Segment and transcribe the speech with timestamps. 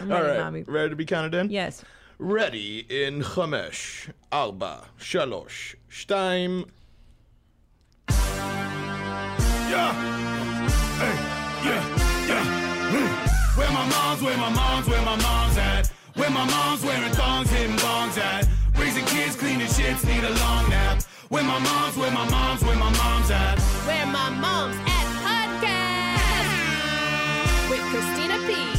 [0.00, 0.44] I'm All ready, right.
[0.44, 0.62] Bobby.
[0.62, 1.50] Ready to be counted in?
[1.50, 1.84] Yes.
[2.18, 6.64] Ready in Chamesh, Alba, Shalosh, Stein.
[9.68, 9.92] Yeah!
[10.98, 11.14] Hey,
[11.68, 11.82] yeah,
[12.26, 12.44] yeah.
[12.90, 13.10] Mm.
[13.58, 15.86] Where my mom's, where my mom's, where my mom's at?
[16.14, 18.48] Where my mom's wearing thongs, hitting bongs at?
[18.76, 21.02] Raising kids, cleaning shits, need a long nap.
[21.28, 23.58] Where my mom's, where my mom's, where my mom's at?
[23.86, 28.77] Where my mom's at podcast with Christina P.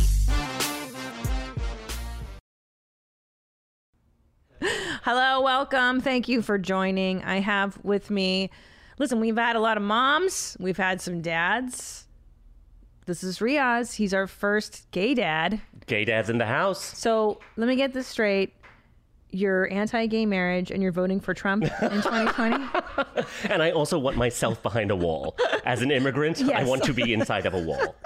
[5.03, 6.01] Hello, welcome.
[6.01, 7.23] Thank you for joining.
[7.23, 8.49] I have with me,
[8.97, 12.05] listen, we've had a lot of moms, we've had some dads.
[13.05, 13.93] This is Riaz.
[13.95, 15.61] He's our first gay dad.
[15.87, 16.83] Gay dad's in the house.
[16.97, 18.53] So let me get this straight.
[19.31, 21.69] You're anti gay marriage and you're voting for Trump in
[22.01, 22.65] 2020?
[23.51, 25.35] And I also want myself behind a wall.
[25.65, 27.95] As an immigrant, I want to be inside of a wall.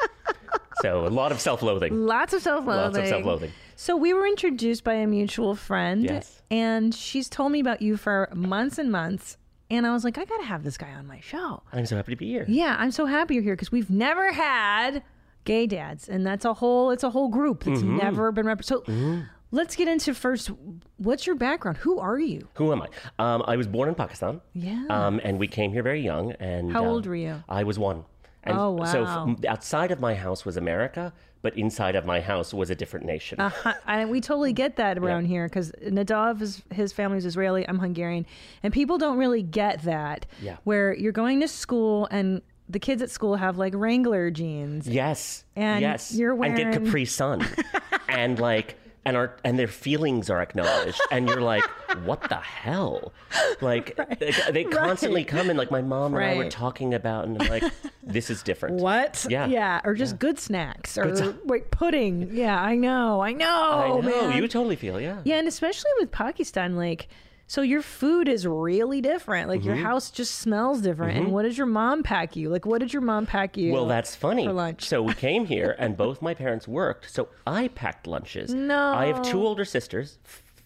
[0.84, 2.06] So a lot of self loathing.
[2.06, 2.84] Lots of self loathing.
[2.94, 3.52] Lots of self loathing.
[3.78, 6.04] So we were introduced by a mutual friend.
[6.04, 6.42] Yes.
[6.52, 9.38] And she's told me about you for months and months.
[9.72, 11.64] And I was like, I got to have this guy on my show.
[11.72, 12.46] I'm so happy to be here.
[12.50, 15.04] Yeah, I'm so happy you're here because we've never had
[15.46, 17.98] gay dads, and that's a whole it's a whole group that's Mm-hmm.
[17.98, 18.86] never been represented.
[18.86, 20.52] So let's get into first.
[20.98, 21.78] What's your background?
[21.78, 22.50] Who are you?
[22.56, 22.88] Who am I?
[23.20, 24.42] Um, I was born in Pakistan.
[24.54, 24.86] Yeah.
[24.90, 26.34] Um, and we came here very young.
[26.34, 27.42] And How uh, old were you?
[27.48, 28.04] I was one.
[28.44, 29.36] And Oh, So wow.
[29.38, 33.06] f- outside of my house was America, but inside of my house was a different
[33.06, 33.40] nation.
[33.40, 33.52] Uh,
[33.88, 37.68] and we totally get that around here because Nadav is his is Israeli.
[37.68, 38.26] I'm Hungarian,
[38.64, 40.26] and people don't really get that.
[40.42, 40.58] Yeah.
[40.64, 44.88] Where you're going to school and the kids at school have like Wrangler jeans.
[44.88, 45.44] Yes.
[45.56, 46.14] And yes.
[46.14, 46.60] you're wearing.
[46.60, 47.46] and get Capri Sun,
[48.08, 51.64] and like and our and their feelings are acknowledged, and you're like,
[52.06, 53.14] what the hell?
[53.62, 55.58] Like they, they constantly come in.
[55.58, 57.64] Like my mom and I were talking about, and I'm like,
[58.02, 58.78] this is different.
[58.78, 59.26] What?
[59.30, 59.48] Yeah.
[59.48, 59.82] Yeah.
[59.84, 62.30] Or just good snacks or Good wait pudding.
[62.32, 63.22] Yeah, I know.
[63.22, 63.46] I know.
[63.48, 64.38] I know man.
[64.38, 65.22] you totally feel, yeah.
[65.24, 67.08] Yeah, and especially with Pakistan, like,
[67.48, 69.50] so your food is really different.
[69.50, 69.68] Like, Mm-hmm.
[69.70, 71.18] your house just smells different.
[71.18, 72.50] And what does your mom pack you?
[72.50, 73.72] Like, what did your mom pack you?
[73.74, 74.46] Well, that's funny.
[74.46, 74.86] For lunch.
[74.86, 78.54] So we came here, and both my parents worked, so I packed lunches.
[78.54, 78.94] No.
[78.94, 80.18] I have two older sisters,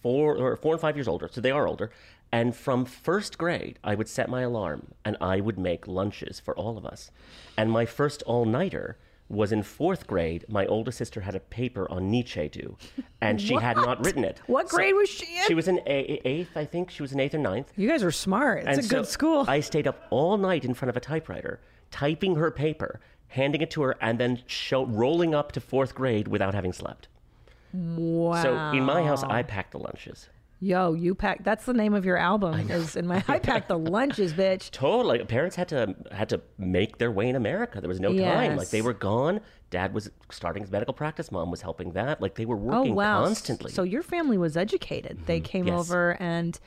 [0.02, 1.90] four or four and five years older, so they are older.
[2.30, 6.54] And from first grade, I would set my alarm, and I would make lunches for
[6.56, 7.10] all of us.
[7.56, 8.96] And my first all-nighter
[9.28, 10.44] was in fourth grade.
[10.48, 12.76] My older sister had a paper on Nietzsche due,
[13.20, 14.40] and she had not written it.
[14.46, 15.44] What grade was she in?
[15.46, 16.90] She was in a- eighth, I think.
[16.90, 17.72] She was in eighth or ninth.
[17.76, 18.60] You guys are smart.
[18.60, 19.44] It's And a so good school.
[19.46, 23.70] I stayed up all night in front of a typewriter, typing her paper, handing it
[23.72, 27.08] to her, and then show, rolling up to fourth grade without having slept.
[27.74, 28.42] wow.
[28.42, 30.28] So in my house, I packed the lunches.
[30.60, 31.44] Yo, you pack.
[31.44, 32.68] That's the name of your album.
[32.70, 33.22] Is in my.
[33.28, 34.70] I packed the lunches, bitch.
[34.72, 37.80] Totally, parents had to had to make their way in America.
[37.80, 38.56] There was no time.
[38.56, 39.40] Like they were gone.
[39.70, 41.30] Dad was starting his medical practice.
[41.30, 42.20] Mom was helping that.
[42.20, 43.22] Like they were working Oh wow.
[43.24, 43.70] constantly.
[43.70, 43.76] Mm-hmm.
[43.76, 45.26] So your family was educated.
[45.26, 45.78] They came Yes.
[45.78, 46.58] over and.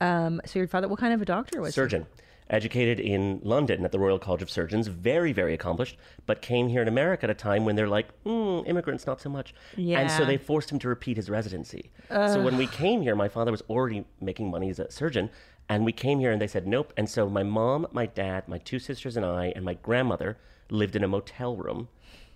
[0.00, 1.80] Um, so your father, what kind of a doctor was he?
[2.54, 6.80] Educated in London at the Royal College of Surgeons, very, very accomplished, but came here
[6.80, 9.52] in America at a time when they're like, mm, immigrants, not so much.
[9.76, 9.98] Yeah.
[9.98, 11.90] And so they forced him to repeat his residency.
[12.08, 15.30] so when we came here, my father was already making money as a surgeon,
[15.68, 16.92] and we came here and they said, nope.
[16.96, 20.36] And so my mom, my dad, my two sisters, and I, and my grandmother
[20.70, 21.88] lived in a motel room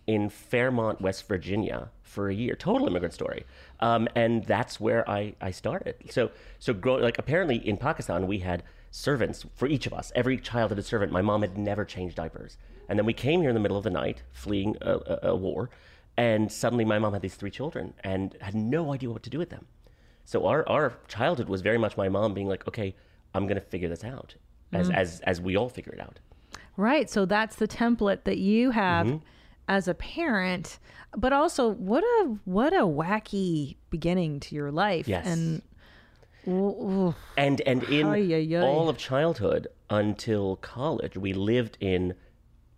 [0.07, 2.57] in Fairmont, West Virginia, for a year.
[2.57, 3.45] Total immigrant story,
[3.81, 5.95] um, and that's where I, I started.
[6.11, 10.11] So so grow, like apparently in Pakistan we had servants for each of us.
[10.15, 11.13] Every child had a servant.
[11.13, 12.57] My mom had never changed diapers,
[12.89, 15.37] and then we came here in the middle of the night, fleeing a, a, a
[15.37, 15.71] war,
[16.17, 19.39] and suddenly my mom had these three children and had no idea what to do
[19.39, 19.67] with them.
[20.25, 22.95] So our our childhood was very much my mom being like, okay,
[23.35, 24.35] I'm going to figure this out,
[24.73, 26.19] as as as we all figure it out.
[26.77, 27.09] Right.
[27.11, 29.17] So that's the template that you have Mm-hmm.
[29.69, 30.79] as a parent.
[31.17, 35.09] But also, what a what a wacky beginning to your life.
[35.09, 35.27] Yes.
[35.27, 35.63] And
[36.49, 38.61] ooh, and and in Ay, ay, ay.
[38.61, 42.15] all of childhood until college, we lived in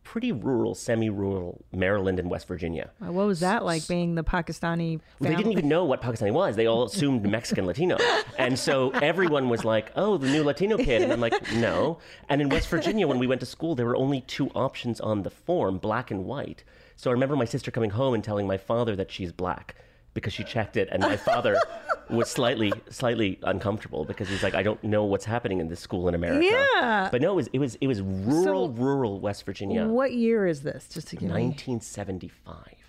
[0.02, 2.90] pretty rural, semi-rural Maryland and West Virginia.
[3.00, 4.98] Uh, what was that like being the Pakistani?
[5.20, 6.56] They didn't even know what Pakistani was.
[6.56, 7.96] They all assumed Mexican Latino.
[8.36, 11.02] And so everyone was like, oh, the new Latino kid.
[11.02, 11.98] And I'm like, no.
[12.28, 15.22] And in West Virginia, when we went to school, there were only two options on
[15.22, 16.64] the form, black and white.
[16.96, 19.76] So I remember my sister coming home and telling my father that she's black
[20.14, 20.88] because she checked it.
[20.90, 21.56] And my father
[22.10, 26.08] was slightly slightly uncomfortable because he's like, I don't know what's happening in this school
[26.08, 26.44] in America.
[26.44, 27.08] Yeah.
[27.10, 30.62] But no, it was it was it was rural, rural West Virginia, What year is
[30.62, 30.88] this?
[30.88, 31.34] Just to give me.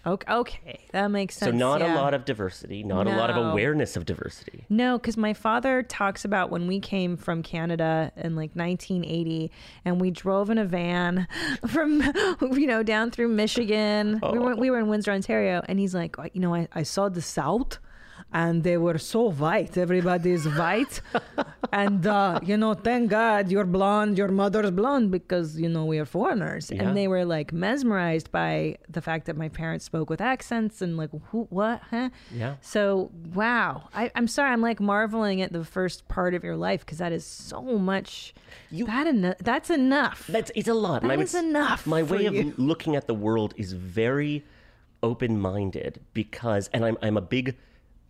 [0.04, 0.14] 1975.
[0.14, 1.52] Okay, okay, that makes sense.
[1.52, 1.94] So not yeah.
[1.94, 4.66] a lot of diversity, not a lot of awareness of diversity.
[4.70, 9.52] No, because my father talks about when we came from Canada in like 1980,
[9.86, 11.28] and we drove in a van
[11.68, 12.02] from
[12.52, 14.14] you know down through Michigan.
[14.14, 14.42] We oh.
[14.42, 17.10] were we were in Windsor, Ontario, and he's like, oh, you know, I, I saw
[17.10, 17.80] the South.
[18.34, 19.78] And they were so white.
[19.78, 21.02] Everybody is white.
[21.74, 26.00] and, uh, you know, thank God you're blonde, your mother's blonde because, you know, we
[26.00, 26.72] are foreigners.
[26.72, 26.84] Yeah.
[26.84, 30.96] And they were like mesmerized by the fact that my parents spoke with accents and
[30.96, 32.10] like, who, what, huh?
[32.34, 32.56] Yeah.
[32.62, 36.82] So wow, I, I'm sorry, I'm like marveling at the first part of your life
[36.86, 38.34] because that is so much.
[38.70, 40.28] You- that eno- that's enough.
[40.28, 41.02] That's it's a lot.
[41.02, 44.46] That would is enough My way of looking at the world is very
[45.04, 47.58] open-minded because, and I'm I'm a big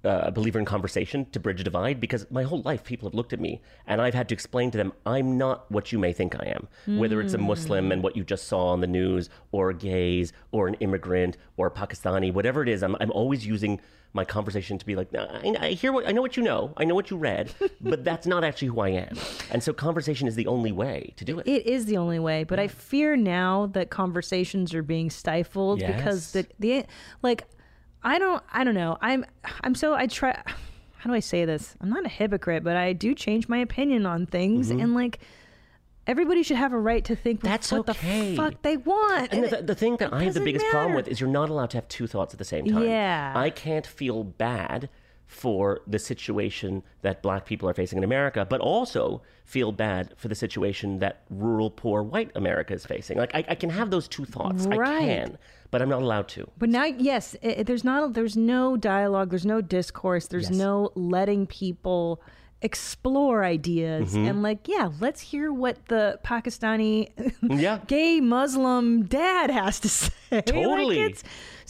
[0.03, 3.33] uh, believer in conversation to bridge a divide because my whole life people have looked
[3.33, 6.36] at me and I've had to explain to them I'm not what you may think
[6.36, 6.68] I am.
[7.00, 10.33] Whether it's a Muslim and what you just saw on the news, or a gays,
[10.51, 13.80] or an immigrant, or Pakistani, whatever it is, I'm I'm always using
[14.13, 16.83] my conversation to be like, I, I hear what I know what you know, I
[16.83, 19.15] know what you read, but that's not actually who I am.
[19.51, 21.47] And so conversation is the only way to do it.
[21.47, 26.31] it is the only way, but I fear now that conversations are being stifled because
[26.31, 26.86] the the
[27.21, 27.45] like
[28.03, 28.98] I don't I don't know.
[29.01, 29.25] I'm
[29.63, 30.42] I'm so I try
[30.98, 31.75] how do I say this?
[31.81, 35.19] I'm not a hypocrite, but I do change my opinion on things and like
[36.07, 37.48] everybody should have a right to think Mm-hmm.
[37.48, 38.31] That's what okay.
[38.31, 39.31] the fuck they want.
[39.31, 41.50] And And the, the thing that I have the biggest problem with is you're not
[41.50, 42.83] allowed to have two thoughts at the same time.
[42.83, 43.33] Yeah.
[43.36, 44.89] I can't feel bad
[45.31, 50.28] for the situation that black people are facing in America, but also feel bad for
[50.28, 53.18] the situation that rural, poor, white America is facing.
[53.18, 54.68] Like, I, I can have those two thoughts.
[54.68, 55.38] I can,
[55.72, 56.50] but I'm not allowed to.
[56.57, 60.60] But now, yes, i i- there's not, there's no dialogue, there's no discourse, there's Yes.
[60.60, 62.22] no letting people
[62.62, 64.28] explore ideas Mm-hmm.
[64.28, 67.10] and like, yeah, let's hear what the Pakistani
[67.42, 67.80] Yeah.
[67.88, 70.12] gay Muslim dad has to say.
[70.31, 71.00] Like, Totally.
[71.01, 71.24] it's-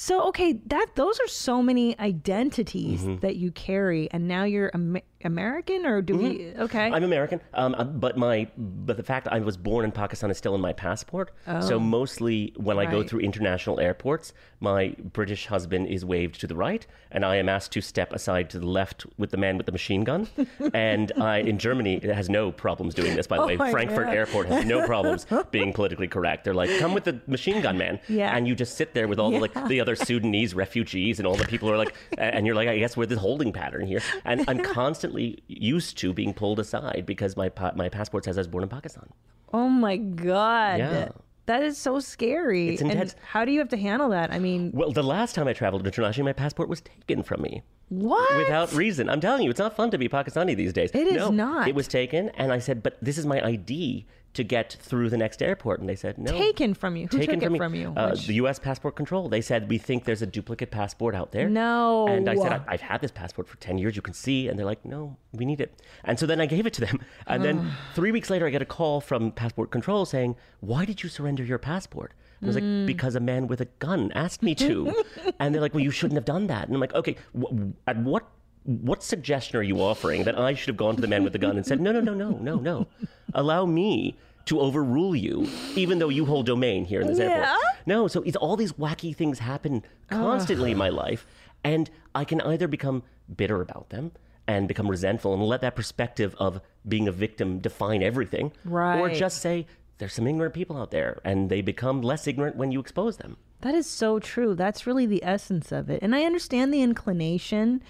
[0.07, 3.19] so okay, that those are so many identities Mm-hmm.
[3.25, 6.51] that you carry, and now you're Am- American, or do we?
[6.57, 10.31] Okay, I'm American, um, uh, but my but the fact I was born in Pakistan
[10.31, 11.27] is still in my passport.
[11.69, 13.03] So mostly when I go Oh.
[13.11, 17.71] Through international airports, my British husband is waved to the right, and I am asked
[17.73, 20.27] to step aside to the left with the man with the machine gun.
[20.73, 23.27] and I in Germany it has no problems doing this.
[23.27, 24.15] By the Oh way, Frankfurt God.
[24.15, 26.43] Airport has no problems being politically correct.
[26.45, 28.35] They're like, come with the machine gun man, Yeah.
[28.35, 31.35] and you just sit there with all the like the other Sudanese refugees and all
[31.35, 34.43] the people are like, and you're like, I guess we're the holding pattern here, and
[34.47, 38.47] I'm constantly used to being pulled aside because my pa- my passport says I was
[38.47, 39.07] born in Pakistan.
[39.53, 41.09] oh my god, Yeah.
[41.47, 42.69] that is so scary.
[42.69, 43.15] It's and intense.
[43.33, 44.31] how do you have to handle that?
[44.31, 47.61] I mean, Well, the last time I traveled internationally, my passport was taken from me.
[47.89, 48.37] what?
[48.37, 49.09] Without reason.
[49.09, 50.91] I'm telling you, it's not fun to be Pakistani these days.
[50.93, 51.67] It is no, not.
[51.67, 55.17] It was taken, and I said, but this is my ID to get through the
[55.17, 55.79] next airport.
[55.81, 56.31] And they said, no.
[56.31, 57.07] taken from you.
[57.11, 57.59] Who taken took from it me.
[57.59, 57.93] from you?
[57.97, 58.59] Uh, Which- the U.S.
[58.59, 59.27] Passport Control.
[59.27, 61.49] They said we think there's a duplicate passport out there.
[61.49, 62.07] No.
[62.07, 63.95] And I said I, I've had this passport for ten years.
[63.95, 65.81] You can see, and they're like, no, we need it.
[66.05, 66.99] And so then I gave it to them.
[67.27, 71.03] And then three weeks later, I get a call from Passport Control saying, "Why did
[71.03, 72.79] you surrender your passport?" I was Mm.
[72.79, 75.03] like, "Because a man with a gun asked me to."
[75.39, 77.53] and they're like, "Well, you shouldn't have done that." And I'm like, "Okay, wh-
[77.87, 78.25] at what?"
[78.63, 81.39] What suggestion are you offering that I should have gone to the man with the
[81.39, 82.87] gun and said, no, no, no, no, no, no.
[83.33, 87.25] Allow me to overrule you, even though you hold domain here in this Yeah?
[87.25, 87.59] airport.
[87.85, 91.25] No, so it's all these wacky things happen constantly in my life,
[91.63, 93.03] and I can either become
[93.35, 94.11] bitter about them
[94.47, 98.99] and become resentful and let that perspective of being a victim define everything, right.
[98.99, 99.67] or just say
[99.99, 103.37] there's some ignorant people out there, and they become less ignorant when you expose them.
[103.61, 104.55] That is so true.
[104.55, 106.01] That's really the essence of it.
[106.01, 107.83] And I understand the inclination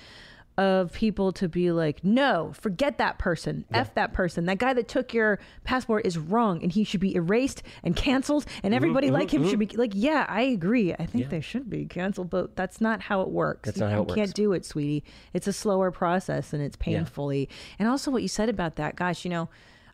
[0.61, 3.65] of people to be like, no, forget that person.
[3.73, 4.45] F that person.
[4.45, 8.45] That guy that took your passport is wrong and he should be erased and canceled
[8.57, 9.79] and mm-hmm, everybody mm-hmm, like him should be mm-hmm.
[9.79, 10.93] like, yeah, I agree.
[10.93, 13.65] I think they should be canceled, but that's not how it works.
[13.65, 14.15] That's not how you it works.
[14.15, 15.03] can't do it, sweetie.
[15.33, 17.49] It's a slower process and it's painfully.
[17.79, 19.49] And also what you said about that, gosh, you know,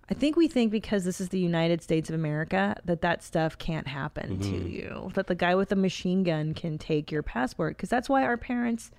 [0.09, 3.57] I think we think because this is the United States of America that that stuff
[3.57, 4.51] can't happen Mm-hmm.
[4.51, 5.11] to you.
[5.13, 8.35] That the guy with a machine gun can take your passport because that's why our
[8.35, 8.91] parents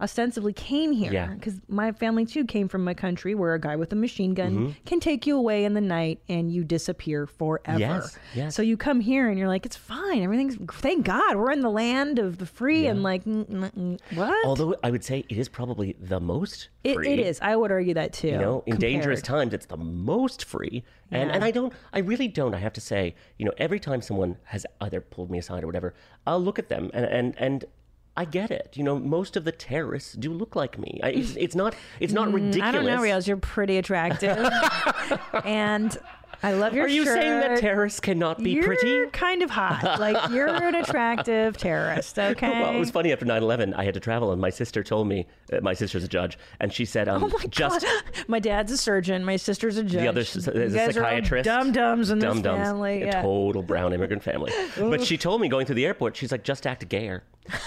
[0.00, 1.12] ostensibly came here.
[1.12, 1.26] Yeah.
[1.34, 4.48] Because my family too came from a country where a guy with a machine gun
[4.48, 4.70] Mm-hmm.
[4.86, 7.78] can take you away in the night and you disappear forever.
[7.78, 8.54] Yes, yes.
[8.54, 10.22] So you come here and you're like, it's fine.
[10.22, 14.00] Everything's thank God we're in the land of the free and like mm, mm, mm,
[14.16, 14.46] what?
[14.46, 17.38] Although I would say it is probably the most it, it is.
[17.42, 18.28] I would argue that too.
[18.28, 20.84] You know, in dangerous times, it's the most free.
[21.10, 21.34] And Yeah.
[21.34, 22.54] and I don't, I really don't.
[22.54, 25.66] I have to say, you know, every time someone has either pulled me aside or
[25.66, 25.94] whatever,
[26.26, 27.64] I'll look at them and and and
[28.18, 28.72] I get it.
[28.74, 30.98] You know, most of the terrorists do look like me.
[31.04, 31.76] I, it's, it's not.
[32.00, 32.56] It's not ridiculous.
[32.56, 33.28] Mm, I don't know, Riaz.
[33.28, 34.36] You're pretty attractive,
[35.44, 35.96] and
[36.42, 37.20] I love your Are you shirt.
[37.20, 38.86] saying that terrorists cannot be pretty?
[38.86, 39.10] you're pretty?
[39.10, 39.98] kind of hot.
[39.98, 42.18] Like you're an attractive terrorist.
[42.18, 42.48] Okay.
[42.60, 43.74] Well, it was funny after 9/11.
[43.76, 45.26] I had to travel, and my sister told me.
[45.52, 48.02] Uh, my sister's a judge, and she said, um, Oh my "Just God.
[48.28, 49.24] My dad's a surgeon.
[49.24, 50.00] My sister's a judge.
[50.02, 51.44] the other is a psychiatrist.
[51.46, 52.62] Dum dums in this Dum-dums.
[52.62, 53.02] family.
[53.04, 54.52] A total brown immigrant family.
[54.78, 57.22] but she told me going through the airport, she's like, just act gayer.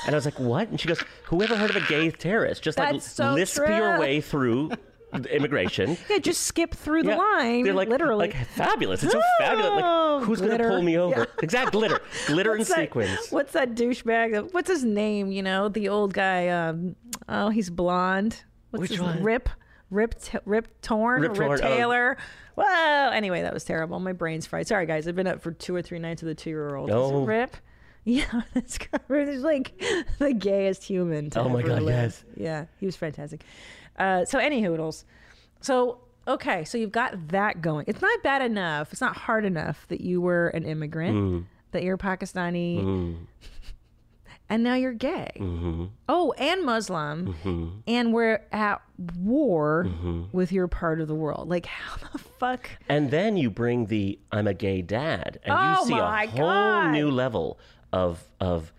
[0.06, 0.70] And I was like, what?
[0.70, 2.62] And she goes, whoever heard of a gay terrorist?
[2.62, 3.76] Just like so lisp true.
[3.76, 4.72] your way through
[5.14, 5.98] immigration.
[6.10, 7.18] Yeah, just skip through the Yeah.
[7.18, 7.64] line.
[7.64, 8.28] They're like, literally.
[8.28, 9.04] like fabulous.
[9.04, 9.82] It's so fabulous.
[9.84, 11.20] Oh, Like, who's going to pull me over?
[11.20, 11.26] Yeah.
[11.44, 13.30] Exact glitter, glitter and that- sequins.
[13.30, 14.54] What's that douchebag?
[14.54, 15.32] What's his name?
[15.32, 16.50] You know, the old guy.
[16.50, 16.96] Um,
[17.30, 18.44] oh, he's blonde.
[18.72, 19.22] What's Which his one?
[19.24, 19.50] Rip,
[19.90, 21.58] Rip, T- Rip Torn, Rip Rip Torn, oh.
[21.68, 22.18] Taylor.
[22.56, 23.10] Whoa.
[23.12, 24.00] Anyway, that was terrible.
[24.00, 24.68] My brain's fried.
[24.68, 25.08] Sorry, guys.
[25.08, 26.90] I've been up for two or three nights with a two-year-old.
[26.92, 27.24] Oh.
[27.26, 27.56] Rip.
[28.04, 29.80] Yeah, that's He's like
[30.18, 31.30] the gayest human.
[31.36, 31.94] Oh my God, live.
[31.94, 32.24] yes.
[32.36, 33.44] Yeah, he was fantastic.
[33.98, 35.06] Uh, so, any hoodles.
[35.62, 37.86] So, okay, so you've got that going.
[37.88, 38.92] It's not bad enough.
[38.92, 41.46] It's not hard enough that you were an immigrant, Mm.
[41.72, 43.18] that you're Pakistani,
[44.50, 45.32] and now you're gay.
[45.38, 45.86] Mm-hmm.
[46.10, 48.82] Oh, and Muslim, and we're at
[49.18, 49.88] war
[50.32, 51.48] with your part of the world.
[51.48, 52.70] Like, how the fuck?
[52.90, 56.40] And then you bring the I'm a gay dad, and Oh you see a whole
[56.40, 56.92] God.
[56.92, 57.60] new level
[57.94, 58.74] of of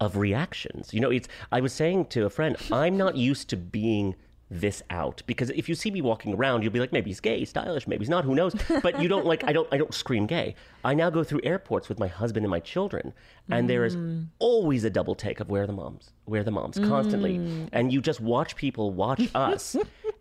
[0.00, 0.94] of reactions.
[0.94, 4.14] You know, it's I was saying to a friend, I'm not used to being
[4.52, 7.44] this out because if you see me walking around you'll be like maybe he's gay
[7.44, 8.52] stylish maybe he's not who knows
[8.82, 11.88] but you don't like i don't i don't scream gay i now go through airports
[11.88, 13.12] with my husband and my children
[13.48, 14.26] and there is Mm.
[14.40, 17.68] always a double take of where are the moms where are the moms constantly Mm.
[17.72, 19.76] and you just watch people watch us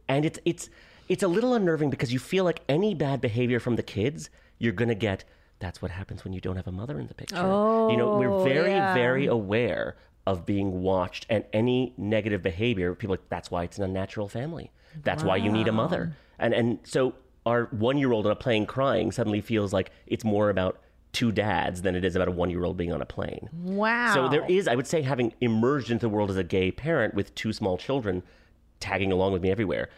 [0.07, 0.69] and it's it's
[1.07, 4.73] it's a little unnerving because you feel like any bad behavior from the kids you're
[4.73, 5.23] gonna get
[5.57, 8.15] that's what happens when you don't have a mother in the picture Oh, you know
[8.15, 8.93] we're Oh, very yeah.
[8.93, 9.97] very aware
[10.27, 14.27] of being watched and any negative behavior people are like that's why it's an unnatural
[14.27, 14.71] family.
[15.03, 16.15] That's why you need a mother.
[16.37, 20.23] And and so our one year old on a plane crying suddenly feels like it's
[20.23, 23.05] more about two dads than it is about a one year old being on a
[23.05, 23.49] plane.
[23.53, 24.13] Wow.
[24.13, 27.15] so there is i would say having emerged into the world as a gay parent
[27.15, 28.21] with two small children
[28.79, 29.89] tagging along with me everywhere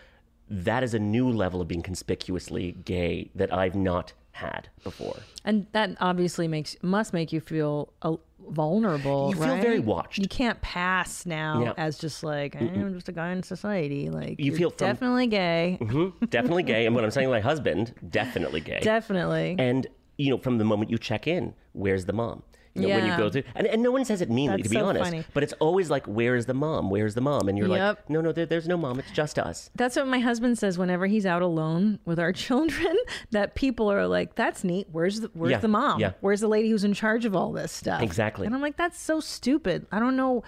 [0.50, 5.68] that is a new level of being conspicuously gay that i've not had before And
[5.74, 8.16] that obviously makes must make you feel uh,
[8.50, 9.30] vulnerable.
[9.30, 9.62] You feel right?
[9.62, 10.20] very watched.
[10.20, 11.74] You can't pass now Yeah.
[11.78, 14.10] as just like I'm just a guy in society.
[14.10, 15.78] Like You you're feel from- definitely gay.
[15.82, 16.30] Mhm.
[16.30, 19.56] definitely gay and when i'm saying my husband definitely gay Definitely.
[19.60, 22.44] And you know, from the moment you check in, where's the mom?
[22.74, 23.18] You know, when you Yeah.
[23.18, 25.04] go through, and, and no one says it meanly, That's to be so honest.
[25.04, 25.24] funny.
[25.34, 26.90] But it's always like, "Where's the mom?
[26.90, 29.00] Where's the mom?" And you're like, "No, no, there, there's no mom.
[29.00, 32.96] It's just us." That's what my husband says whenever he's out alone with our children.
[33.32, 34.88] That people are like, "That's neat.
[34.92, 36.00] Where's the Where's Yeah, the mom?
[36.00, 36.14] yeah.
[36.22, 38.46] Where's the lady who's in charge of all this stuff?" Exactly.
[38.46, 39.86] And I'm like, "That's so stupid.
[39.92, 40.44] I don't know."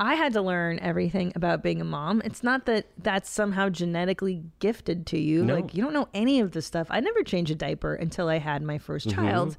[0.00, 2.22] I had to learn everything about being a mom.
[2.24, 5.44] It's not that that's somehow genetically gifted to you.
[5.44, 5.56] No.
[5.56, 6.86] Like you don't know any of this stuff.
[6.88, 9.10] I never changed a diaper until I had my 1st Mm-hmm.
[9.10, 9.56] child.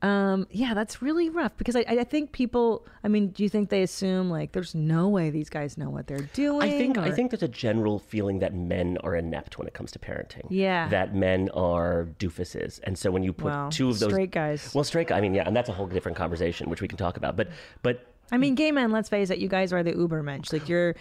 [0.00, 2.86] Um, yeah, that's really rough because I, I think people.
[3.02, 6.06] I mean, do you think they assume like there's no way these guys know what
[6.06, 6.62] they're doing?
[6.62, 9.90] I think I think there's a general feeling that men are inept when it comes
[9.92, 10.46] to parenting.
[10.50, 10.88] Yeah.
[10.88, 14.72] that men are doofuses, and so when you put Well, two of those straight guys.
[14.72, 15.10] well, straight.
[15.10, 17.36] I mean, yeah, and that's a whole different conversation, which we can talk about.
[17.36, 17.48] But
[17.82, 18.92] but I mean, gay men.
[18.92, 19.38] Let's face it.
[19.38, 20.52] You guys are the uber Ubermensch.
[20.52, 20.94] Like you're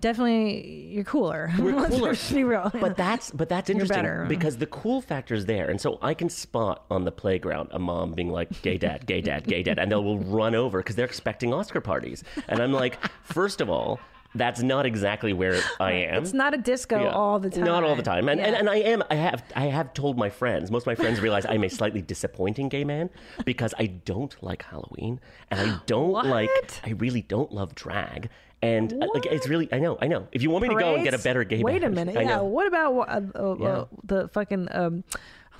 [0.00, 1.50] definitely you're cooler.
[1.58, 2.14] We're Let's cooler.
[2.34, 2.70] be real.
[2.80, 4.26] But that's but that's interesting better.
[4.28, 7.78] because the cool factor is there, and so I can spot on the playground a
[7.78, 10.96] mom being like, "Gay dad, gay dad, gay dad," and they will run over because
[10.96, 14.00] they're expecting Oscar parties, and I'm like, first of all.
[14.32, 16.22] That's not exactly where I am.
[16.22, 17.10] it's not a disco Yeah.
[17.10, 17.64] all the time.
[17.64, 18.28] Not all the time.
[18.28, 18.58] And, and Yeah.
[18.60, 21.44] and I am I have I have told my friends, most of my friends realize
[21.46, 23.10] I'm a slightly disappointing gay man
[23.44, 25.18] because I don't like Halloween
[25.50, 26.48] and I don't like
[26.84, 28.30] I really don't love drag.
[28.62, 30.28] And uh, like it's really I know, I know.
[30.32, 32.16] If you want me to go and get a better gay Wait a minute.
[32.16, 32.36] I Yeah.
[32.36, 32.44] know.
[32.44, 33.66] What about uh, uh, Yeah.
[33.68, 35.02] uh, the fucking um,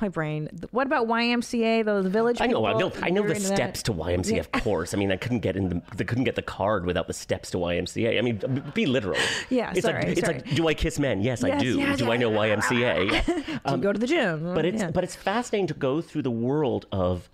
[0.02, 0.48] my brain?
[0.70, 1.84] What about YMCA?
[1.84, 2.38] The, the village.
[2.42, 2.92] I know, I know.
[3.02, 3.56] I know the into that?
[3.56, 4.92] steps to YMCA, of course.
[4.92, 7.50] I mean, I couldn't get in the, they couldn't get the card without the steps
[7.52, 8.18] to YMCA.
[8.18, 8.40] I mean,
[8.74, 9.18] be literal.
[9.48, 10.34] Yeah, it's sorry, like it's sorry.
[10.34, 11.22] like, do I kiss men?
[11.22, 11.78] Yes, I Yes, do.
[11.78, 13.24] yes, do I know YMCA?
[13.66, 14.54] Do you go to the gym?
[14.54, 14.90] but it's Yeah.
[14.90, 17.28] but it's fascinating to go through the world of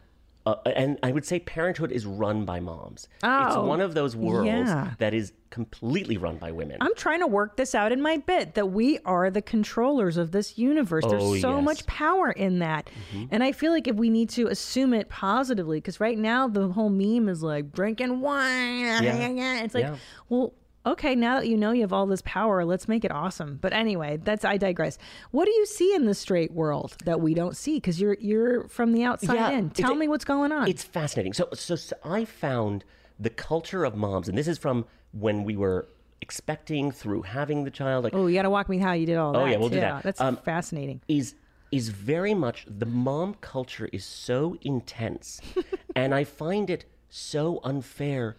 [0.47, 3.09] uh, and I would say parenthood is run by moms.
[3.23, 4.93] Oh, it's one of those worlds yeah.
[4.99, 6.79] that is completely run by women.
[6.81, 10.31] I'm trying to work this out in my bit that we are the controllers of
[10.31, 11.05] this universe.
[11.09, 11.65] There's Oh, so yes.
[11.65, 12.89] much power in that.
[13.13, 13.27] Mm-hmm.
[13.33, 16.69] And I feel like if we need to assume it positively, because right now the
[16.69, 19.03] whole meme is like drinking wine.
[19.03, 19.63] Yeah.
[19.65, 19.97] It's like, Yeah.
[20.29, 20.55] well,
[20.87, 23.59] okay, now that you know you have all this power, let's make it awesome.
[23.61, 24.99] But anyway, that's I digress.
[25.33, 27.75] What do you see in the straight world that we don't see?
[27.77, 29.71] Because you're you're from the outside Yeah, in.
[29.71, 30.69] Tell me what's going on.
[30.69, 31.33] It's fascinating.
[31.33, 32.85] So, so, so I found
[33.19, 35.87] the culture of moms, and this is from when we were
[36.23, 39.17] expecting through having the child, like Oh, you got to walk me how you did
[39.17, 39.39] all that.
[39.39, 39.81] Oh, yeah, we'll do too.
[39.81, 40.03] that.
[40.03, 41.01] That's Um, fascinating.
[41.09, 41.35] is
[41.73, 45.41] is very much the mom culture is so intense
[45.97, 48.37] and i find it so unfair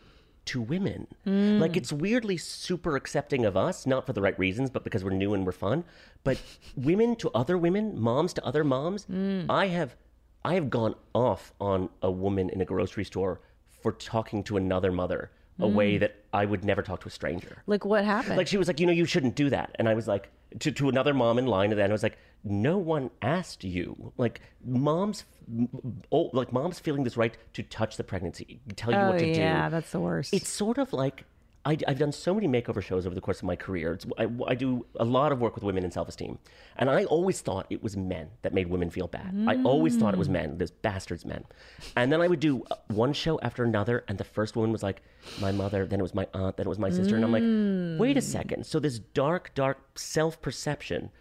[0.47, 1.07] to women.
[1.25, 1.59] Mm.
[1.59, 5.11] Like it's weirdly super accepting of us not for the right reasons but because we're
[5.11, 5.83] new and we're fun
[6.23, 6.41] but
[6.75, 9.45] women to other women moms to other moms mm.
[9.49, 9.95] i have
[10.45, 13.41] i have gone off on a woman in a grocery store
[13.81, 15.73] for talking to another mother a mm.
[15.73, 17.63] way that i would never talk to a stranger.
[17.65, 18.37] Like what happened?
[18.37, 19.75] like she was like, you know, you shouldn't do that.
[19.75, 22.17] And I was like, to, to another mom in line, and then I was like,
[22.43, 24.13] no one asked you.
[24.17, 25.25] Like moms,
[26.11, 29.27] oh, like moms feeling this right to touch the pregnancy, tell you oh what to
[29.27, 29.39] yeah, do.
[29.39, 30.33] Yeah, that's the worst.
[30.33, 31.25] It's sort of like
[31.67, 33.93] I, have done so many makeover shows over the course of my career.
[33.93, 36.39] It's, I, I do a lot of work with women in self esteem.
[36.77, 39.35] And I always thought it was men that made women feel bad.
[39.47, 41.43] I always thought it was men, those bastards men.
[41.97, 44.05] And then I would do uh, one show after another.
[44.07, 45.01] And the first woman was like,
[45.41, 47.15] my mother, then it was my aunt, then it was my sister.
[47.15, 48.65] And I'm like, wait a second.
[48.65, 51.11] So this dark, dark self perception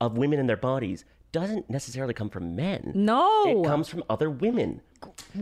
[0.00, 2.92] of women and their bodies doesn't necessarily come from men.
[2.94, 3.62] No.
[3.62, 4.80] It comes from other women.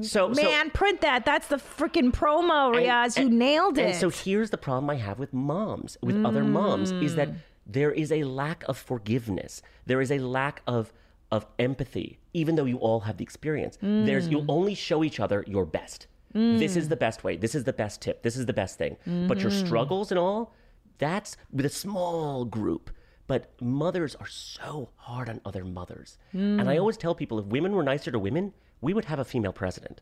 [0.02, 1.24] So, so Man, print that.
[1.24, 3.18] That's the freaking promo, Riaz.
[3.18, 3.82] you nailed it.
[3.86, 7.36] and so here's the problem I have with moms, with other moms, is that Mm.
[7.66, 9.62] there is a lack of forgiveness.
[9.86, 10.92] There is a lack of
[11.32, 13.78] of empathy, even though you all have the experience.
[13.82, 14.50] There's you'll Mm.
[14.58, 16.06] only show each other your best.
[16.32, 17.36] This is the best way.
[17.36, 18.22] This is the best tip.
[18.22, 18.96] This is the best thing.
[19.28, 19.66] But your Mm-hmm.
[19.66, 20.52] struggles and all,
[20.98, 22.90] that's with a small group.
[23.26, 26.18] But mothers are so hard on other mothers.
[26.32, 26.68] And Mm.
[26.68, 29.52] I always tell people if women were nicer to women, we would have a female
[29.52, 30.00] president.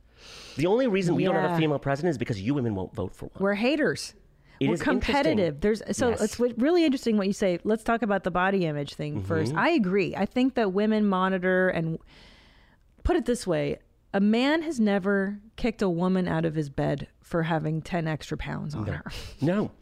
[0.56, 3.14] The only reason we don't have a female president is because you women won't vote
[3.14, 3.42] for one.
[3.42, 4.14] We're haters.
[4.60, 5.60] It We're competitive.
[5.60, 6.20] There's so Yes.
[6.22, 7.58] it's really interesting what you say.
[7.64, 9.24] Let's talk about the body image thing Mm-hmm.
[9.26, 9.54] first.
[9.54, 10.14] I agree.
[10.14, 11.98] I think that women monitor and
[13.02, 13.78] put it this way:
[14.12, 18.36] a man has never kicked a woman out of his bed for having ten extra
[18.36, 19.02] pounds on her.
[19.40, 19.72] No.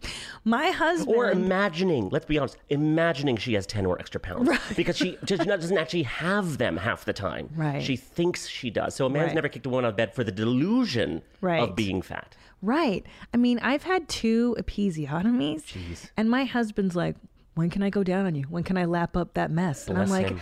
[0.45, 1.15] My husband.
[1.17, 4.49] Or imagining, let's be honest, imagining she has 10 or extra pounds.
[4.75, 7.51] Because she just doesn't actually have them half the time.
[7.55, 7.83] Right.
[7.83, 8.95] She thinks she does.
[8.95, 9.35] So a man's Right.
[9.35, 11.61] never kicked a woman out of bed for the delusion Right.
[11.63, 12.35] of being fat.
[12.63, 13.05] Right.
[13.35, 17.17] I mean, I've had two episiotomies, and my husband's like,
[17.55, 18.45] "When can I go down on you?
[18.45, 20.41] When can I lap up that mess?" and I'm like, him.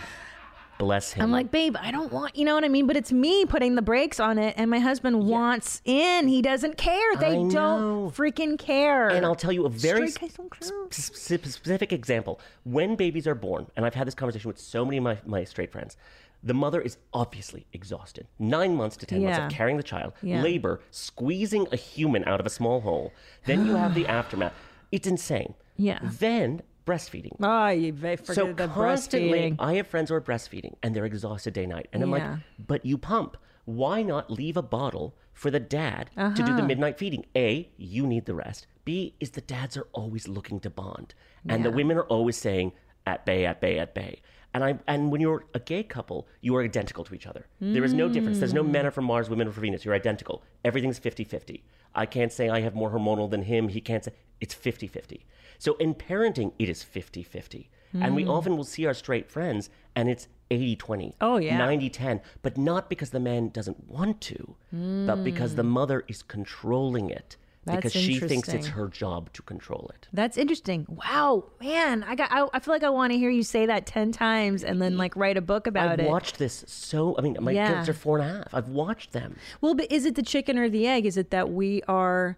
[0.81, 1.21] Bless him.
[1.21, 2.87] I'm like, babe, I don't want, you know what I mean?
[2.87, 6.27] But it's me putting the brakes on it, and my husband wants in.
[6.27, 7.15] He doesn't care.
[7.17, 8.11] They I don't know.
[8.15, 9.07] freaking care.
[9.09, 10.67] And I'll tell you a very Straight guys don't care.
[10.89, 10.89] sp-
[11.37, 12.39] sp- specific example.
[12.63, 15.43] When babies are born, and I've had this conversation with so many of my, my
[15.43, 15.97] straight friends,
[16.43, 18.25] the mother is obviously exhausted.
[18.39, 20.41] Nine months to 10 months of carrying the child, Yeah.
[20.41, 23.13] labor, squeezing a human out of a small hole.
[23.45, 24.53] Then you have the aftermath.
[24.91, 25.53] It's insane.
[25.77, 25.99] Yeah.
[26.01, 27.35] Then breastfeeding.
[27.41, 29.55] Oh, they forget So the constantly, breastfeeding.
[29.59, 32.31] I have friends who are breastfeeding and they're exhausted day and night, and I'm Yeah.
[32.31, 33.37] like, but you pump.
[33.65, 36.45] Why not leave a bottle for the dad to Uh-huh.
[36.45, 37.25] do the midnight feeding?
[37.35, 38.67] A, you need the rest.
[38.85, 41.13] B, is the dads are always looking to bond,
[41.47, 42.73] and the women are always saying
[43.05, 44.21] at bay, at bay, at bay.
[44.53, 47.45] And I and when you're a gay couple, you are identical to each other.
[47.61, 48.39] There is no difference.
[48.39, 49.85] There's no men are from Mars, women are from Venus.
[49.85, 50.43] You're identical.
[50.65, 51.61] Everything's 50-50.
[51.95, 53.69] I can't say I have more hormonal than him.
[53.69, 55.21] He can't say it's 50-50.
[55.61, 57.67] So in parenting, it is 50-50.
[57.93, 58.31] And we hmm.
[58.31, 61.13] often will see our straight friends and it's 80-20.
[61.21, 61.59] Oh, yeah.
[61.59, 62.21] 90-10.
[62.41, 65.69] But not because the man doesn't want to, but because the hmm.
[65.69, 67.37] mother is controlling it.
[67.65, 70.07] That's because she thinks it's her job to control it.
[70.11, 70.87] That's interesting.
[70.89, 72.31] Wow, man, I got.
[72.31, 74.97] I, I feel like I want to hear you say that ten times and then
[74.97, 75.91] like write a book about it.
[75.91, 76.09] I've it.
[76.09, 77.15] watched this so.
[77.19, 77.71] I mean, my Yeah.
[77.71, 78.47] kids are four and a half.
[78.51, 79.35] I've watched them.
[79.61, 81.05] Well, but is it the chicken or the egg?
[81.05, 82.35] Is it that we are,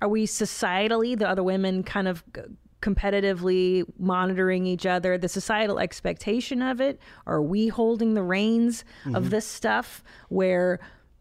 [0.00, 2.22] are we societally, the other women kind of
[2.82, 7.00] competitively monitoring each other, the societal expectation of it?
[7.26, 9.14] Are we holding the reins Mm-hmm.
[9.16, 10.80] of this stuff where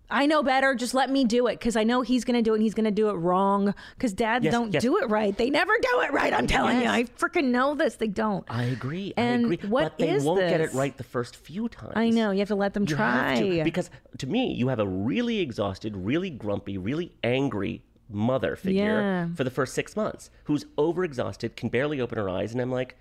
[0.10, 2.52] I know better, just let me do it because I know he's going to do
[2.54, 4.82] it and he's going to do it wrong because dads Yes, don't yes.
[4.84, 5.36] do it right.
[5.36, 6.32] They never do it right.
[6.34, 6.88] I'm telling you.
[6.88, 7.96] I freaking know this.
[7.96, 8.46] They don't.
[8.50, 9.14] I agree.
[9.18, 9.70] And I agree.
[9.70, 11.94] what but they won't get it right the first few times.
[11.96, 12.32] I know.
[12.32, 13.36] You have to let them You try.
[13.40, 18.84] to, because to me, you have a really exhausted, really grumpy, really angry mother figure
[19.02, 19.28] Yeah.
[19.36, 22.96] for the first six months who's overexhausted, can barely open her eyes, and I'm like,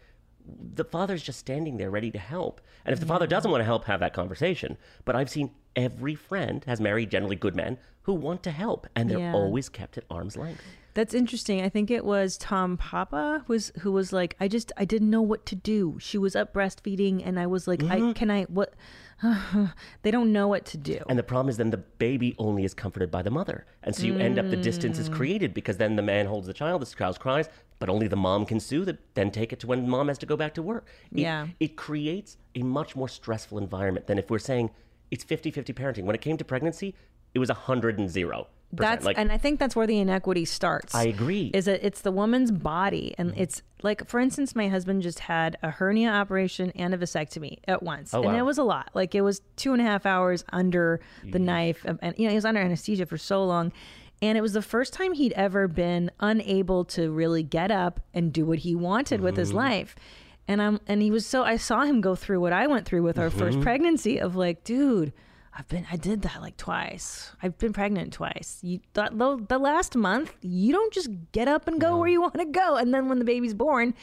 [0.45, 2.61] the father's just standing there ready to help.
[2.85, 4.77] And if the father doesn't want to help, have that conversation.
[5.05, 9.09] But I've seen every friend has married generally good men who want to help, and
[9.11, 9.33] they're Yeah.
[9.35, 10.63] always kept at arm's length.
[10.95, 11.63] That's interesting.
[11.63, 15.23] I think it was Tom Papa was who was like, I just I didn't know
[15.23, 15.97] what to do.
[16.01, 18.09] She was up breastfeeding, and I was like, Mm-hmm.
[18.11, 18.75] I can I what?
[20.03, 20.99] they don't know what to do.
[21.09, 23.65] And the problem is then the baby only is comforted by the mother.
[23.85, 26.53] And so you end up the distance is created because then the man holds the
[26.53, 29.67] child, the child cries, but only the mom can soothe it, then take it to
[29.69, 30.87] when mom has to go back to work.
[31.13, 31.47] It, Yeah.
[31.61, 34.71] It creates a much more stressful environment than if we're saying
[35.11, 36.05] it's 50 50 parenting.
[36.05, 36.95] When it came to pregnancy,
[37.35, 38.49] it was 100 and zero.
[38.75, 40.95] That's like, and I think that's where the inequity starts.
[40.95, 41.51] I agree.
[41.53, 43.43] Is that it's the woman's body, and Mm-hmm.
[43.43, 47.83] it's like, for instance, my husband just had a hernia operation and a vasectomy at
[47.83, 48.39] once, Oh, and wow.
[48.39, 48.89] it was a lot.
[48.95, 52.35] Like it was two and a half hours under the knife, and you know he
[52.37, 53.73] was under anesthesia for so long.
[54.23, 58.33] And it was the first time he'd ever been unable to really get up and
[58.33, 59.41] do what he wanted with Mm-hmm.
[59.41, 59.97] his life.
[60.49, 63.03] And I'm and he was so I saw him go through what I went through
[63.03, 63.63] with our first Mm-hmm.
[63.65, 65.13] pregnancy of like, dude,
[65.57, 67.33] I've been I did that like twice.
[67.43, 68.59] I've been pregnant twice.
[68.63, 72.21] You the, the, the last month, you don't just get up and go where you
[72.21, 73.95] want to go and then when the baby's born,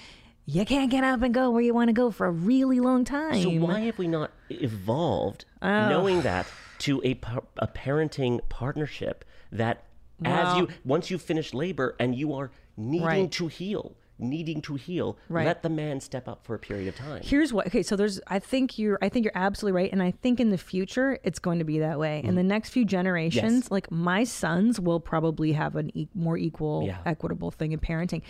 [0.45, 3.03] you can't get up and go where you want to go for a really long
[3.03, 3.41] time.
[3.41, 5.89] So why have we not evolved oh.
[5.89, 6.45] knowing that
[6.79, 7.19] to a
[7.57, 9.85] a parenting partnership that
[10.23, 13.31] as you once you finish labor and you are needing Right.
[13.31, 15.45] to heal, needing to heal, Right.
[15.45, 17.21] let the man step up for a period of time.
[17.23, 17.67] Here's what.
[17.67, 18.19] Okay, so there's.
[18.27, 18.99] I think you're.
[19.01, 21.79] I think you're absolutely right, and I think in the future it's going to be
[21.79, 22.21] that way.
[22.23, 23.61] In the next few generations, Mm.
[23.63, 23.71] Yes.
[23.71, 26.97] like my sons will probably have an e- more equal, Yeah.
[27.05, 28.21] equitable thing in parenting.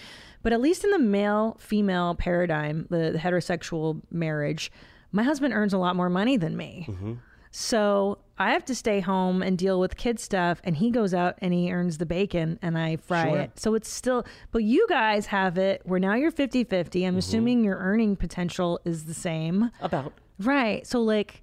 [0.44, 4.72] But at least in the male female paradigm, the, the heterosexual marriage,
[5.12, 6.86] my husband earns a lot more money than me.
[6.88, 7.14] Mm-hmm.
[7.52, 11.36] So I have to stay home and deal with kid stuff, and he goes out
[11.40, 13.38] and he earns the bacon, and I fry Sure.
[13.40, 13.60] it.
[13.60, 17.00] So it's still, but you guys have it where now you're 50 50.
[17.00, 17.08] Mm-hmm.
[17.08, 19.72] I'm assuming your earning potential is the same.
[19.82, 20.88] About Right.
[20.88, 21.42] So, like,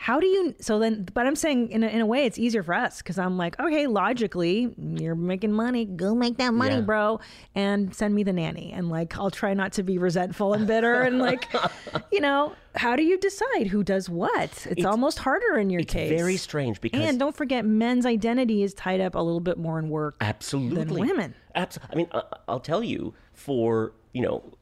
[0.00, 2.62] how do you, so then, but I'm saying in a, in a way it's easier
[2.62, 5.86] for us because I'm like, okay, logically, you're making money.
[5.86, 6.80] Go make that money, Yeah.
[6.82, 7.18] bro.
[7.56, 8.72] And send me the nanny.
[8.72, 11.02] And like, I'll try not to be resentful and bitter.
[11.02, 11.48] and like,
[12.12, 14.66] you know, how do you decide who does what?
[14.70, 16.10] It's, almost harder in your it's case.
[16.16, 19.80] very strange because And don't forget, men's identity is tied up a little bit more
[19.80, 20.14] in work.
[20.20, 21.34] absolutely women.
[21.56, 24.54] absolutely I mean, I, I'll tell you for you know,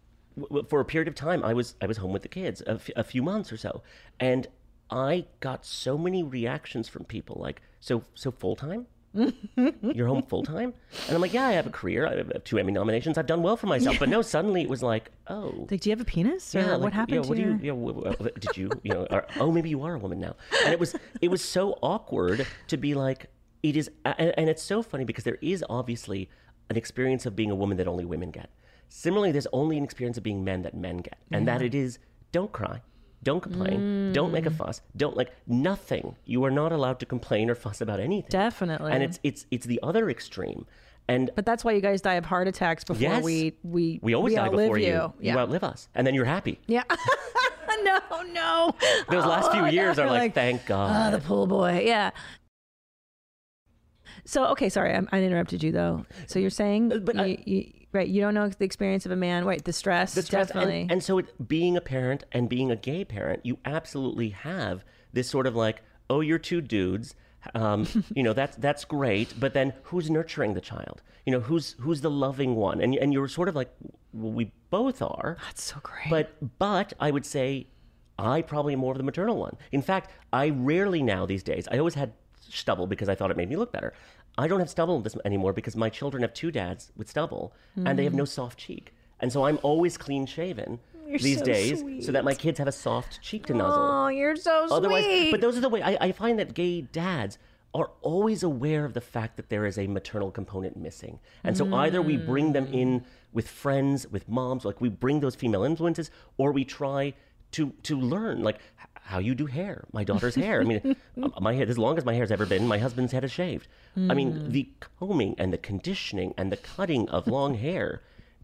[0.68, 2.90] for a period of time, I was I was home with the kids a, f-
[2.96, 3.82] a few months or so,
[4.20, 4.46] and
[4.90, 8.86] I got so many reactions from people like, so so full time.
[9.82, 10.74] You're home full time,
[11.06, 12.06] and I'm like, yeah, I have a career.
[12.06, 13.16] I have two Emmy nominations.
[13.16, 13.98] I've done well for myself.
[13.98, 16.54] But no, suddenly it was like, oh, Like, do you have a penis?
[16.54, 17.54] Or yeah, what happened yeah, to what your...
[17.54, 18.04] do you?
[18.04, 18.70] Yeah, did you?
[18.82, 19.06] You know?
[19.10, 20.36] Or, oh, maybe you are a woman now.
[20.64, 23.30] And it was it was so awkward to be like
[23.62, 26.28] it is, and, and it's so funny because there is obviously
[26.68, 28.50] an experience of being a woman that only women get.
[28.88, 31.98] Similarly, there's only an experience of being men that men get, and that it is
[32.32, 32.82] don't cry.
[33.22, 34.12] Don't complain.
[34.12, 34.56] Don't make a Mm.
[34.56, 34.80] fuss.
[34.96, 36.16] Don't like nothing.
[36.24, 38.28] You are not allowed to complain or fuss about anything.
[38.30, 38.92] Definitely.
[38.92, 40.66] And it's it's it's the other extreme.
[41.08, 44.14] And But that's why you guys die of heart attacks before yes, we we we
[44.14, 45.12] always die outlive before you.
[45.20, 45.32] you.
[45.32, 46.60] You outlive us, and then you're happy.
[46.66, 46.82] Yeah.
[47.84, 48.00] no,
[48.32, 48.74] no.
[49.10, 51.14] Those last few Oh, years are like, Like, thank God.
[51.14, 51.82] Oh, the pool boy.
[51.84, 52.10] Yeah.
[54.24, 56.04] So okay, sorry, I, I interrupted you though.
[56.26, 58.08] So you're saying, but you, I- you, right?
[58.08, 59.44] You don't know the experience of a man.
[59.44, 60.82] right the stress, The stress- definitely.
[60.82, 64.84] And, and so, it, being a parent and being a gay parent, you absolutely have
[65.12, 67.14] this sort of like, oh, you're two dudes.
[67.54, 71.02] Um, you know that's that's great, but then who's nurturing the child?
[71.24, 72.80] You know who's who's the loving one?
[72.80, 73.70] And and you're sort of like,
[74.12, 75.36] well, we both are.
[75.46, 76.10] That's so great.
[76.10, 77.68] But but I would say
[78.18, 79.56] I probably am more of the maternal one.
[79.72, 81.68] In fact, I rarely now these days.
[81.70, 82.12] I always had
[82.48, 83.92] stubble because I thought it made me look better.
[84.38, 87.98] I don't have stubble this anymore because my children have two dads with stubble and
[87.98, 88.18] they have hmm.
[88.18, 88.94] no soft cheek.
[89.20, 92.68] And so I'm always clean shaven You're these so days so that my kids have
[92.68, 93.82] a soft cheek to nuzzle.
[93.82, 95.30] oh, you're so Otherwise, sweet.
[95.30, 97.38] but those are the way I, I find that gay dads
[97.74, 101.18] are always aware of the fact that there is a maternal component missing.
[101.44, 103.04] And so either we bring them in hmm.
[103.32, 107.14] with friends, with moms, like we bring those female influences, or we try
[107.52, 108.58] to to learn like
[109.06, 109.84] how you do hair.
[109.92, 110.60] My daughter's hair.
[110.60, 113.22] I mean, uh, my hair as long as my hair's ever been, my husband's head
[113.24, 113.68] is shaved.
[113.96, 118.02] I mean, the combing and the conditioning and the cutting of long hair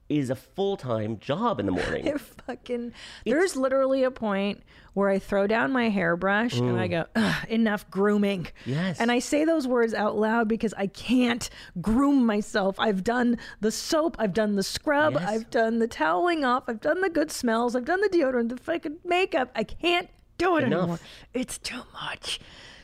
[0.09, 2.07] is a full time job in the morning.
[2.07, 2.93] It fucking.
[3.25, 4.63] There's literally a point
[4.95, 8.47] where I throw down my hairbrush and I go, "Ugh, enough grooming.
[8.65, 9.01] Yes.
[9.01, 11.49] And I say those words out loud because I can't
[11.81, 12.79] groom myself.
[12.79, 15.29] I've done the soap, I've done the scrub, Yes.
[15.29, 18.59] I've done the toweling off, I've done the good smells, I've done the deodorant, the
[18.59, 19.51] fucking makeup.
[19.57, 20.79] I can't do it Enough.
[20.79, 20.99] anymore.
[21.35, 22.41] It's too much.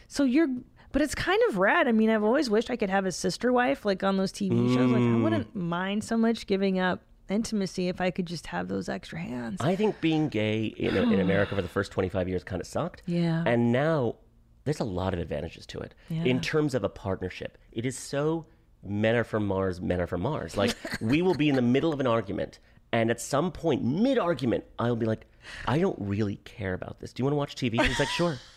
[0.06, 0.48] So you're.
[0.90, 1.86] But it's kind of rad.
[1.86, 4.74] I mean, I've always wished I could have a sister wife like on those TV
[4.74, 4.90] shows.
[4.90, 5.22] Like, I mm.
[5.22, 9.60] wouldn't mind so much giving up intimacy if I could just have those extra hands.
[9.60, 13.02] I think being gay in, in America for the first 25 years kind of sucked.
[13.06, 13.44] Yeah.
[13.46, 14.16] And now
[14.64, 16.24] there's a lot of advantages to it Yeah.
[16.24, 17.58] in terms of a partnership.
[17.72, 18.46] It is so
[18.82, 20.56] men are from Mars, men are from Mars.
[20.56, 22.58] Like we will be in the middle of an argument.
[22.92, 25.26] And at some point, mid argument, I'll be like,
[25.66, 27.12] I don't really care about this.
[27.12, 27.84] Do you want to watch TV?
[27.84, 28.38] He's like, sure.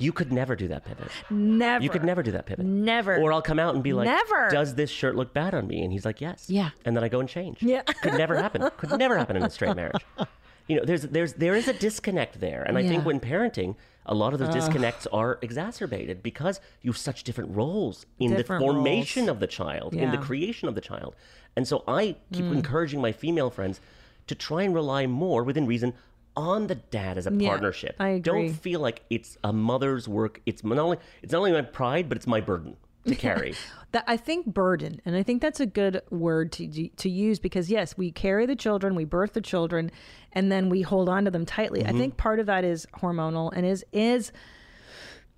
[0.00, 1.10] You could never do that pivot.
[1.28, 1.82] Never.
[1.82, 2.64] You could never do that pivot.
[2.64, 3.16] Never.
[3.18, 4.48] Or I'll come out and be like, Never.
[4.48, 5.82] Does this shirt look bad on me?
[5.82, 6.48] And he's like, Yes.
[6.48, 6.70] Yeah.
[6.84, 7.60] And then I go and change.
[7.62, 7.82] Yeah.
[7.82, 8.62] Could never happen.
[8.76, 10.04] Could never happen in a straight marriage.
[10.68, 13.74] You know, there's there's there is a disconnect there, and I think when parenting,
[14.08, 18.60] a lot of those disconnects are exacerbated because you have such different roles in Different
[18.60, 19.30] the formation roles.
[19.30, 20.22] of the child, in the Mm.
[20.22, 21.14] creation of the child,
[21.54, 23.80] and so I keep encouraging my female friends
[24.26, 25.94] to try and rely more, within reason,
[26.36, 27.96] on the dad as a Yeah, partnership.
[27.98, 28.20] I agree.
[28.22, 30.40] Don't feel like it's a mother's work.
[30.46, 32.76] It's not only it's not only my pride, but it's my burden
[33.08, 33.54] to carry.
[33.92, 37.70] that I think burden, and I think that's a good word to to use because
[37.70, 39.90] yes, we carry the children, we birth the children,
[40.32, 41.80] and then we hold on to them tightly.
[41.80, 41.96] Mm-hmm.
[41.96, 44.32] I think part of that is hormonal and is is.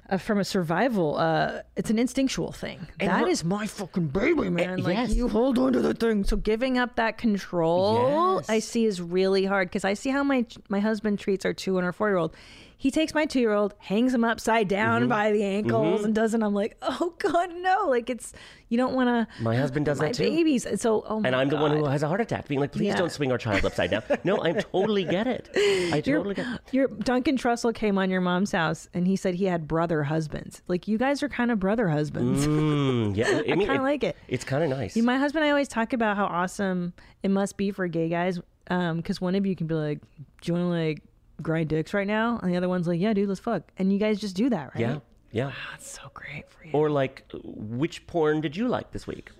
[0.08, 2.84] Uh, from a survival, uh, it's an instinctual thing.
[2.98, 4.78] That is my fucking baby, man.
[4.82, 5.14] Like yes.
[5.14, 6.24] you hold on to the thing.
[6.24, 8.50] So giving up that control, Yes.
[8.50, 11.78] I see is really hard because I see how my my husband treats our two
[11.78, 12.34] and our four year old.
[12.82, 15.08] He takes my two year old, hangs him upside down Mm-hmm.
[15.10, 16.42] by the ankles, and doesn't.
[16.42, 17.84] I'm like, oh god, no!
[17.88, 18.32] Like it's
[18.70, 19.42] you don't want to.
[19.42, 20.22] My husband does that too.
[20.22, 20.64] babies.
[20.64, 22.72] And So oh my And I'm the one who has a heart attack, being like,
[22.72, 22.96] please Yeah.
[22.96, 24.02] don't swing our child upside down.
[24.24, 25.50] No, I totally get it.
[25.54, 26.60] I Your, totally get it.
[26.72, 30.62] your Duncan Trussell came on your mom's house and he said he had brother husbands.
[30.66, 32.46] Like you guys are kind of brother husbands.
[32.46, 34.16] Mm, yeah, I, mean, kinda like it.
[34.26, 34.96] It's kind of nice.
[34.96, 38.40] My husband and I always talk about how awesome it must be for gay guys
[38.64, 39.98] because one of you can be like,
[40.40, 41.02] "Do you want to like
[41.42, 43.98] grind dicks right now?" And the other one's like, "Yeah, dude, let's fuck." And you
[43.98, 44.80] guys just do that, right?
[44.80, 44.98] yeah,
[45.32, 45.52] yeah.
[45.70, 46.72] that's so great for you.
[46.72, 49.30] Or like, which porn did you like this week?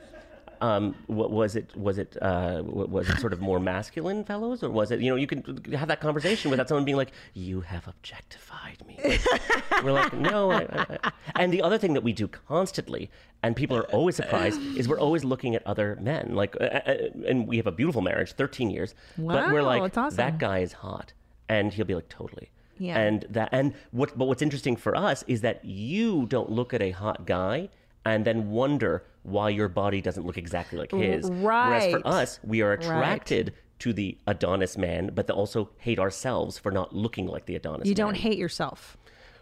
[0.63, 1.75] Um, what was it?
[1.75, 5.01] Was it uh, was it sort of more masculine fellows, or was it?
[5.01, 8.99] You know, you can have that conversation without someone being like, "You have objectified me."
[9.03, 10.51] Like, we're like, no.
[10.51, 13.09] I, I, I-" And the other thing that we do constantly,
[13.43, 16.35] and people are always surprised, is we're always looking at other men.
[16.35, 16.95] Like, uh, uh,
[17.27, 20.17] and we have a beautiful marriage, thirteen years, but we're Wow, like, awesome.
[20.19, 21.15] that guy is hot,
[21.51, 22.49] and he'll be like, totally.
[22.79, 22.99] Yeah.
[22.99, 26.81] And that and what but what's interesting for us is that you don't look at
[26.81, 27.69] a hot guy
[28.07, 31.29] and then wonder why your body doesn't look exactly like his.
[31.31, 35.99] right Whereas for us, we are attracted to the Adonis man, but they also hate
[35.99, 37.97] ourselves for not looking like the Adonis you man.
[37.97, 38.97] don't hate yourself,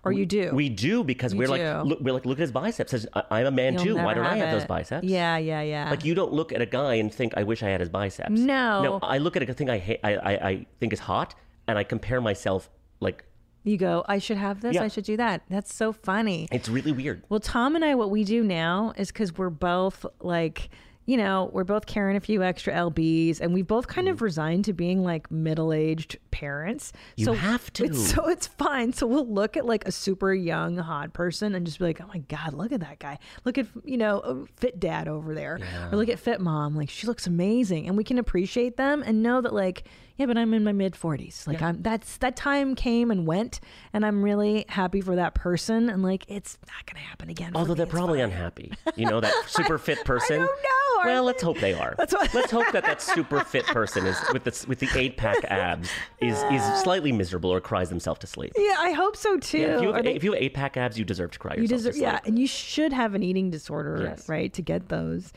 [0.05, 0.51] or you do.
[0.53, 1.53] We do because You we're do.
[1.53, 2.90] like look, we're like look at his biceps.
[2.90, 3.97] Says, "I- I'm a man You'll too.
[3.97, 5.07] Why don't I have those biceps?
[5.07, 5.90] Yeah, yeah, yeah.
[5.90, 8.31] Like you don't look at a guy and think, "I wish I had his biceps."
[8.57, 8.83] No.
[8.83, 8.99] no.
[9.03, 11.35] I look at a thing I hate, I, I, I think is hot,
[11.69, 12.69] and I compare myself.
[12.99, 13.25] Like
[13.63, 14.75] you go, I should have this.
[14.75, 14.85] Yeah.
[14.85, 15.43] I should do that.
[15.49, 16.49] That's so funny.
[16.51, 17.23] it's really weird.
[17.29, 20.71] Well, Tom and I, what we do now is because we're both like,
[21.05, 24.23] you know, we're both carrying a few extra lbs, and we both kind of mm.
[24.23, 26.93] resigned to being like middle-aged parents.
[27.17, 27.85] You so have to.
[27.85, 28.93] It's, so it's fine.
[28.93, 32.07] So we'll look at like a super young hot person and just be like, oh
[32.09, 33.19] my god, look at that guy.
[33.45, 36.77] Look at you know, fit dad over there, or look at fit mom.
[36.77, 39.85] Like she looks amazing, and we can appreciate them and know that like.
[40.19, 41.47] Yeah, but I'm in my mid 40s.
[41.47, 43.61] Like I'm that's that time came and went
[43.93, 47.53] and I'm really happy for that person and like it's not going to happen again.
[47.55, 47.79] Although me.
[47.79, 48.31] they're probably fine.
[48.31, 48.73] unhappy.
[48.97, 50.39] You know, that super fit person.
[50.41, 51.05] don't know.
[51.05, 51.95] Well, let's hope they are.
[51.97, 55.45] what- Let's hope that that super fit person is with the with the eight pack
[55.45, 55.89] abs
[56.21, 58.53] is is slightly miserable or cries themselves to sleep.
[58.57, 59.59] Yeah, I hope so too.
[59.59, 61.55] Yeah, if you have, they- if you have eight pack abs, you deserve to cry
[61.55, 64.29] you yourself deserve, yeah, and you should have an eating disorder, Yes.
[64.29, 65.33] right, to get those.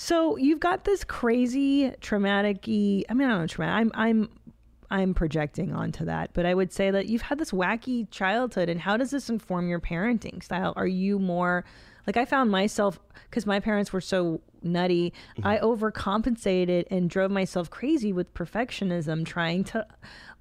[0.00, 3.92] So you've got this crazy traumatic I mean, I don't know, traumatic.
[3.92, 4.30] I'm I'm
[4.90, 8.80] I'm projecting onto that, but I would say that you've had this wacky childhood and
[8.80, 10.72] how does this inform your parenting style?
[10.74, 11.66] Are you more
[12.10, 12.98] like I found myself
[13.30, 15.46] cuz my parents were so nutty, mm-hmm.
[15.46, 19.86] I overcompensated and drove myself crazy with perfectionism trying to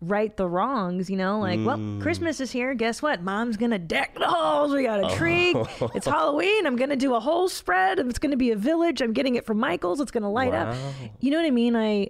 [0.02, 2.02] right the wrongs, you know, like, well, mm.
[2.02, 2.74] Christmas is here.
[2.74, 3.22] Guess what?
[3.22, 4.74] Mom's going to deck the halls.
[4.74, 5.54] We got a tree.
[5.56, 5.92] Oh.
[5.94, 6.66] It's Halloween.
[6.66, 8.00] I'm going to do a whole spread.
[8.00, 9.02] It's going to be a village.
[9.02, 10.00] I'm getting it from Michael's.
[10.00, 10.76] It's going to light up.
[11.20, 11.76] You know what I mean?
[11.76, 12.10] I,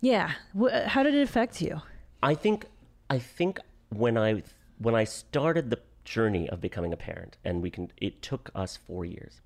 [0.00, 0.32] yeah.
[0.86, 1.82] How did it affect you?
[2.22, 2.64] I think
[3.10, 4.42] I think when I
[4.78, 8.76] when I started the journey of becoming a parent, and we can it took us
[8.76, 9.40] four years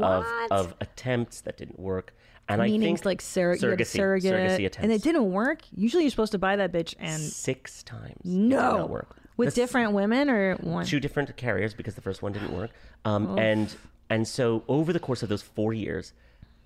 [0.00, 2.14] of of attempts that didn't work,
[2.48, 5.02] and I Meanings think like surrog- you had a surrogacy, surrogate, surrogacy attempts and it
[5.02, 5.62] didn't work.
[5.74, 8.20] Usually, you're supposed to buy that bitch and six times.
[8.20, 9.16] It did no not work.
[9.36, 10.86] with That's- different women or one.
[10.86, 12.70] two different carriers because the first one didn't work.
[13.04, 13.36] Um, Oh.
[13.38, 13.74] And
[14.10, 16.12] and so over the course of those four years,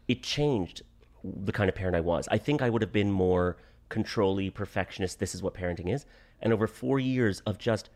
[0.09, 0.83] it changed
[1.25, 2.29] the kind of parent I was.
[2.31, 3.57] I think I would have been more
[3.89, 5.19] controlly perfectionist.
[5.19, 6.05] This is what parenting is.
[6.43, 7.89] And over four years of just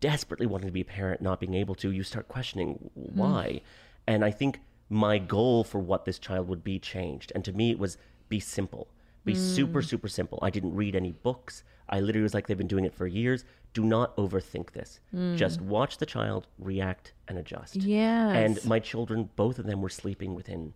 [0.00, 3.12] desperately wanting to be a parent, not being able to, you start questioning mm.
[3.14, 3.60] why.
[4.06, 7.32] And I think my goal for what this child would be changed.
[7.34, 7.96] And to me, it was
[8.28, 8.88] be simple,
[9.24, 9.36] be mm.
[9.36, 10.38] super, super simple.
[10.42, 11.64] I didn't read any books.
[11.88, 13.44] I literally was like, they've been doing it for years.
[13.72, 15.00] Do not overthink this.
[15.14, 15.36] Mm.
[15.36, 17.76] Just watch the child, react, and adjust.
[17.76, 18.36] Yes.
[18.36, 20.74] And my children, both of them were sleeping within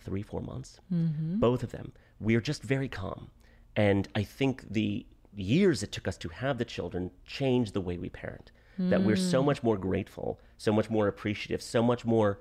[0.00, 0.80] three, four months.
[0.92, 1.38] Mm-hmm.
[1.38, 1.92] Both of them.
[2.20, 3.30] We're just very calm.
[3.76, 7.96] And I think the years it took us to have the children change the way
[7.98, 8.50] we parent.
[8.78, 9.46] That we're so hmm.
[9.46, 12.40] much more grateful, so much more appreciative, so much more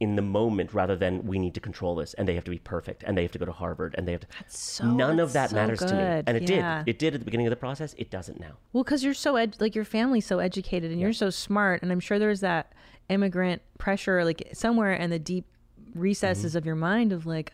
[0.00, 2.58] in the moment rather than we need to control this and they have to be
[2.58, 4.26] perfect and they have to go to Harvard and they have to.
[4.48, 6.22] so- None of that so matters to me.
[6.26, 6.82] And it Yeah.
[6.82, 6.88] did.
[6.88, 7.94] It did at the beginning of the process.
[7.98, 8.56] It doesn't now.
[8.72, 11.92] Well, because you're so ed- like your family's so educated and you're so smart, and
[11.92, 12.72] I'm sure there's that
[13.10, 15.44] immigrant pressure, like somewhere in the deep
[15.94, 16.58] recesses mm-hmm.
[16.58, 17.52] of your mind, of like,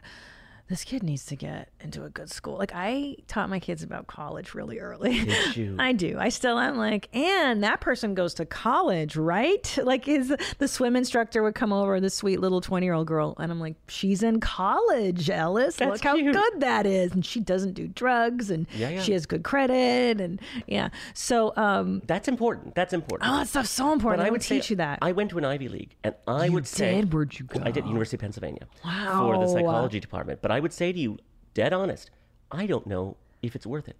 [0.69, 2.57] this kid needs to get into a good school.
[2.59, 5.25] Like I taught my kids about college really early.
[5.25, 5.77] Did you?
[5.79, 6.17] I do.
[6.19, 9.79] I still am like, and that person goes to college, right?
[9.87, 13.37] Like his the swim instructor would come over, this sweet little twenty year old girl,
[13.39, 15.77] and I'm like, she's in college, Ellis.
[15.77, 16.35] That's Look how cute.
[16.35, 19.03] good that is, and she doesn't do drugs, and Yeah, yeah.
[19.03, 20.89] she has good credit, and yeah.
[21.15, 22.75] So um, That's important.
[22.75, 23.31] That's important.
[23.31, 24.19] oh, that stuff's so important.
[24.21, 24.99] But I I would teach you that.
[25.03, 27.01] I went to an Ivy League, and I You would say?
[27.05, 27.61] Where'd you go?
[27.65, 27.85] I did?
[27.87, 30.43] University of Pennsylvania for the psychology department.
[30.43, 31.19] But I would say to you,
[31.55, 32.11] dead honest,
[32.51, 33.97] I don't know if it's worth it.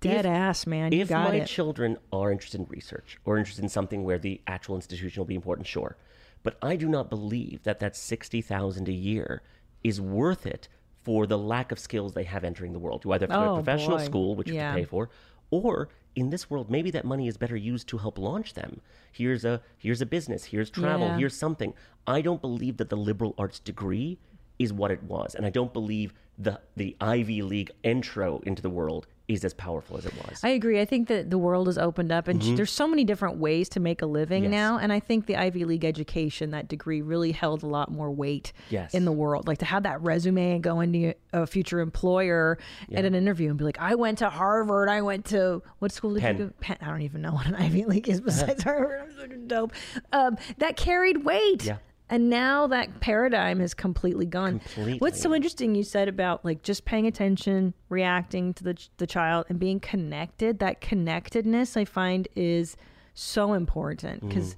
[0.00, 0.92] Dead If- ass, man.
[0.92, 1.46] You if got my it.
[1.46, 5.34] children are interested in research or interested in something where the actual institution will be
[5.34, 5.96] important, sure.
[6.42, 9.42] But I do not believe that that sixty thousand a year
[9.82, 10.68] is worth it
[11.02, 13.04] for the lack of skills they have entering the world.
[13.04, 14.04] You either have to go to Oh, a professional boy.
[14.04, 14.66] school, which you Yeah.
[14.72, 15.08] have to pay for,
[15.50, 18.80] or in this world, maybe that money is better used to help launch them.
[19.12, 21.18] Here's a here's a business, here's travel, Yeah.
[21.18, 21.72] here's something.
[22.06, 24.18] I don't believe that the liberal arts degree
[24.58, 28.70] is what it was, and I don't believe the the Ivy League intro into the
[28.70, 30.38] world is as powerful as it was.
[30.44, 30.80] I agree.
[30.80, 33.80] I think that the world has opened up, and there's so many different ways to
[33.80, 34.52] make a living Mm-hmm.
[34.52, 34.58] Yes.
[34.60, 34.78] now.
[34.78, 38.52] And I think the Ivy League education, that degree, really held a lot more weight
[38.70, 38.94] Yes.
[38.94, 39.48] in the world.
[39.48, 42.56] Like to have that resume and go into a future employer
[42.92, 44.88] at an interview and be like, "I went to Harvard.
[44.88, 46.38] I went to what school did Penn.
[46.38, 46.52] you go?
[46.60, 46.76] Penn.
[46.82, 49.00] I don't even know what an Ivy League is besides Harvard.
[49.00, 49.72] I'm so dope.
[50.12, 51.64] Um, that carried weight.
[51.64, 51.78] Yeah.
[52.08, 54.60] And now that paradigm has completely gone.
[54.98, 59.46] What's so interesting you said about like just paying attention, reacting to the the child,
[59.48, 60.60] and being connected.
[60.60, 62.76] That connectedness I find is
[63.14, 64.28] so important mm-hmm.
[64.28, 64.56] because.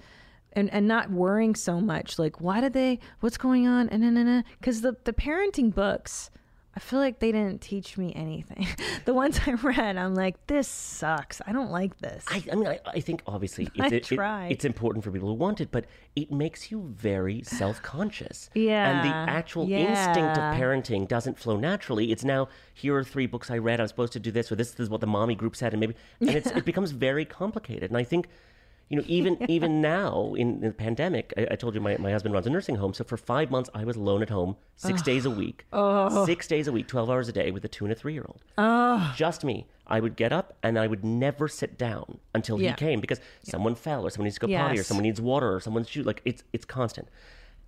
[0.55, 4.19] And, and not worrying so much like why did they what's going on and and
[4.19, 6.31] and because the, the parenting books
[6.77, 8.69] I feel like they didn't teach me anything.
[9.05, 11.41] the ones I read, I'm like, this sucks.
[11.45, 12.25] I don't like this.
[12.29, 15.29] I, I mean, I, I think obviously I it's, it- it- it's important for people
[15.29, 18.49] who want it, but it makes you very self conscious.
[18.55, 19.01] yeah.
[19.01, 22.13] And the actual instinct of parenting doesn't flow naturally.
[22.13, 23.81] It's now, here are three books I read.
[23.81, 25.73] I'm supposed to do this, or this is what the mommy group said.
[25.73, 27.91] And maybe, and it's, it becomes very complicated.
[27.91, 28.29] And I think,
[28.89, 32.35] you know, even even now in the pandemic, I, I told you my, my husband
[32.35, 32.95] runs a nursing home.
[32.95, 36.25] So for five months, I was alone at home, six days a week, oh.
[36.27, 38.27] six days a week, 12 hours a day with a two and a three year
[38.27, 38.43] old.
[39.17, 39.67] Just me.
[39.87, 42.71] I would get up and I would never sit down until Yeah.
[42.71, 45.55] he came because someone fell or someone needs to go potty or someone needs water
[45.55, 46.03] or someone's shoe.
[46.03, 47.09] Like it's it's constant.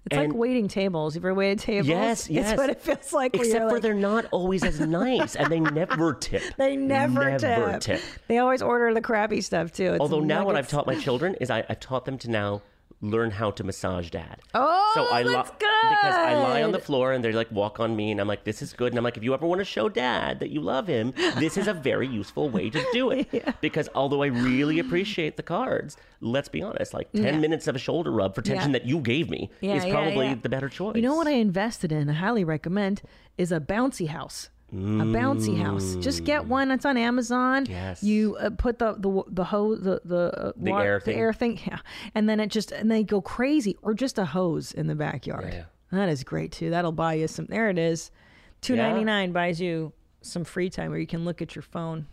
[0.06, 1.14] It's like waiting tables.
[1.14, 1.86] You've ever waited tables?
[1.88, 2.52] Yes, yes.
[2.52, 3.34] It's what it feels like.
[3.34, 6.42] Except for like- they're not always as nice and they never tip.
[6.56, 7.80] They never, never tip.
[7.80, 8.02] tip.
[8.26, 9.92] They always order the crappy stuff too.
[9.92, 12.62] It's Although now what I've taught my children is I, I've taught them to now
[13.02, 14.40] learn how to massage dad.
[14.54, 17.80] Oh, so I li- that's because I lie on the floor and they're like walk
[17.80, 19.60] on me and I'm like this is good and I'm like if you ever want
[19.60, 23.10] to show dad that you love him this is a very useful way to do
[23.10, 23.28] it
[23.62, 27.38] because although I really appreciate the cards let's be honest like 10 Yeah.
[27.38, 28.78] minutes of a shoulder rub for tension Yeah.
[28.80, 30.34] that you gave me Yeah, is yeah, probably yeah.
[30.34, 30.96] the better choice.
[30.96, 32.10] You know what I invested in?
[32.10, 33.00] I highly recommend
[33.38, 34.50] is a bouncy house.
[34.72, 35.96] A bouncy house.
[35.96, 36.68] Just get one.
[36.68, 37.66] That's on Amazon.
[37.68, 38.02] Yes.
[38.04, 40.16] You uh, put the the the hose the the,
[40.48, 41.18] uh, The wa- air the thing.
[41.18, 41.60] air thing.
[41.66, 41.78] Yeah.
[42.14, 45.46] And then it just and they go crazy or just a hose in the backyard.
[45.48, 45.64] Yeah, yeah.
[45.98, 46.70] That is great too.
[46.70, 47.46] That'll buy you some.
[47.46, 48.12] There it is.
[48.60, 52.06] Two ninety nine buys you some free time where you can look at your phone.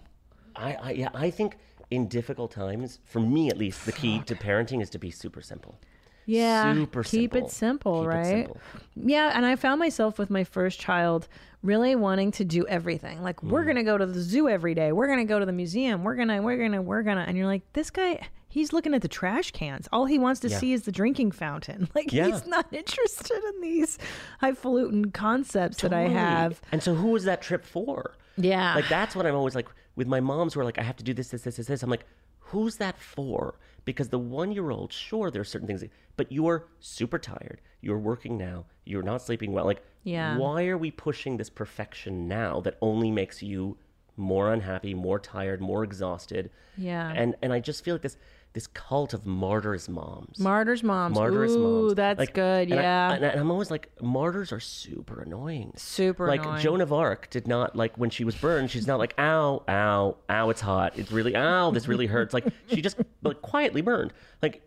[0.56, 1.58] I, I yeah I think
[1.91, 5.41] in difficult times for me at least the key to parenting is to be super
[5.41, 5.78] simple.
[6.26, 6.74] Yeah.
[6.74, 7.48] Super keep simple.
[7.48, 8.26] it simple, Keep it right?
[8.26, 8.58] simple.
[8.98, 11.28] Yeah, and I found myself with my first child
[11.67, 13.21] really wanting to do everything.
[13.21, 13.65] Like we're Mm.
[13.65, 14.91] going to go to the zoo every day.
[14.91, 16.03] We're going to go to the museum.
[16.03, 18.71] We're going to we're going to we're going to and you're like this guy he's
[18.73, 19.88] looking at the trash cans.
[19.91, 20.58] All he wants to Yeah.
[20.58, 21.89] see is the drinking fountain.
[21.95, 22.27] Like Yeah.
[22.27, 23.99] he's not interested in these
[24.41, 26.62] highfalutin concepts that I have.
[26.71, 28.13] And so who was that trip for?
[28.38, 28.73] Yeah.
[28.75, 31.03] Like that's what I'm always like with my moms who are like, I have to
[31.03, 31.84] do this, this, this, this, this.
[31.84, 32.06] I'm like,
[32.39, 33.56] who's that for?
[33.88, 35.82] Because the one year old, sure, there are certain things,
[36.17, 37.62] but you're super tired.
[37.80, 38.65] You're working now.
[38.84, 39.63] You're not sleeping well.
[39.63, 40.36] Like, Yeah.
[40.38, 43.78] why are we pushing this perfection now that only makes you
[44.17, 46.50] more unhappy, more tired, more exhausted?
[46.76, 47.13] Yeah.
[47.15, 48.17] And and I just feel like this
[48.58, 50.39] this cult of martyrs moms.
[50.39, 51.13] Martyrs moms.
[51.13, 51.56] martyrs moms.
[51.56, 51.93] Ooh, moms.
[51.93, 52.72] that's Like, good.
[52.72, 53.12] and I- Yeah.
[53.13, 55.74] and, I, am always like, martyrs are super annoying.
[55.76, 56.39] Super annoying.
[56.39, 56.63] like annoying.
[56.63, 58.72] Joan of Arc did not like when she was burned.
[58.72, 60.98] She's not like, ow, ow, ow, it's hot.
[60.98, 62.34] It's really, ow, this really hurts.
[62.34, 64.63] Like she just like quietly burned, like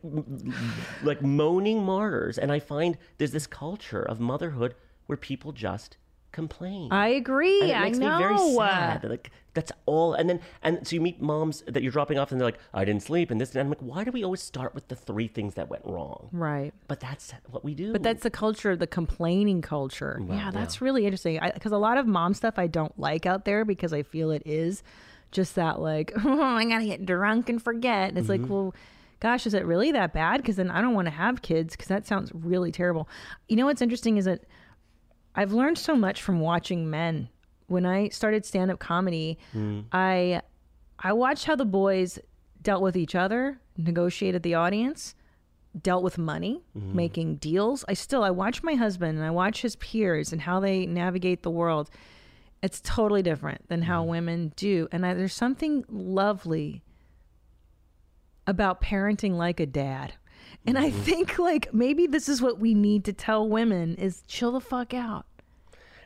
[1.03, 2.38] like moaning martyrs.
[2.38, 4.76] And I find there's this culture of motherhood
[5.07, 5.96] where people just
[6.33, 6.93] complain.
[6.93, 7.61] I agree.
[7.62, 8.16] and it I makes know.
[8.16, 9.05] me very sad.
[9.05, 10.14] Like that's all.
[10.14, 12.85] And then and so you meet moms that you're dropping off, and they're like, "I
[12.85, 13.61] didn't sleep," and this and.
[13.61, 16.28] I'm like, why do we always start with the three things that went wrong?
[16.33, 16.72] Right.
[16.89, 17.93] But that's what we do.
[17.93, 20.20] But that's the culture, the complaining culture.
[20.28, 21.41] yeah, that's really interesting.
[21.55, 24.43] Because a lot of mom stuff I don't like out there because I feel it
[24.45, 24.83] is
[25.31, 28.11] just that like, oh, I gotta get drunk and forget.
[28.11, 28.53] And it's like, mm-hmm.
[28.53, 28.74] well,
[29.20, 30.39] gosh, is it really that bad?
[30.39, 33.09] Because then I don't want to have kids because that sounds really terrible.
[33.49, 34.45] You know what's interesting is that
[35.35, 37.28] I've learned so much from watching men.
[37.66, 39.85] When I started stand up comedy, mm.
[39.93, 40.43] I
[40.99, 42.18] I watched how the boys
[42.62, 45.14] dealt with each other, negotiated the audience,
[45.81, 46.95] dealt with money, mm.
[46.95, 47.85] making deals.
[47.89, 51.43] I still I watch my husband and I watch his peers and how they navigate
[51.43, 51.91] the world.
[52.62, 54.09] It's totally different than how mm.
[54.09, 54.89] women do.
[54.93, 56.83] And I, there's something lovely
[58.47, 60.14] about parenting like a dad.
[60.66, 61.01] And I mm-hmm.
[61.01, 64.94] think like maybe this is what we need to tell women is chill the fuck
[64.94, 65.26] out.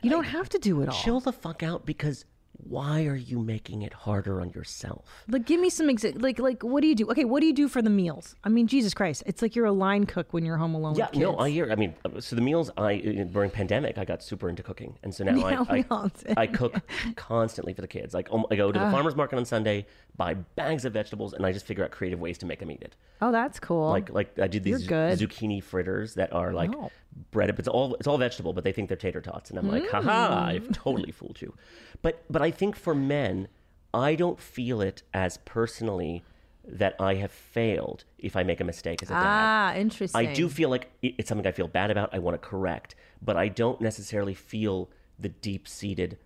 [0.01, 0.95] You don't have to do it all.
[0.95, 2.25] chill the fuck out because
[2.57, 5.23] why are you making it harder on yourself?
[5.27, 7.09] Like, give me some exa- like like what do you do?
[7.11, 8.35] Okay, what do you do for the meals?
[8.43, 10.95] I mean, Jesus Christ, it's like you're a line cook when you're home alone.
[10.95, 11.71] Yeah, no, I hear.
[11.71, 14.97] I mean, uh, so the meals I uh, during pandemic, I got super into cooking,
[15.03, 16.05] and so now Yeah, I I.
[16.37, 16.75] I cook
[17.15, 18.13] constantly for the kids.
[18.13, 19.85] Like um, I go to the farmers market on Sunday,
[20.15, 22.81] buy bags of vegetables, and I just figure out creative ways to make them eat
[22.81, 22.95] it.
[23.21, 23.89] Oh, that's cool.
[23.89, 25.19] Like like I did these good.
[25.19, 26.91] zucchini fritters that are like Oh.
[27.31, 27.49] Bread.
[27.57, 30.45] It's all it's all vegetable, but they think they're tater tots, and I'm like, haha,
[30.47, 30.73] I've Mm.
[30.73, 31.53] totally fooled you.
[32.01, 33.47] But but I think for men,
[33.93, 36.23] I don't feel it as personally
[36.67, 39.21] that I have failed if I make a mistake as a dad.
[39.23, 40.27] ah, interesting.
[40.27, 42.09] I do feel like it's something I feel bad about.
[42.13, 44.89] I want to correct, but I don't necessarily feel
[45.19, 46.17] the deep seated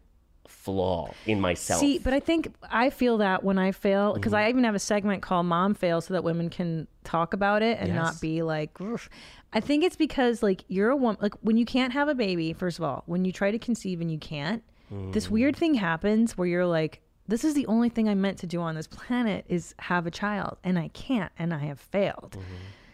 [0.50, 1.80] flaw in myself.
[1.80, 4.46] See, but I think I feel that when I fail, because Mm-hmm.
[4.46, 7.78] I even have a segment called Mom Fail so that women can talk about it
[7.80, 7.96] and Yes.
[7.96, 9.10] not be like, "Oof."
[9.54, 12.54] I think it's because like you're a woman, like when you can't have a baby,
[12.54, 14.64] first of all, when you try to conceive and you can't,
[15.12, 18.48] this weird thing happens where you're like, this is the only thing I'm meant to
[18.48, 22.38] do on this planet is have a child and I can't and I have failed.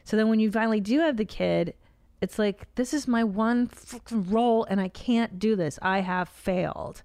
[0.04, 1.74] So then when you finally do have the kid,
[2.22, 3.70] it's like, this is my one
[4.12, 5.78] role and I can't do this.
[5.82, 7.02] I have failed.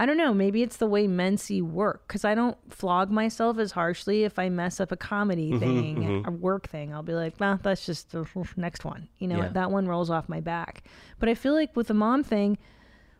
[0.00, 0.32] I don't know.
[0.32, 4.38] Maybe it's the way men see work because I don't flog myself as harshly if
[4.38, 6.94] I mess up a comedy Mm-hmm, thing, a work thing.
[6.94, 8.24] I'll be like, well, that's just the
[8.56, 9.08] next one.
[9.18, 9.48] You know, Yeah.
[9.48, 10.84] that one rolls off my back.
[11.18, 12.58] But I feel like with the mom thing,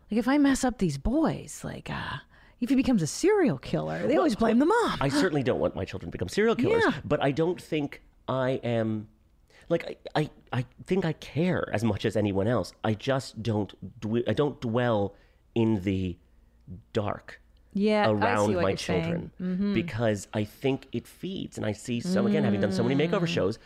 [0.09, 2.17] like if I mess up these boys, like, uh,
[2.61, 4.97] if he becomes a serial killer, they always blame the mom.
[5.01, 6.93] I certainly don't want my children to become serial killers, Yeah.
[7.05, 9.07] but I don't think I am.
[9.69, 12.73] Like I, I, I think I care as much as anyone else.
[12.83, 13.73] I just don't.
[14.01, 15.13] dwe- I don't dwell
[15.55, 16.17] in the
[16.93, 17.41] dark
[17.73, 18.69] yeah, around my you're.
[18.71, 18.75] Mm-hmm.
[18.77, 19.31] children
[19.73, 21.57] because I think it feeds.
[21.57, 23.59] And I see so again, having done so many makeover shows,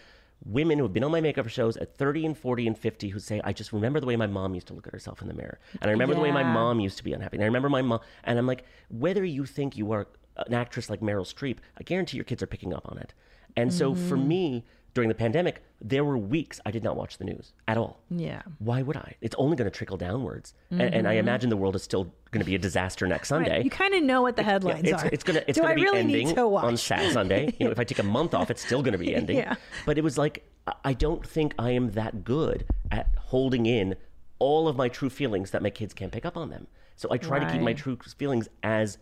[0.46, 3.20] women who have been on my makeover shows at 30 and 40 and 50 who
[3.20, 5.34] say, I just remember the way my mom used to look at herself in the
[5.34, 5.60] mirror.
[5.82, 7.38] And I remember the way my mom used to be unhappy.
[7.38, 8.02] And I remember my mom.
[8.26, 10.08] And I'm like, whether you think you are
[10.48, 13.14] an actress like Meryl Streep, I guarantee your kids are picking up on it.
[13.56, 14.28] And so for Mm-hmm.
[14.28, 18.00] me, during the pandemic, there were weeks I did not watch the news at all.
[18.10, 18.44] Yeah.
[18.60, 19.16] Why would I?
[19.22, 20.54] It's only going to trickle downwards.
[20.70, 23.50] And, and I imagine the world is still going to be a disaster next Sunday.
[23.50, 23.56] Mm-hmm.
[23.56, 23.66] Right.
[23.66, 25.08] You kind of know what the headlines it's, are.
[25.08, 27.56] it's it's gonna be really ending to on Sat Sunday.
[27.60, 29.38] You know, if I take a month off, it's still gonna be ending.
[29.38, 29.56] Yeah.
[29.86, 30.48] But it was like
[30.84, 33.96] I- don't think I am that good at holding in
[34.40, 36.68] all of my true feelings that my kids can't pick up on them.
[36.96, 39.00] So I try to keep my true feelings as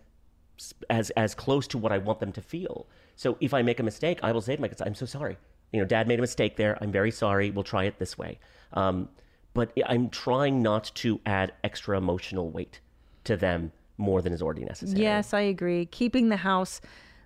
[0.89, 2.87] as as close to what I want them to feel.
[3.15, 5.37] So if I make a mistake, I will say to my kids, "I'm so sorry.
[5.71, 6.77] You know, Dad made a mistake there.
[6.81, 7.51] I'm very sorry.
[7.51, 8.39] We'll try it this way."
[8.73, 9.09] Um,
[9.53, 12.79] but I'm trying not to add extra emotional weight
[13.25, 15.01] to them more than is already necessary.
[15.01, 15.85] Yes, I agree.
[15.85, 16.81] Keeping the house.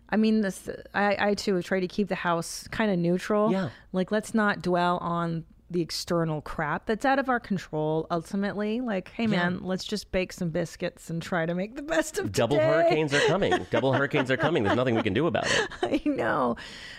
[0.09, 0.69] I mean, this.
[0.93, 3.51] I, I too try to keep the house kind of neutral.
[3.51, 3.69] Yeah.
[3.91, 8.05] Like, let's not dwell on the external crap that's out of our control.
[8.11, 12.17] Ultimately, like, hey man, let's just bake some biscuits and try to make the best
[12.19, 12.67] of Double today.
[12.67, 13.65] hurricanes are coming.
[13.71, 14.63] Double hurricanes are coming.
[14.63, 15.69] There's nothing we can do about it.
[15.81, 16.55] I know.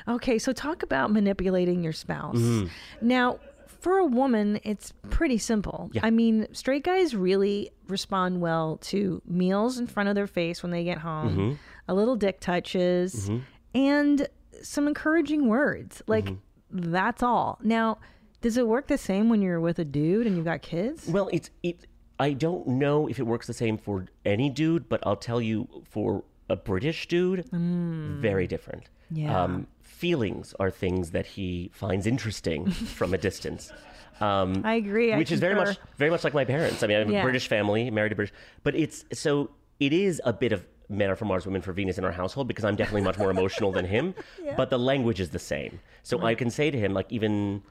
[0.09, 2.37] Okay, so talk about manipulating your spouse.
[2.37, 3.07] Mm-hmm.
[3.07, 3.39] Now,
[3.81, 5.89] for a woman, it's pretty simple.
[5.93, 6.01] Yeah.
[6.05, 10.73] I mean, straight guys really respond well to meals in front of their face when
[10.73, 11.53] they get home, Mm-hmm.
[11.87, 13.31] a little dick touches,
[13.75, 14.27] and
[14.61, 16.03] some encouraging words.
[16.09, 16.91] Like, Mm-hmm.
[16.91, 17.61] that's all.
[17.63, 17.99] Now,
[18.47, 21.09] does it work the same when you're with a dude and you've got kids?
[21.09, 21.89] Well, it's it.
[22.21, 25.67] I don't know if it works the same for any dude, but I'll tell you
[25.91, 28.85] for a British dude, very different.
[29.13, 29.19] Mm.
[29.23, 29.43] Yeah.
[29.43, 33.73] Um, feelings are things that he finds interesting from a distance.
[34.21, 35.13] Um, I agree.
[35.13, 36.85] I which is very much very much like my parents.
[36.85, 37.23] I mean, I have Yeah.
[37.23, 41.11] a British family, married to British, but it's so it is a bit of men
[41.11, 43.73] are from Mars, women for Venus in our household because I'm definitely much more emotional
[43.73, 44.15] than him.
[44.57, 45.81] But the language is the same.
[46.05, 47.63] So I can say to him, like even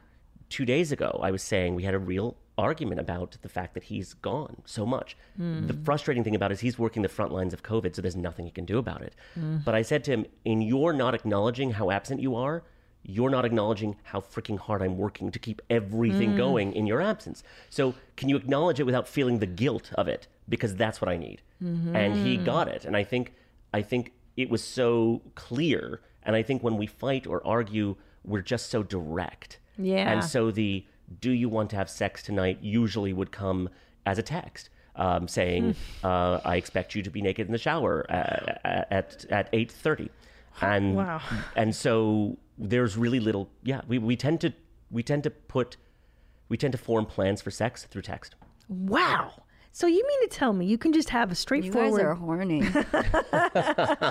[0.56, 3.84] two days ago, I was saying we had a real argument about the fact that
[3.84, 5.18] he's gone so much.
[5.68, 5.84] The hmm.
[5.84, 8.46] frustrating thing about it is he's working the front lines of COVID, so there's nothing
[8.46, 9.16] he can do about it.
[9.34, 9.58] Hmm.
[9.66, 12.64] But I said to him, in your not acknowledging how absent you are,
[13.04, 16.38] you're not acknowledging how freaking hard I'm working to keep everything hmm.
[16.38, 17.44] going in your absence.
[17.70, 20.30] So can you acknowledge it without feeling the guilt of it?
[20.48, 21.42] Because that's what I need.
[21.98, 22.86] And he got it.
[22.86, 23.34] And I think
[23.74, 26.00] I think it was so clear.
[26.24, 29.60] And I think when we fight or argue, we're just so direct.
[29.78, 30.12] Yeah.
[30.12, 30.86] And so the
[31.22, 33.70] do you want to have sex tonight usually would come
[34.06, 34.70] as a text.
[34.98, 38.54] Um, saying, uh, "I expect you to be naked in the shower uh,
[38.90, 40.10] at at eight 30.
[40.62, 41.20] and Wow.
[41.58, 43.50] and so there's really little.
[43.62, 44.54] Yeah, we, we tend to
[44.90, 45.76] we tend to put
[46.48, 48.36] we tend to form plans for sex through text.
[48.70, 49.44] Wow.
[49.74, 52.02] So you mean to tell me you can just have a straightforward?
[52.02, 53.36] You guys straightforward are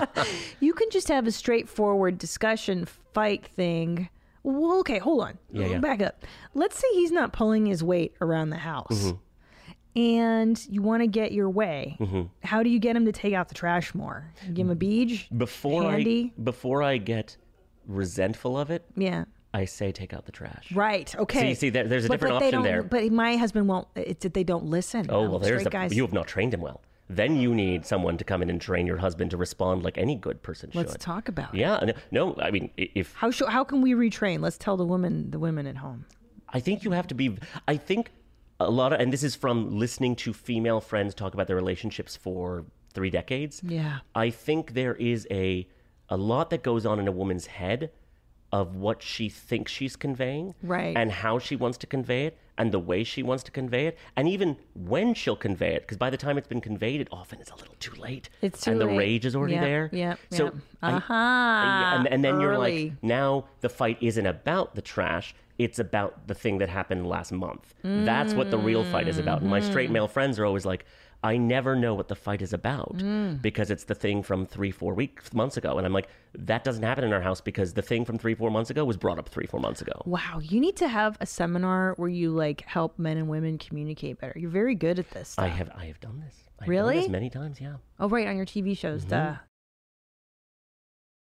[0.05, 0.45] horny.
[0.59, 4.09] you can just have a straightforward discussion fight thing.
[4.47, 5.37] Well, okay, hold on.
[5.51, 5.77] Yeah, yeah.
[5.79, 6.23] Back up.
[6.53, 8.87] Let's say he's not pulling his weight around the house.
[8.91, 9.99] Mm-hmm.
[9.99, 11.97] And you want to get your way.
[12.43, 14.31] How do you get him to take out the trash more?
[14.45, 15.27] You give him a beach?
[15.35, 16.33] Before Handy?
[16.37, 17.37] I before I get
[17.87, 19.25] resentful of it, Yeah.
[19.53, 20.69] I say take out the trash.
[20.73, 21.15] Right.
[21.15, 21.39] Okay.
[21.39, 22.83] So you see, there- there's a But- different but they option don't- there.
[22.83, 23.87] But my husband won't.
[23.95, 25.05] It's that they don't listen.
[25.09, 25.95] Oh well, there's the guys.
[25.95, 26.81] you have not trained him well.
[27.07, 30.15] Then you need someone to come in and train your husband to respond like any
[30.15, 30.77] good person should.
[30.77, 31.59] Let's talk about it.
[31.59, 34.39] Yeah, no, I mean, if How sh- how can we retrain?
[34.41, 36.05] Let's tell the women the women at home.
[36.49, 37.37] I think you have to be.
[37.67, 38.11] I think
[38.59, 42.15] a lot of, and this is from listening to female friends talk about their relationships
[42.15, 43.61] for three decades.
[43.63, 43.99] Yeah.
[44.15, 45.67] I think there is a
[46.09, 47.91] a lot that goes on in a woman's head
[48.55, 50.95] of what she thinks she's conveying, Right.
[50.95, 53.97] and how she wants to convey it, and the way she wants to convey it,
[54.15, 55.81] and even when she'll convey it.
[55.81, 58.29] Because by the time it's been conveyed, it often is a little too late.
[58.41, 59.89] It's too and the rage is already Yep, there.
[59.91, 60.53] yeah So yep.
[60.81, 65.35] I- Aha, and, and then you're like, now the fight isn't about the trash.
[65.57, 67.73] It's about the thing that happened last month.
[67.83, 69.41] That's what the real fight is about.
[69.41, 69.69] And my Mm-hmm.
[69.71, 70.85] straight male friends are always like,
[71.25, 73.41] I never know what the fight is about Mm.
[73.41, 75.77] because it's the thing from three, four weeks, months ago.
[75.77, 78.51] And I'm like, that doesn't happen in our house because the thing from three, four
[78.51, 80.01] months ago was brought up three, four months ago.
[80.05, 84.19] Wow, you need to have a seminar where you like help men and women communicate
[84.19, 84.37] better.
[84.37, 85.35] You're very good at this.
[85.37, 86.35] I have, I have done this.
[86.61, 86.93] I've Really?
[86.95, 87.75] Done this many times, yeah.
[87.99, 89.09] oh, right, on your TV shows, Mm-hmm.
[89.09, 89.35] duh.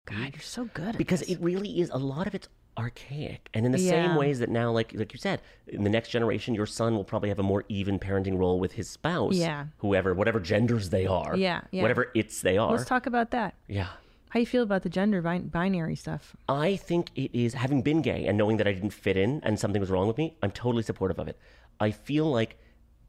[0.08, 1.30] God, you're so good at because this.
[1.32, 3.90] it really is a lot of it's archaic and in the Yeah.
[4.08, 7.04] same ways that now like like you said in the next generation your son will
[7.06, 9.68] probably have a more even parenting role with his spouse Yeah.
[9.78, 11.82] whoever whatever genders they are Yeah, yeah.
[11.82, 13.56] whatever it's they are Let's talk about that.
[13.68, 13.88] yeah
[14.30, 16.36] How you feel about the gender bin- binary stuff?
[16.50, 19.58] I think it is having been gay and knowing that I didn't fit in and
[19.58, 20.36] something was wrong with me.
[20.44, 21.38] I'm totally supportive of it.
[21.80, 22.58] I feel like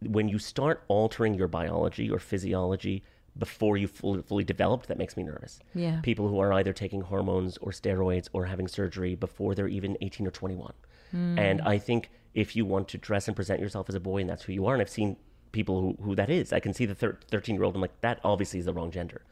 [0.00, 3.02] when you start altering your biology or physiology
[3.38, 5.58] before you fully, fully developed, that makes me nervous.
[5.74, 6.00] Yeah.
[6.02, 10.26] People who are either taking hormones or steroids or having surgery before they're even 18
[10.26, 10.72] or 21.
[11.12, 14.28] And I think if you want to dress and present yourself as a boy and
[14.28, 15.16] that's who you are, and I've seen
[15.52, 18.20] people who, who that is, I can see the 13 year old, I'm like, that
[18.22, 19.22] obviously is the wrong gender.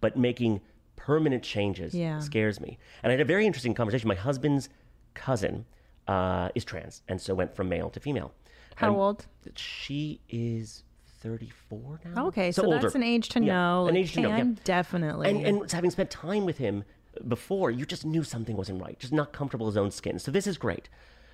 [0.00, 0.60] But making
[0.94, 2.20] permanent changes Yeah.
[2.20, 2.78] scares me.
[3.02, 4.06] And I had a very interesting conversation.
[4.06, 4.68] My husband's
[5.14, 5.64] cousin
[6.06, 8.32] uh, is trans, and so went from male to female.
[8.76, 9.26] How And old?
[9.56, 10.84] She is
[11.22, 12.26] 34 now.
[12.26, 12.78] Okay, so, older.
[12.80, 13.86] that's an age to Yeah, know.
[13.86, 14.36] An like, age to hey, know.
[14.36, 14.44] yeah.
[14.64, 15.28] Definitely.
[15.30, 16.84] And, and having spent time with him
[17.28, 20.18] before, you just knew something wasn't right, just not comfortable in his own skin.
[20.18, 20.88] So this is great.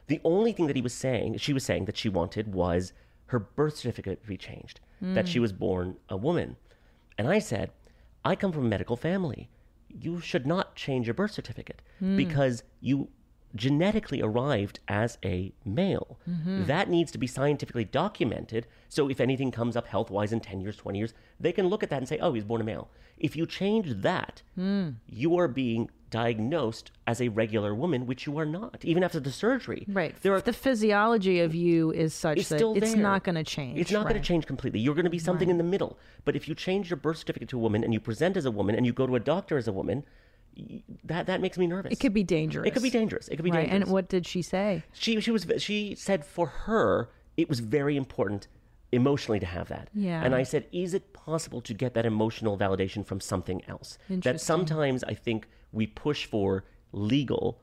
[0.09, 2.93] The only thing that he was saying, she was saying that she wanted was
[3.27, 5.29] her birth certificate to be changed, that Mm.
[5.29, 6.57] she was born a woman.
[7.19, 7.71] And I said,
[8.25, 9.49] I come from a medical family.
[9.89, 12.17] You should not change your birth certificate Mm.
[12.17, 13.09] because you
[13.55, 16.19] genetically arrived as a male.
[16.29, 16.67] Mm-hmm.
[16.67, 18.67] That needs to be scientifically documented.
[18.89, 21.83] So if anything comes up health wise in 10 years, 20 years, they can look
[21.83, 22.89] at that and say, oh, he's born a male.
[23.19, 24.91] If you change that, Hmm.
[25.09, 29.31] you are being diagnosed as a regular woman, which you are not, even after the
[29.31, 29.85] surgery.
[29.89, 30.15] right.
[30.23, 33.79] There are the physiology of you is such that still it's not going to change.
[33.79, 34.81] It's not going to change completely.
[34.81, 35.99] You're going to be something in the middle.
[36.25, 38.51] But if you change your birth certificate to a woman and you present as a
[38.51, 40.05] woman and you go to a doctor as a woman,
[41.05, 41.93] that that makes me nervous.
[41.93, 42.67] It could be dangerous.
[42.67, 43.29] It could be dangerous.
[43.29, 43.61] It could be Right.
[43.69, 43.83] dangerous.
[43.85, 44.83] And what did she say?
[44.93, 48.49] she she was she said for her it was very important
[48.91, 49.89] emotionally to have that.
[49.95, 50.25] Yeah.
[50.25, 53.99] And I said, is it possible to get that emotional validation from something else?
[54.09, 57.61] That sometimes I think we push for legal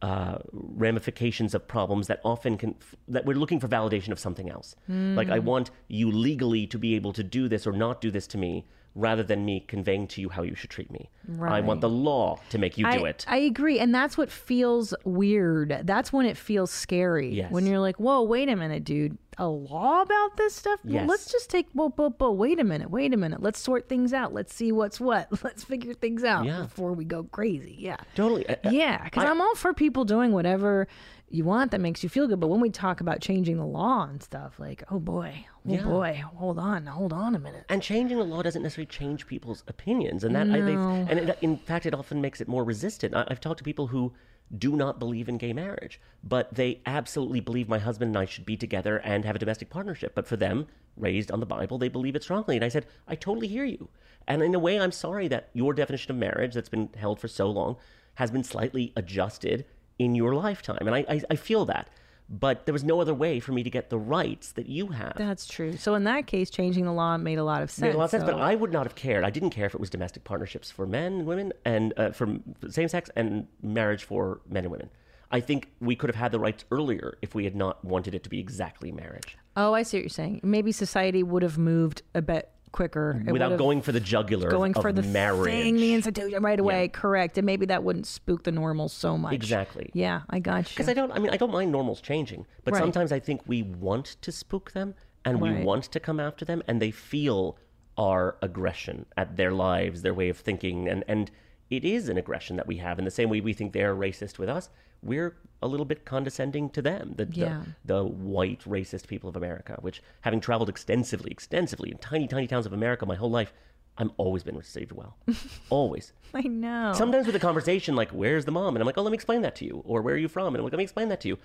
[0.00, 2.76] uh, ramifications of problems that often can
[3.08, 4.76] that we're looking for validation of something else.
[4.88, 5.32] Like Hmm.
[5.32, 8.38] I want you legally to be able to do this or not do this to
[8.38, 8.64] me,
[8.98, 11.08] rather than me conveying to you how you should treat me.
[11.40, 13.24] I want the law to make you I, do it.
[13.28, 13.78] I agree.
[13.78, 15.82] And that's what feels weird.
[15.84, 17.28] That's when it feels scary.
[17.34, 17.52] Yes.
[17.52, 19.16] When you're like, whoa, wait a minute, dude.
[19.36, 20.80] a law about this stuff?
[20.84, 21.08] Well, Yes.
[21.08, 23.40] let's just take, well, but, but wait a minute, wait a minute.
[23.40, 24.34] Let's sort things out.
[24.34, 25.28] Let's see what's what.
[25.44, 26.62] Let's figure things out Yeah.
[26.62, 27.76] before we go crazy.
[27.78, 27.98] Yeah.
[28.16, 28.46] Totally.
[28.68, 30.88] Yeah, because I'm all for people doing whatever
[31.30, 32.40] you want that makes you feel good.
[32.40, 35.84] But when we talk about changing the law and stuff, like, oh boy, oh Yeah.
[35.84, 37.64] boy, hold on, hold on a minute.
[37.68, 41.38] And changing the law doesn't necessarily change people's opinions, and that I, they've, and it,
[41.42, 43.14] in fact, it often makes it more resistant.
[43.14, 44.12] I, I've talked to people who
[44.56, 48.46] do not believe in gay marriage, but they absolutely believe my husband and I should
[48.46, 50.14] be together and have a domestic partnership.
[50.14, 50.66] But for them,
[50.96, 52.56] raised on the Bible, they believe it strongly.
[52.56, 53.90] And I said, I totally hear you.
[54.26, 57.28] And in a way, I'm sorry that your definition of marriage that's been held for
[57.28, 57.76] so long
[58.14, 59.66] has been slightly adjusted
[59.98, 61.88] in your lifetime, and I, I, I feel that.
[62.30, 65.14] But there was no other way for me to get the rights that you have.
[65.16, 65.78] That's true.
[65.78, 67.80] So in that case, changing the law made a lot of sense.
[67.80, 69.24] Made a lot of sense, but I would not have cared.
[69.24, 72.36] I didn't care if it was domestic partnerships for men and women, and uh, for
[72.68, 74.90] same sex, and marriage for men and women.
[75.30, 78.22] I think we could have had the rights earlier if we had not wanted it
[78.24, 80.40] to be exactly marriage, oh, I see what you're saying.
[80.42, 84.74] Maybe society would have moved a bit quicker It without going for the jugular going
[84.76, 85.50] of for the marriage.
[85.52, 86.88] thing, the institution right away.
[86.88, 89.32] Correct, and maybe that wouldn't spook the normals so much.
[89.32, 89.90] Exactly.
[89.94, 90.74] Yeah, I got you.
[90.74, 91.12] Because I don't.
[91.12, 92.80] I mean, I don't mind normals changing, but Right.
[92.80, 94.94] sometimes I think we want to spook them
[95.24, 95.64] and we Right.
[95.64, 97.56] want to come after them, and they feel
[97.96, 101.30] our aggression at their lives, their way of thinking, and and
[101.70, 102.98] it is an aggression that we have.
[102.98, 104.70] In the same way we think they're racist with us,
[105.02, 107.14] we're a little bit condescending to them.
[107.16, 107.62] The Yeah.
[107.84, 112.46] the, the white racist people of America, which having traveled extensively, extensively in tiny, tiny
[112.46, 113.52] towns of America my whole life,
[114.00, 115.16] I'm always been received well,
[115.70, 116.12] always.
[116.32, 116.92] I know.
[116.94, 119.42] Sometimes with a conversation like, "Where's the mom?" and I'm like, "Oh, let me explain
[119.42, 121.20] that to you," or "Where are you from?" and I'm like, "Let me explain that
[121.22, 121.38] to you."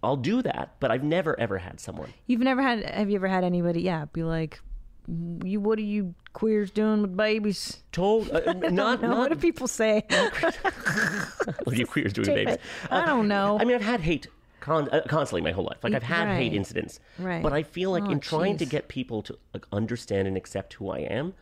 [0.00, 2.10] I'll do that, but I've never ever had someone.
[2.28, 2.84] You've never had?
[2.84, 3.82] Have you ever had anybody?
[3.82, 4.60] Yeah, be like,
[5.44, 5.60] you.
[5.60, 7.82] What are you queers doing with babies?
[7.92, 10.04] Told uh, not No, what not do people say?
[10.08, 12.56] what are you queers doing, with babies?
[12.90, 13.58] I don't know.
[13.60, 14.26] I mean, I've had hate
[14.60, 15.78] con- uh, constantly my whole life.
[15.82, 17.42] Like I've had hate incidents, Right.
[17.42, 20.74] but I feel like Oh, in trying to get people to like, understand and accept
[20.74, 21.34] who I am,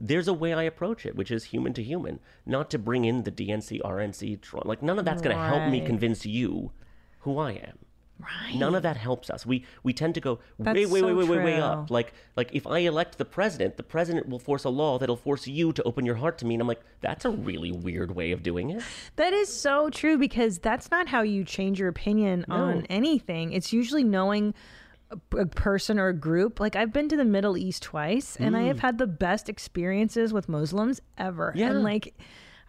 [0.00, 3.22] there's a way I approach it, which is human to human, not to bring in
[3.22, 4.64] the DNC, RNC.
[4.64, 6.72] Like none of that's going to help me convince you
[7.20, 7.78] who I am.
[8.18, 8.54] Right.
[8.56, 9.44] None of that helps us.
[9.44, 11.90] We we tend to go way That's way so way way way way up.
[11.90, 15.46] Like like if I elect the president, the president will force a law that'll force
[15.46, 16.54] you to open your heart to me.
[16.54, 18.82] And I'm like, that's a really weird way of doing it.
[19.16, 23.52] That is so true because that's not how you change your opinion on anything.
[23.52, 24.54] It's usually knowing
[25.36, 26.60] a, person or a group.
[26.60, 28.80] Like I've been to the Middle East twice and I have mm.
[28.80, 31.52] had the best experiences with Muslims ever.
[31.54, 31.70] Yeah.
[31.70, 32.14] And like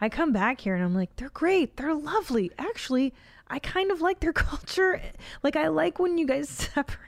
[0.01, 1.77] I come back here and I'm like, they're great.
[1.77, 2.51] They're lovely.
[2.57, 3.13] Actually,
[3.47, 5.01] I kind of like their culture.
[5.43, 6.99] Like I like when you guys separate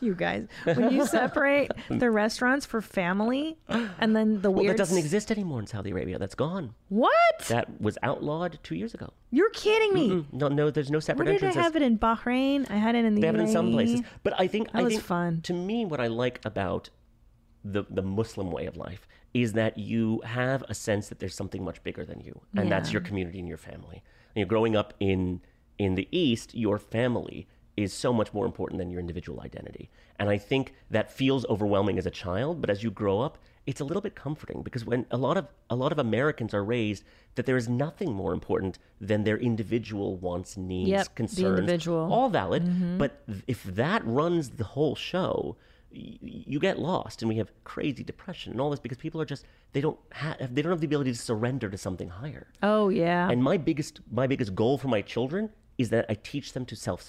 [0.00, 4.78] you guys when you separate the restaurants for family and then the Well, weird that
[4.78, 6.20] doesn't exist anymore in Saudi Arabia.
[6.20, 6.74] That's gone.
[6.88, 7.12] What?
[7.48, 9.12] That was outlawed two years ago.
[9.32, 10.08] You're kidding me.
[10.10, 12.70] Mm, No, no, there's no Where separate did I have it in Bahrain?
[12.70, 14.78] I had it in the They have it in some places, but I think That
[14.78, 15.40] I was think fun.
[15.42, 16.90] To me, what I like about
[17.64, 21.64] the the Muslim way of life is that you have a sense that there's something
[21.64, 24.04] much bigger than you, and that's your community and your family.
[24.36, 25.40] And you're growing up in
[25.78, 29.90] in the East, your family is so much more important than your individual identity.
[30.18, 33.80] And I think that feels overwhelming as a child, but as you grow up, it's
[33.80, 37.02] a little bit comforting because when a lot of a lot of Americans are raised
[37.34, 42.04] that there is nothing more important than their individual wants, needs, Yep, concerns, individual.
[42.04, 42.12] Mm-hmm.
[42.12, 42.98] all valid.
[42.98, 45.56] But if that runs the whole show,
[45.96, 49.44] you get lost, and we have crazy depression and all this because people are just
[49.72, 52.48] they don't have they don't have the ability to surrender to something higher.
[52.62, 53.28] Oh yeah.
[53.30, 56.76] And my biggest my biggest goal for my children is that I teach them to
[56.76, 57.02] self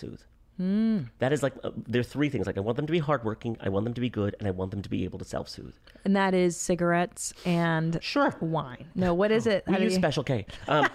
[0.58, 1.02] Hmm.
[1.20, 2.48] That is like uh, there are three things.
[2.48, 4.52] Like I want them to be hardworking, I want them to be good, and I
[4.52, 5.76] want them to be able to self soothe.
[6.04, 8.36] and that is cigarettes and Sure.
[8.42, 8.88] wine.
[8.96, 9.64] No, what is it?
[9.68, 10.46] We How do use you- Special K.
[10.68, 10.88] Um,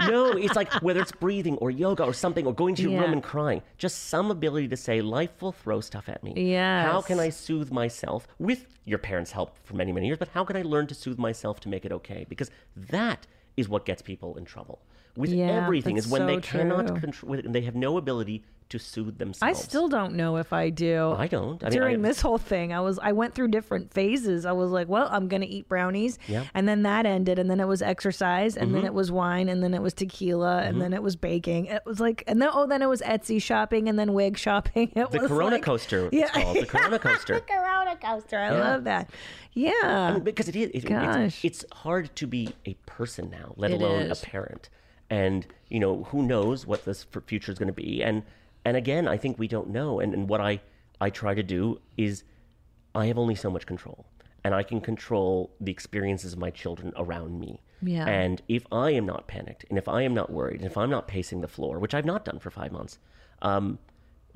[0.00, 3.00] no, it's like whether it's breathing or yoga or something or going to your Yeah.
[3.02, 3.62] room and crying.
[3.78, 6.32] Just some ability to say, life will throw stuff at me.
[6.36, 6.86] Yes.
[6.90, 10.18] How can I soothe myself with your parents' help for many, many years?
[10.18, 12.26] But how can I learn to soothe myself to make it okay?
[12.28, 13.26] Because that
[13.56, 14.80] is what gets people in trouble.
[15.16, 19.18] With Yeah, everything is when so they cannot control, they have no ability to soothe
[19.18, 19.42] themselves.
[19.42, 21.14] I still don't know if I do.
[21.16, 21.62] I don't.
[21.62, 24.44] I mean, During I- this whole thing, I was I went through different phases.
[24.44, 26.40] I was like, well, I'm gonna eat brownies, Yeah.
[26.40, 26.48] Mm-hmm.
[26.54, 29.62] and then that ended, and then it was exercise, and then it was wine, and
[29.62, 31.66] then it was tequila, and then it was baking.
[31.66, 34.90] It was like, and then oh, then it was Etsy shopping, and then wig shopping.
[34.96, 36.24] It The was Corona like- coaster, Yeah.
[36.24, 36.56] it's called.
[36.56, 37.34] The Corona coaster.
[37.34, 38.38] the Corona coaster.
[38.38, 38.60] I Yeah.
[38.60, 39.10] love that.
[39.52, 39.72] Yeah.
[39.84, 40.70] I mean, because it is.
[40.74, 41.44] It, Gosh.
[41.44, 44.22] It's, it's hard to be a person now, let It alone is.
[44.22, 44.68] a parent.
[45.08, 48.02] And you know, who knows what this future is going to be?
[48.02, 48.22] And
[48.66, 50.00] and again, I think we don't know.
[50.00, 50.60] And, and what I
[51.00, 52.24] I try to do is,
[52.94, 54.06] I have only so much control,
[54.44, 57.62] and I can control the experiences of my children around me.
[57.82, 58.06] Yeah.
[58.08, 60.90] And if I am not panicked, and if I am not worried, and if I'm
[60.90, 62.98] not pacing the floor, which I've not done for five months,
[63.42, 63.78] um,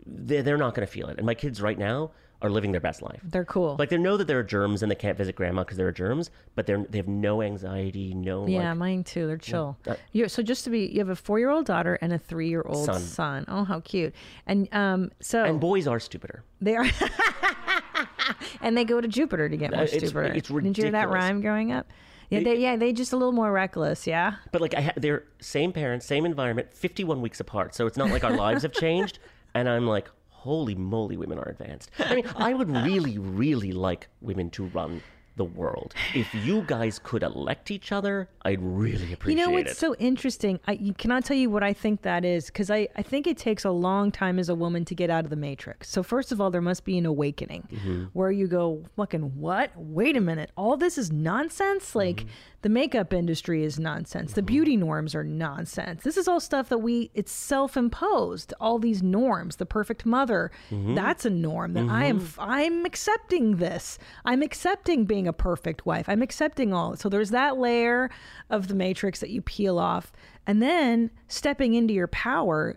[0.07, 1.17] they're, they're not going to feel it.
[1.19, 2.11] And my kids right now
[2.43, 3.21] are living their best life.
[3.23, 3.77] They're cool.
[3.79, 5.93] Like they know that there are germs and they can't visit grandma because there are
[5.93, 9.27] germs, but they're they have no anxiety, no yeah, like, mine too.
[9.27, 9.77] They're chill.
[9.87, 13.01] Uh, you so just to be, you have a four-year-old daughter and a three-year-old son.
[13.01, 13.45] Son.
[13.49, 14.15] Oh, how cute!
[14.47, 16.43] And um, so and boys are stupider.
[16.61, 16.87] they are,
[18.61, 20.35] and they go to Jupiter to get more Uh, it's- stupider.
[20.35, 21.87] it's Didn't you hear that rhyme growing up?
[22.31, 24.07] Yeah, they yeah they just a little more reckless.
[24.07, 24.37] Yeah.
[24.53, 27.75] But like I ha- they're same parents, same environment, 51 weeks apart.
[27.75, 29.19] So it's not like our lives have changed.
[29.53, 30.09] And I'm like,
[30.41, 31.91] holy moly, women are advanced.
[31.99, 35.03] I mean, I would really, really like women to run
[35.37, 35.95] the world.
[36.15, 39.41] If you guys could elect each other, I'd really appreciate it.
[39.41, 39.77] You know what's it.
[39.79, 40.59] so interesting?
[40.67, 43.39] I you cannot tell you what I think that is because I, I think it
[43.39, 45.89] takes a long time as a woman to get out of the matrix.
[45.89, 48.05] So first of all, there must be an awakening Mm-hmm.
[48.13, 49.71] where you go, fucking what?
[49.77, 51.95] Wait a minute, all this is nonsense.
[51.95, 52.29] Like Mm-hmm.
[52.63, 54.35] The makeup industry is nonsense.
[54.35, 56.03] The beauty norms are nonsense.
[56.03, 58.53] This is all stuff that we it's self imposed.
[58.61, 59.57] All these norms.
[59.57, 60.95] The perfect mother, Mm-hmm.
[60.95, 62.27] that's a norm that I am.
[62.39, 63.99] I'm accepting this.
[64.25, 66.09] I'm accepting being a perfect wife.
[66.09, 66.97] I'm accepting all.
[66.97, 68.11] So there's that layer
[68.51, 70.13] of the matrix that you peel off,
[70.47, 72.77] and then stepping into your power.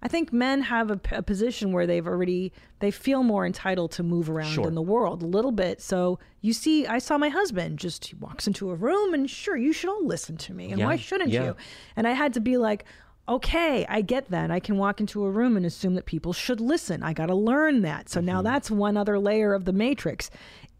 [0.00, 4.30] I think men have a position where they've already they feel more entitled to move
[4.30, 4.68] around Sure.
[4.68, 5.80] in the world a little bit.
[5.82, 9.56] So you see, I saw my husband just he walks into a room and sure,
[9.56, 11.44] you should all listen to me, and Yeah, why shouldn't yeah.
[11.44, 11.56] you?
[11.96, 12.84] And I had to be like,
[13.28, 14.50] okay, I get that.
[14.50, 17.02] I can walk into a room and assume that people should listen.
[17.02, 18.08] I got to learn that.
[18.08, 18.26] So Mm-hmm.
[18.26, 20.30] now that's one other layer of the matrix.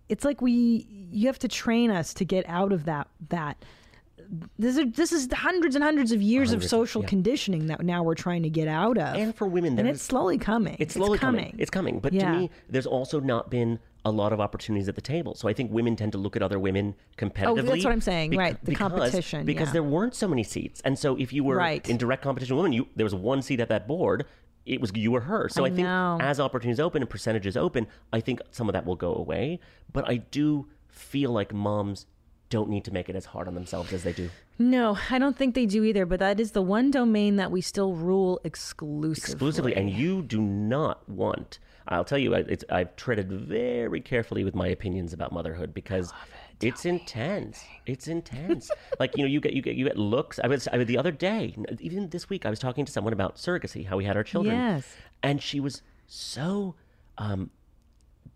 [0.08, 3.64] It's like we you have to train us to get out of that that
[4.58, 7.08] this is this is hundreds and hundreds of years of social yeah.
[7.08, 9.14] conditioning that now we're trying to get out of.
[9.16, 10.76] And for women, and it's slowly coming.
[10.78, 11.44] It's slowly coming.
[11.46, 11.56] coming.
[11.58, 12.00] It's coming.
[12.00, 12.32] But Yeah.
[12.32, 15.34] to me, there's also not been a lot of opportunities at the table.
[15.34, 17.46] So I think women tend to look at other women competitively.
[17.46, 19.72] Oh, that's what I'm saying, right, the because- competition, Because yeah.
[19.74, 20.80] there weren't so many seats.
[20.84, 21.86] And so if you were Right.
[21.88, 24.24] in direct competition with women, you, there was one seat at that board.
[24.64, 25.48] It was you or her.
[25.48, 26.18] So I I, think know.
[26.20, 29.58] as opportunities open and percentages open, I think some of that will go away.
[29.92, 32.06] But I do feel like moms
[32.50, 34.30] don't need to make it as hard on themselves as they do.
[34.58, 36.06] No, I don't think they do either.
[36.06, 39.32] But that is the one domain that we still rule exclusively.
[39.32, 41.58] exclusively, and you do not want.
[41.88, 46.12] I'll tell you, I- it's, I've treaded very carefully with my opinions about motherhood because
[46.60, 47.62] it's intense.
[47.86, 48.70] It's intense.
[48.98, 50.38] like you know, you get you get you get looks.
[50.42, 53.36] I was I, the other day, even this week, I was talking to someone about
[53.36, 54.86] surrogacy, how we had our children, Yes.
[55.22, 56.74] and she was so
[57.18, 57.50] um,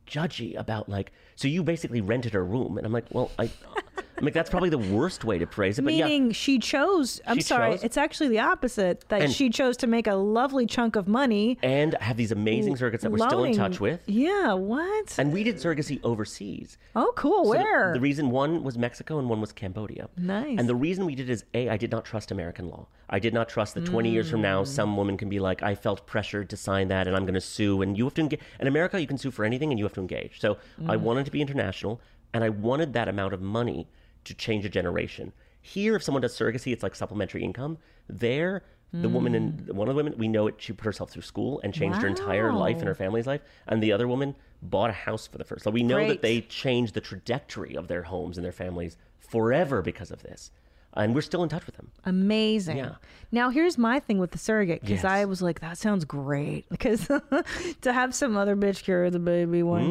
[0.06, 1.12] judgy about like.
[1.36, 3.50] So you basically rented her room, and I'm like, well, I.
[3.96, 5.82] I'm like, that's probably the worst way to phrase it.
[5.82, 7.20] But yeah, Meaning she chose.
[7.26, 7.82] I'm She sorry, chose.
[7.82, 9.04] it's actually the opposite.
[9.08, 11.58] That And- she chose to make a lovely chunk of money.
[11.62, 14.00] and have these amazing surrogates that we're still in touch with.
[14.06, 14.52] Yeah.
[14.54, 15.14] What?
[15.18, 16.78] And we did surrogacy overseas.
[16.94, 17.44] oh, cool.
[17.44, 17.92] So Where?
[17.94, 20.08] The, reason one was Mexico and one was Cambodia.
[20.16, 20.56] Nice.
[20.58, 22.86] And the reason we did is A, I did not trust American law.
[23.10, 24.42] I did not trust that 20 years from Mm.
[24.44, 27.34] now, some woman can be like, I felt pressured to sign that and I'm going
[27.34, 27.82] to sue.
[27.82, 28.40] And you have to engage.
[28.60, 30.40] In America, you can sue for anything and you have to engage.
[30.40, 31.00] So I Mm.
[31.00, 32.00] wanted to be international
[32.34, 33.88] and I wanted that amount of money
[34.24, 35.32] to change a generation.
[35.60, 37.78] Here, if someone does surrogacy, it's like supplementary income.
[38.08, 38.62] There,
[38.92, 39.36] the woman Mm.
[39.36, 40.56] and one of the women we know it.
[40.58, 43.40] She put herself through school and changed her entire life and her family's life.
[43.66, 45.64] And the other woman bought a house for the first.
[45.64, 46.08] So we know Great.
[46.08, 50.50] that they changed the trajectory of their homes and their families forever because of this.
[50.94, 51.90] And we're still in touch with them.
[52.04, 52.76] Amazing.
[52.76, 52.96] Yeah.
[53.30, 55.04] Now here's my thing with the surrogate because Yes.
[55.06, 57.06] I was like, that sounds great because
[57.80, 59.90] to have some other bitch carry the baby, why Mm.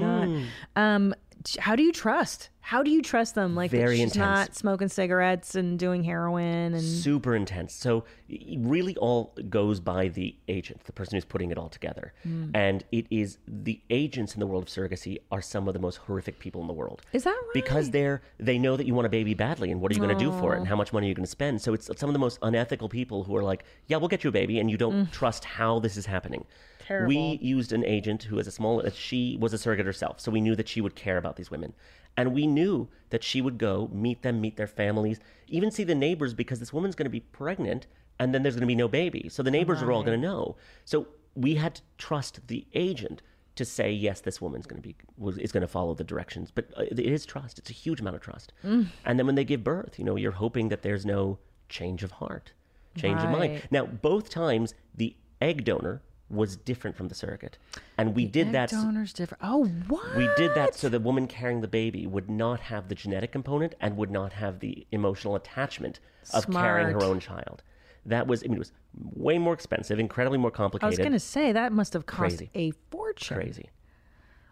[0.75, 0.81] not?
[0.81, 1.15] Um,
[1.59, 2.49] how do you trust?
[2.63, 3.55] How do you trust them?
[3.55, 4.17] Like Very she's intense.
[4.17, 7.73] not smoking cigarettes and doing heroin and Super intense.
[7.73, 12.13] So it really all goes by the agent, the person who's putting it all together.
[12.23, 12.51] Hmm.
[12.53, 15.97] And it is the agents in the world of surrogacy are some of the most
[15.97, 17.01] horrific people in the world.
[17.13, 17.53] Is that right?
[17.53, 20.15] Because they're they know that you want a baby badly and what are you going
[20.15, 21.61] to do for it and how much money are you going to spend.
[21.61, 24.29] So it's some of the most unethical people who are like, "Yeah, we'll get you
[24.29, 26.45] a baby," and you don't trust how this is happening.
[26.91, 27.07] Terrible.
[27.07, 28.83] We used an agent who has a small.
[28.89, 31.73] She was a surrogate herself, so we knew that she would care about these women,
[32.17, 35.95] and we knew that she would go meet them, meet their families, even see the
[35.95, 37.87] neighbors because this woman's going to be pregnant,
[38.19, 40.27] and then there's going to be no baby, so the neighbors are all going to
[40.27, 40.57] know.
[40.83, 43.21] So we had to trust the agent
[43.55, 44.95] to say yes, this woman's going to be
[45.41, 46.51] is going to follow the directions.
[46.51, 48.51] But uh, it is trust; it's a huge amount of trust.
[48.65, 48.87] Mm.
[49.05, 51.39] And then when they give birth, you know, you're hoping that there's no
[51.69, 52.51] change of heart,
[52.97, 53.61] change of mind.
[53.71, 56.01] Now, both times the egg donor
[56.31, 57.57] was different from the surrogate,
[57.97, 58.69] and we did Egg that.
[58.71, 59.43] donors different.
[59.43, 60.15] Oh, what?
[60.15, 63.75] we did that so the woman carrying the baby would not have the genetic component
[63.81, 65.99] and would not have the emotional attachment
[66.33, 67.63] of carrying her own child.
[68.05, 68.71] That was, I mean, it was
[69.13, 70.87] way more expensive, incredibly more complicated.
[70.87, 72.49] I was gonna say that must have cost Crazy.
[72.55, 73.37] a fortune.
[73.37, 73.69] crazy.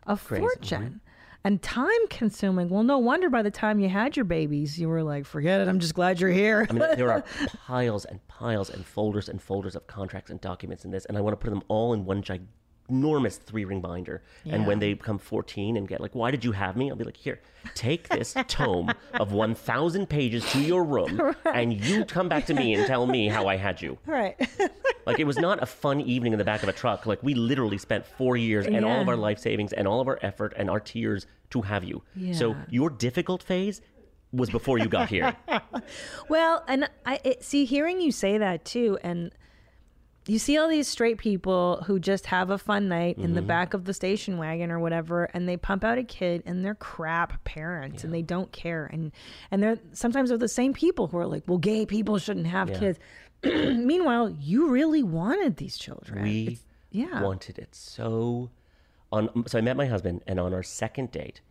[0.06, 0.42] A Crazy.
[0.42, 0.82] fortune.
[0.84, 1.09] Mm-hmm.
[1.44, 2.70] And time consuming.
[2.70, 5.68] Well, no wonder by the time you had your babies, you were like, forget it.
[5.68, 6.68] I'm just glad you're here.
[6.70, 7.24] I mean, there are
[7.66, 11.22] piles and piles and folders and folders of contracts and documents in this, and I
[11.22, 12.22] want to put them all in one
[12.90, 14.22] ginormous three ring binder.
[14.46, 16.90] And when they become 14 and get like, why did you have me?
[16.90, 17.40] I'll be like, here,
[17.76, 22.74] take this tome of 1,000 pages to your room, and you come back to me
[22.74, 23.98] and tell me how I had you.
[24.06, 24.36] right.
[25.06, 27.08] Like, it was not a fun evening in the back of a truck.
[27.08, 30.08] Like, we literally spent four years and all of our life savings and all of
[30.08, 32.04] our effort and our tears to have you.
[32.34, 33.82] So, your difficult phase
[34.32, 35.36] was before you got here.
[36.28, 39.32] Well, and I it, see hearing you say that too, and
[40.30, 43.34] you see all these straight people who just have a fun night in Mm-hmm.
[43.36, 46.64] the back of the station wagon or whatever, and they pump out a kid, and
[46.64, 49.12] they're crap parents, and they don't care, and
[49.52, 52.70] and they're sometimes they're the same people who are like, well, gay people shouldn't have
[52.70, 52.80] Yeah.
[52.80, 53.00] kids.
[53.44, 56.24] Meanwhile, you really wanted these children.
[56.24, 57.22] We It's- yeah.
[57.22, 58.50] wanted it so.
[59.12, 61.42] On so I met my husband, and on our second date,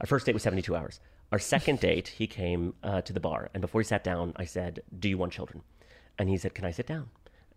[0.00, 1.00] our first date was seventy two hours.
[1.32, 4.44] Our second date, he came uh, to the bar, and before he sat down, I
[4.44, 5.62] said, "Do you want children?"
[6.18, 7.08] And he said, "Can I sit down?"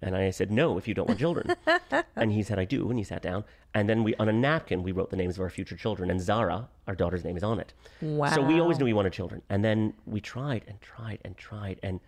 [0.01, 1.55] And I said, "No, if you don't want children."
[2.15, 3.43] and he said, "I do." And he sat down,
[3.73, 6.19] and then we on a napkin we wrote the names of our future children, and
[6.19, 7.73] Zara, our daughter's name, is on it.
[8.01, 8.29] Wow.
[8.31, 11.79] So we always knew we wanted children, and then we tried and tried and tried,
[11.83, 11.99] and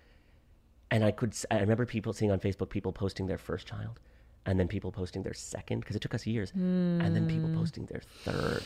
[0.89, 3.99] and I could I remember people seeing on Facebook people posting their first child,
[4.45, 7.57] and then people posting their second because it took us years, and then people hmm.
[7.57, 8.63] posting their third.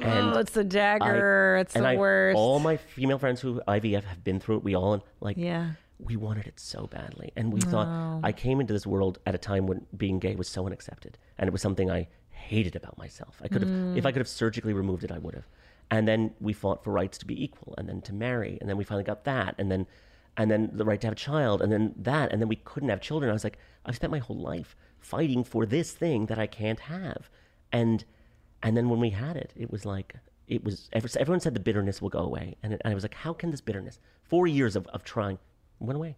[0.00, 1.58] Oh, and oh, it's the I- dagger.
[1.60, 2.36] it's and the I- worst.
[2.36, 4.64] All my female friends who IVF have been through it.
[4.64, 5.72] We all like Yeah.
[5.98, 9.38] We wanted it so badly, and we thought I came into this world at a
[9.38, 13.40] time when being gay was so unaccepted, and it was something I hated about myself.
[13.42, 14.14] I could have, if I mm.
[14.14, 15.46] could have surgically removed it, I would have.
[15.90, 18.76] And then we fought for rights to be equal, and then to marry, and then
[18.76, 19.86] we finally got that, and then,
[20.36, 22.90] and then the right to have a child, and then that, and then we couldn't
[22.90, 23.30] have children.
[23.30, 26.80] I was like, I've spent my whole life fighting for this thing that I can't
[26.80, 27.28] have,
[27.72, 28.04] and,
[28.62, 30.14] and then when we had it, it was like.
[30.46, 33.12] It was everyone said the bitterness will go away, and, it, and I was like,
[33.12, 34.00] "How can this bitterness?
[34.22, 35.38] Four years of, of trying
[35.80, 36.16] went away."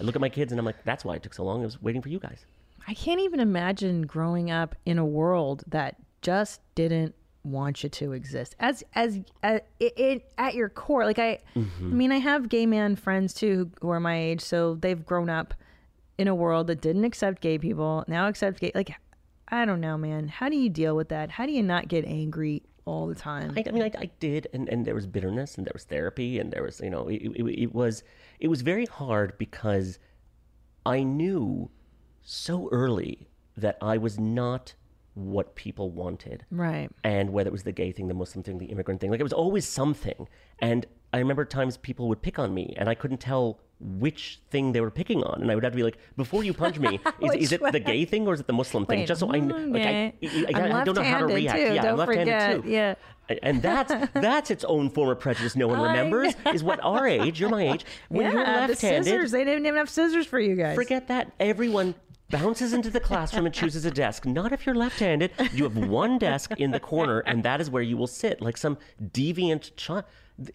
[0.00, 1.60] I look at my kids and I'm like, that's why it took so long.
[1.60, 2.44] I was waiting for you guys.
[2.88, 8.12] I can't even imagine growing up in a world that just didn't want you to
[8.12, 12.48] exist as as uh, it, it at your core like I I mean I have
[12.48, 15.52] gay man friends too who, who are my age so they've grown up
[16.18, 18.94] in a world that didn't accept gay people now accept gay like
[19.48, 22.04] I don't know man how do you deal with that how do you not get
[22.04, 25.56] angry all the time I, I mean, I, I did, and, and there was bitterness,
[25.56, 28.02] and there was therapy, and there was, you know, it, it, it was
[28.40, 29.98] it was very hard because
[30.84, 31.70] I knew
[32.22, 34.74] so early that I was not
[35.14, 36.46] what people wanted.
[36.50, 39.20] right and whether it was the gay thing, the Muslim thing, the immigrant thing, like
[39.20, 40.26] it was always something.
[40.58, 44.72] And I remember times people would pick on me, and I couldn't tell which thing
[44.72, 47.00] they were picking on, and I would have to be like, before you punch me,
[47.20, 49.00] is, is it the gay thing or is it the Muslim thing?
[49.00, 50.12] Wait, Just so I, like, I.
[50.22, 51.58] I, I, don't know how to react.
[51.58, 52.68] too, Yeah, I'm left-handed too.
[52.70, 52.94] yeah.
[53.42, 56.34] And that's that's its own form of prejudice no one remembers.
[56.52, 59.66] Is what our age, you're my age, when you're yeah the left-handed, scissors they didn't
[59.66, 61.32] even have scissors for you guys Forget that.
[61.40, 61.94] Everyone
[62.30, 64.24] bounces into the classroom and chooses a desk.
[64.26, 65.32] Not if you're left-handed.
[65.52, 68.56] You have one desk in the corner, and that is where you will sit, like
[68.56, 70.04] some deviant child.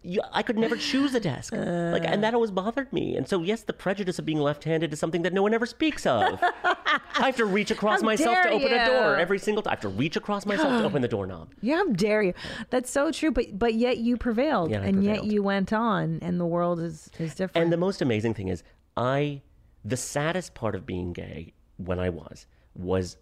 [0.02, 3.16] You, I could never choose a desk, like, and that always bothered me.
[3.16, 6.06] And so, yes, the prejudice of being left-handed is something that no one ever speaks
[6.06, 6.40] of.
[6.64, 9.72] I have to reach across myself to open a door every single time.
[9.72, 11.54] I have to reach across myself to open the doorknob.
[11.62, 12.34] Yeah, how dare you?
[12.70, 13.32] That's so true.
[13.32, 17.10] But but yet you prevailed, Yeah, and yet you went on, and the world is
[17.20, 17.64] is different.
[17.64, 18.64] And the most amazing thing is,
[18.96, 19.42] I,
[19.86, 23.18] the saddest part of being gay when I was, was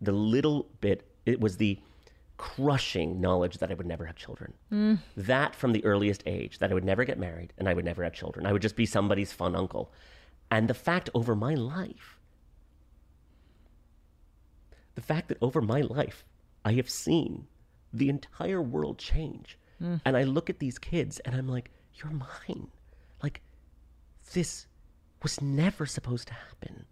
[0.00, 1.78] the little bit, it was the
[2.38, 4.54] crushing knowledge that I would never have children.
[5.16, 8.02] That from the earliest age, that I would never get married and I would never
[8.04, 8.46] have children.
[8.46, 9.92] I would just be somebody's fun uncle.
[10.50, 12.18] And the fact over my life,
[14.94, 16.24] the fact that over my life,
[16.64, 17.46] I have seen
[17.92, 19.58] the entire world change.
[20.04, 22.68] And I look at these kids and I'm like, you're mine.
[23.22, 23.42] Like,
[24.32, 24.66] this
[25.22, 26.84] was never supposed to happen.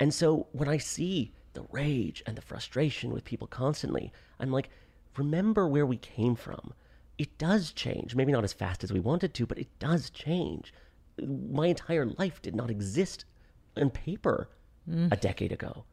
[0.00, 4.70] And so when I see the rage and the frustration with people constantly, I'm like,
[5.16, 6.72] remember where we came from.
[7.18, 8.14] It does change.
[8.14, 10.72] Maybe not as fast as we wanted to, but it does change.
[11.20, 13.24] My entire life did not exist
[13.76, 14.48] on paper
[14.88, 15.12] mm.
[15.12, 15.84] a decade ago.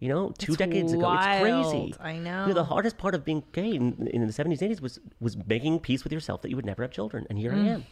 [0.00, 1.12] You know, two It's decades ago.
[1.12, 1.94] It's crazy.
[1.94, 1.98] wild.
[2.00, 2.52] I You know.
[2.52, 6.02] the hardest part of being gay in, in the 70s, 80s was was making peace
[6.02, 7.24] with yourself that you would never have children.
[7.30, 7.68] And here I mm.
[7.68, 7.86] am.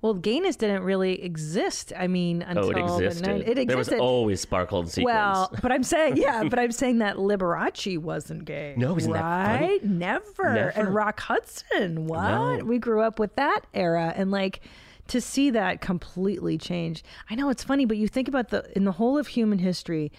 [0.00, 1.92] Well, gayness didn't really exist.
[1.96, 3.26] I mean, until Oh, it the existed.
[3.26, 3.68] nin- it existed.
[3.68, 5.06] There was always sparkle and sequins.
[5.14, 8.74] well, but I'm saying, yeah, but I'm saying that Liberace wasn't gay.
[8.76, 9.20] No, isn't that
[9.58, 9.66] funny?
[9.66, 9.84] right?
[9.84, 10.54] Never.
[10.54, 10.68] Never.
[10.70, 12.58] And Rock Hudson, what?
[12.58, 12.64] No.
[12.64, 14.60] We grew up with that era, and like
[15.08, 17.02] to see that completely change.
[17.30, 20.12] I know it's funny, but you think about the in the whole of human history,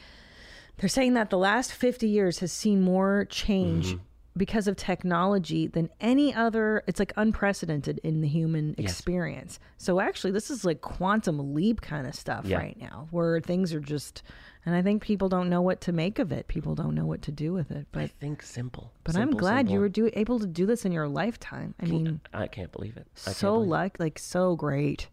[0.78, 3.88] they're saying that the last 50 years has seen more change.
[3.90, 4.04] Mm-hmm.
[4.40, 6.84] Because of technology than any other.
[6.88, 9.60] It's like unprecedented in the human experience.
[9.78, 12.58] So actually, this is like quantum leap kind of stuff Yeah.
[12.58, 14.24] right now, where things are just.
[14.66, 16.48] And I think people don't know what to make of it.
[16.48, 17.86] People don't know what to do with it.
[17.94, 18.92] I But think simple.
[19.04, 21.76] but I'm Simple, glad you were do, able to do this in your lifetime.
[21.82, 23.08] I mean, I can't believe it.
[23.26, 25.08] I so luck like so great.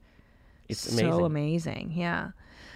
[0.69, 1.25] It's so amazing.
[1.27, 1.93] amazing.
[1.95, 2.31] Yeah.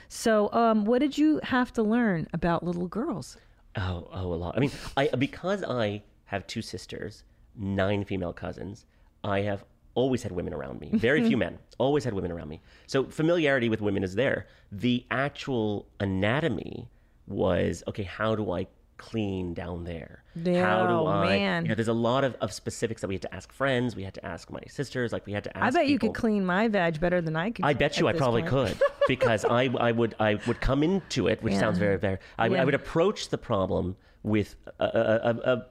[0.09, 3.37] So, um, what did you have to learn about little girls?
[3.77, 4.57] Oh, oh, a lot.
[4.57, 7.25] I mean, I because I have two sisters,
[7.57, 8.87] nine female cousins.
[9.25, 9.65] I have
[9.95, 10.91] always had women around me.
[10.95, 11.59] Very few men.
[11.79, 12.61] Always had women around me.
[12.87, 14.47] So familiarity with women is there.
[14.71, 16.89] The actual anatomy
[17.27, 18.05] was okay.
[18.05, 20.23] How do I clean down there?
[20.37, 21.27] how do Oh, I?
[21.27, 21.65] man.
[21.65, 23.97] You know, there's a lot of, of specifics that we had to ask friends.
[23.97, 25.13] We had to ask my sisters.
[25.13, 25.67] Like we had to ask.
[25.77, 27.65] I bet you could clean my veg better than I could.
[27.65, 28.79] I bet you I probably point.
[28.79, 32.19] could because I, I would I would come into it, which sounds very very.
[32.39, 32.63] I, would- Yeah.
[32.63, 35.67] I would approach the problem with a, a, a, a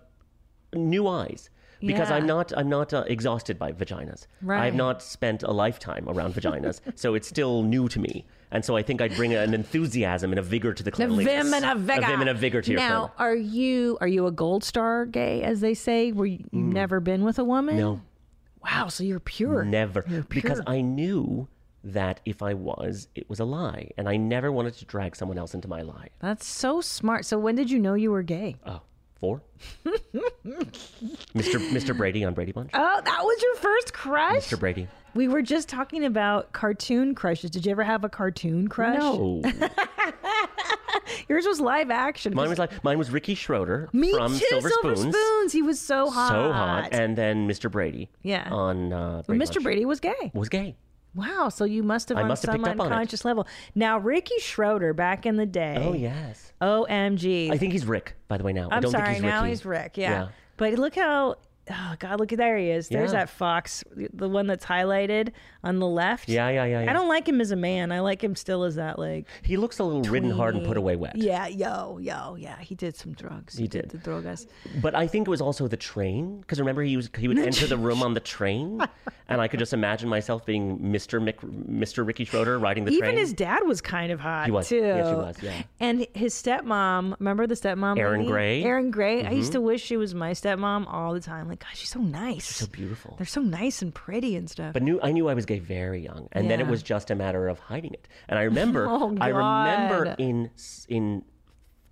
[0.74, 1.50] new eyes
[1.82, 4.28] because I'm not I'm not uh, exhausted by vaginas.
[4.42, 4.64] Right.
[4.64, 8.26] I've not spent a lifetime around vaginas, so it's still new to me.
[8.52, 11.26] And so I think I'd bring an enthusiasm and a vigor to the cleanliness.
[11.26, 12.06] vim and a vigor.
[12.06, 15.06] A vim and a vigor to your now, are you are you a gold star
[15.06, 16.12] gay, as they say?
[16.12, 17.76] Were you you've never been with a woman?
[17.76, 17.80] Mm.
[17.80, 18.02] No,
[18.64, 18.88] Wow.
[18.90, 19.64] So you're pure.
[19.64, 20.04] never.
[20.08, 20.62] You're Because.
[20.68, 21.48] I knew
[21.84, 25.38] that if I was, it was a lie, and I never wanted to drag someone
[25.38, 26.10] else into my lie.
[26.20, 27.24] That's so smart.
[27.26, 28.58] So when did you know you were gay?
[28.66, 28.82] Oh,
[29.20, 29.42] four?
[29.86, 31.60] Mr.
[31.72, 31.96] Mr.
[31.96, 32.72] Brady on Brady Bunch?
[32.74, 34.48] Oh, that was your first crush.
[34.48, 34.60] Mr.
[34.60, 34.88] Brady.
[35.16, 37.50] We were just talking about cartoon crushes.
[37.50, 39.00] Did you ever have a cartoon crush?
[39.00, 39.42] No.
[41.28, 42.34] Yours was live action.
[42.36, 45.52] Mine was like mine was Ricky Schroder Me from too, Silver, Spoons.
[45.52, 46.30] He was so hot.
[46.30, 46.90] So hot.
[46.92, 47.72] And then Mr.
[47.72, 48.10] Brady.
[48.22, 48.48] Yeah.
[48.52, 49.56] On uh Brady Mr.
[49.56, 49.64] Bunch.
[49.64, 50.32] Brady was gay.
[50.34, 50.76] was gay.
[51.16, 51.50] Wow.
[51.50, 52.96] So you must have I on must have some picked up on it.
[52.96, 53.48] unconscious level.
[53.76, 55.76] Now, Ricky Schroder back in the day.
[55.80, 56.54] Oh yes.
[56.62, 57.52] OMG.
[57.52, 58.70] I think he's Rick, by the way now.
[58.70, 59.06] I I'm don't sorry.
[59.06, 59.50] think he's now Ricky.
[59.50, 59.98] he's Rick.
[59.98, 60.10] Yeah.
[60.12, 60.28] Yeah.
[60.58, 61.36] But look how.
[61.72, 62.20] Oh God!
[62.20, 62.90] Look at there he is.
[62.90, 63.20] There's Yeah.
[63.20, 65.32] that fox, the one that's highlighted
[65.64, 66.28] on the left.
[66.30, 66.90] Yeah, yeah, yeah, yeah.
[66.90, 67.92] I don't like him as a man.
[67.92, 69.26] I like him still as that like.
[69.44, 71.16] He looks a little ridden hard and put away wet.
[71.16, 72.58] Yeah, yo, yo, yeah.
[72.60, 73.58] He did some drugs.
[73.58, 73.90] He, did.
[73.90, 74.48] the drogas.
[74.82, 77.68] But I think it was also the train because remember he was he would enter
[77.68, 78.82] the room on the train,
[79.28, 81.22] and I could just imagine myself being Mr.
[81.22, 81.38] Mick,
[81.70, 82.06] Mr.
[82.06, 83.12] Ricky Schroder riding the Even train.
[83.14, 84.70] Even his dad was kind of hot He was.
[84.70, 84.78] too.
[84.78, 85.62] Yes, he was, yeah.
[85.80, 87.98] And his stepmom, remember the stepmom?
[87.98, 88.26] Erin?
[88.26, 88.60] Gray?
[88.62, 88.68] Mm-hmm.
[88.68, 89.26] Erin Gray.
[89.26, 91.48] I used to wish she was my stepmom all the time.
[91.48, 92.46] Like, God, she's so nice.
[92.56, 93.16] so beautiful.
[93.18, 94.74] They're so nice and pretty and stuff.
[94.74, 97.16] But knew I knew I was gay very young, and then it was just a
[97.16, 98.08] matter of hiding it.
[98.28, 100.50] And I remember, Oh, I remember in
[100.88, 101.24] in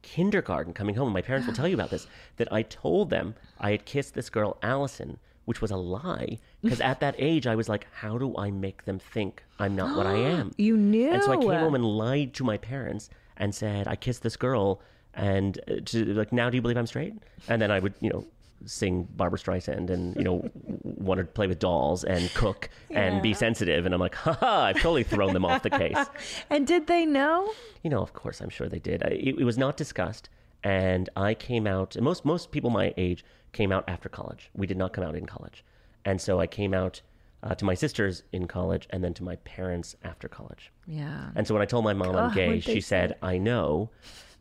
[0.01, 2.07] kindergarten coming home, and my parents will tell you about this,
[2.37, 6.81] that I told them I had kissed this girl Allison, which was a lie, because
[6.81, 10.07] at that age I was like, how do I make them think I'm not what
[10.07, 10.53] I am?
[10.57, 11.11] you knew.
[11.11, 14.37] And so I came home and lied to my parents and said I kissed this
[14.37, 14.81] girl,
[15.13, 17.13] and uh, to, like now do you believe I'm straight?
[17.49, 18.25] And then I would you know
[18.65, 20.49] sing Barbra Streisand and you know
[20.83, 24.75] want to play with dolls and cook and be sensitive, and I'm like, haha, I've
[24.77, 25.97] totally thrown them off the case.
[26.49, 27.51] And did they know?
[27.83, 29.03] You know, of course, I'm sure they did.
[29.03, 30.29] I, it, it was not discussed,
[30.63, 31.95] and I came out.
[31.95, 34.49] and Most most people my age came out after college.
[34.55, 35.63] We did not come out in college,
[36.05, 37.01] and so I came out
[37.43, 40.71] uh, to my sisters in college, and then to my parents after college.
[40.87, 41.29] Yeah.
[41.35, 43.89] And so when I told my mom I'm gay, she said, I know,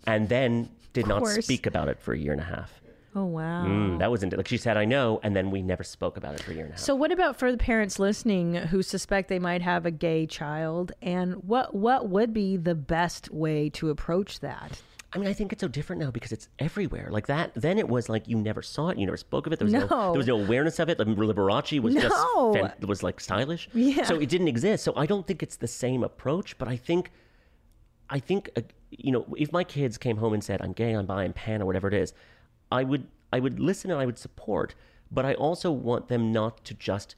[0.06, 2.80] and then did not speak about it for a year and a half.
[3.16, 3.64] Oh wow.
[3.64, 6.34] Mm, that was into like she said, I know, and then we never spoke about
[6.34, 6.80] it for a year and a half.
[6.84, 10.92] So what about for the parents listening who suspect they might have a gay child
[11.00, 14.82] and what what would be the best way to approach that?
[15.14, 17.08] I mean, I think it's so different now because it's everywhere.
[17.10, 19.58] Like that, then it was like you never saw it, you never spoke of it.
[19.60, 20.12] There was no, No.
[20.12, 20.98] there was no awareness of it.
[20.98, 22.52] Like, Liberace was just No.
[22.52, 23.70] fan- was like stylish.
[23.72, 24.02] Yeah.
[24.02, 24.84] So it didn't exist.
[24.84, 26.58] So I don't think it's the same approach.
[26.58, 27.12] But I think,
[28.10, 31.06] I think, uh, you know, if my kids came home and said, "I'm gay, I'm
[31.06, 32.12] bi, I'm pan," or whatever it is,
[32.70, 34.74] I would, I would listen and I would support.
[35.10, 37.14] But I also want them not to just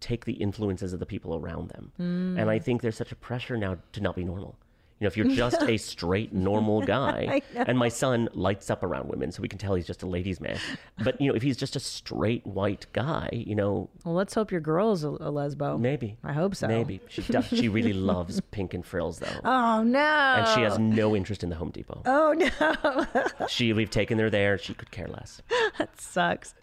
[0.00, 1.92] take the influences of the people around them.
[1.96, 2.38] Hmm.
[2.38, 4.58] And I think there's such a pressure now to not be normal.
[5.00, 9.08] You know, if you're just a straight, normal guy, and my son lights up around
[9.08, 10.58] women, so we can tell he's just a ladies' man.
[11.02, 14.52] But you know, if he's just a straight white guy, you know, Well, let's hope
[14.52, 15.80] your girl is a, a lesbo.
[15.80, 16.16] maybe.
[16.22, 16.68] I hope so.
[16.68, 17.46] Maybe she does.
[17.46, 19.98] She really loves pink and frills, though, Oh no.
[19.98, 22.02] and she has no interest in the Home Depot.
[22.04, 23.46] Oh no.
[23.48, 24.58] She, we've taken her there.
[24.58, 25.40] She could care less.
[25.78, 26.54] that sucks.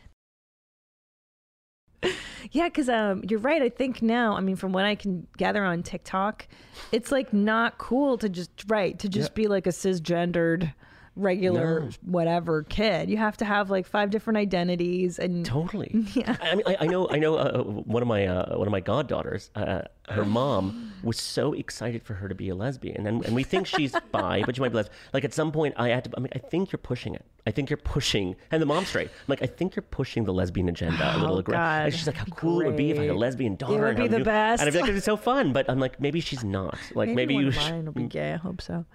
[2.52, 3.62] Yeah, because um, you're right.
[3.62, 6.48] I think now, I mean, from what I can gather on TikTok,
[6.92, 10.74] it's like not cool to just right to just be like a cisgendered,
[11.16, 11.90] regular No.
[12.04, 13.10] whatever kid.
[13.10, 16.06] You have to have like five different identities and Totally.
[16.14, 16.38] Yeah.
[16.42, 17.10] I mean, I, I know.
[17.10, 17.36] I know.
[17.36, 19.50] Uh, one of my uh, one of my goddaughters.
[19.56, 23.44] Uh, her mom was so excited for her to be a lesbian, and, and we
[23.44, 24.96] think she's bi, but she might be lesbian.
[25.14, 26.12] Like at some point, I had to.
[26.16, 27.26] I mean, I think you're pushing it.
[27.48, 29.08] I think you're pushing, and the mom's straight.
[29.08, 31.86] I'm like, I think you're pushing the lesbian agenda a little Oh, aggressive.
[31.86, 33.76] And she's like, how cool it would be if I had a lesbian daughter.
[33.88, 34.62] It would be the new-" best.
[34.62, 35.54] And I'd be like, it'd be so fun.
[35.54, 36.78] But I'm like, maybe she's not.
[36.94, 37.48] Like, maybe, one you.
[37.50, 38.34] of sh- mine will be gay.
[38.34, 38.86] I hope so.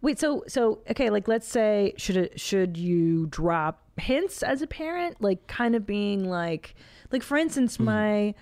[0.00, 4.66] Wait, so so okay, like let's say should it should you drop hints as a
[4.66, 6.74] parent, like kind of being like
[7.10, 7.84] like for instance, Mm-hmm.
[7.84, 8.34] my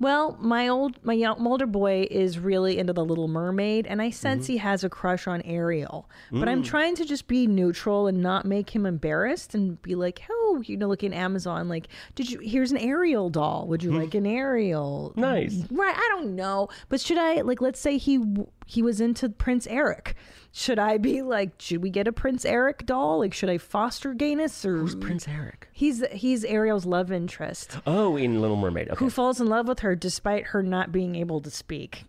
[0.00, 4.10] well, my old my young, older boy is really into the Little Mermaid, and I
[4.10, 4.52] sense Mm-hmm.
[4.54, 6.08] he has a crush on Ariel.
[6.32, 6.48] But Mm.
[6.48, 10.62] I'm trying to just be neutral and not make him embarrassed, and be like, "Oh,
[10.64, 11.68] you know, look in Amazon.
[11.68, 12.38] Like, did you?
[12.40, 13.66] Here's an Ariel doll.
[13.68, 15.12] Would you like an Ariel?
[15.14, 15.20] Hmm.
[15.20, 15.62] Nice.
[15.70, 15.94] Right?
[15.96, 17.60] I don't know, but should I like?
[17.60, 18.18] Let's say he
[18.66, 20.14] he was into Prince Eric.
[20.52, 23.20] Should I be like, should we get a Prince Eric doll?
[23.20, 25.68] Like, should I foster gayness or Who's Prince Eric?
[25.72, 28.88] he's he's Ariel's love interest Oh, in Little Mermaid.
[28.90, 28.98] Okay.
[29.04, 32.04] who falls in love with her despite her not being able to speak.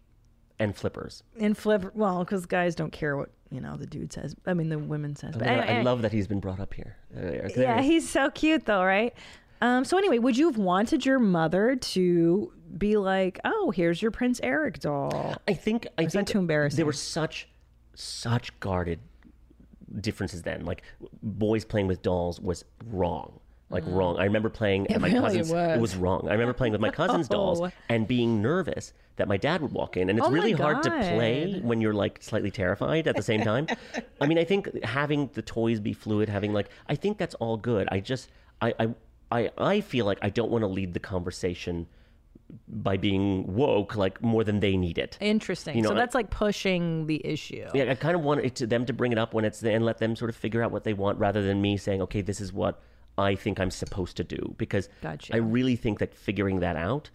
[0.60, 1.24] and flippers.
[1.40, 4.36] And flip, well, because guys don't care what you know the dude says.
[4.48, 5.36] I mean, the women says.
[5.38, 6.98] But I, anyway, I love that he's been brought up here.
[7.16, 9.14] Uh, there Yeah, he's so cute though, right?
[9.62, 14.10] Um, so anyway, would you have wanted your mother to be like, "Oh, here's your
[14.10, 15.36] Prince Eric doll"?
[15.48, 16.78] I think I think too embarrassing?
[16.78, 17.48] There were such
[17.96, 19.00] such guarded
[20.00, 20.66] differences then.
[20.66, 20.84] Like
[21.22, 23.40] boys playing with dolls was wrong.
[23.70, 24.18] Like wrong.
[24.20, 25.14] I remember playing at my Mm.
[25.14, 25.52] really cousins.
[25.52, 25.76] was.
[25.78, 26.28] It was wrong.
[26.28, 27.72] I remember playing with my cousins' dolls Oh.
[27.88, 30.10] and being nervous that my dad would walk in.
[30.10, 33.42] And it's Oh really hard to play when you're like slightly terrified at the same
[33.42, 33.68] time.
[34.20, 37.56] I mean, I think having the toys be fluid, having like I think that's all
[37.58, 37.88] good.
[37.92, 38.30] I just
[38.62, 38.94] I I
[39.32, 41.88] I, I feel like I don't want to lead the conversation
[42.68, 45.18] by being woke like more than they need it.
[45.20, 45.76] Interesting.
[45.76, 47.68] You know, so that's like pushing the issue.
[47.74, 49.76] Yeah, I kind of want it to them to bring it up when it's there
[49.76, 52.22] and let them sort of figure out what they want rather than me saying, okay,
[52.22, 52.82] this is what
[53.18, 54.56] I think I'm supposed to do.
[54.58, 55.34] Because Gotcha.
[55.34, 57.10] I really think that figuring that out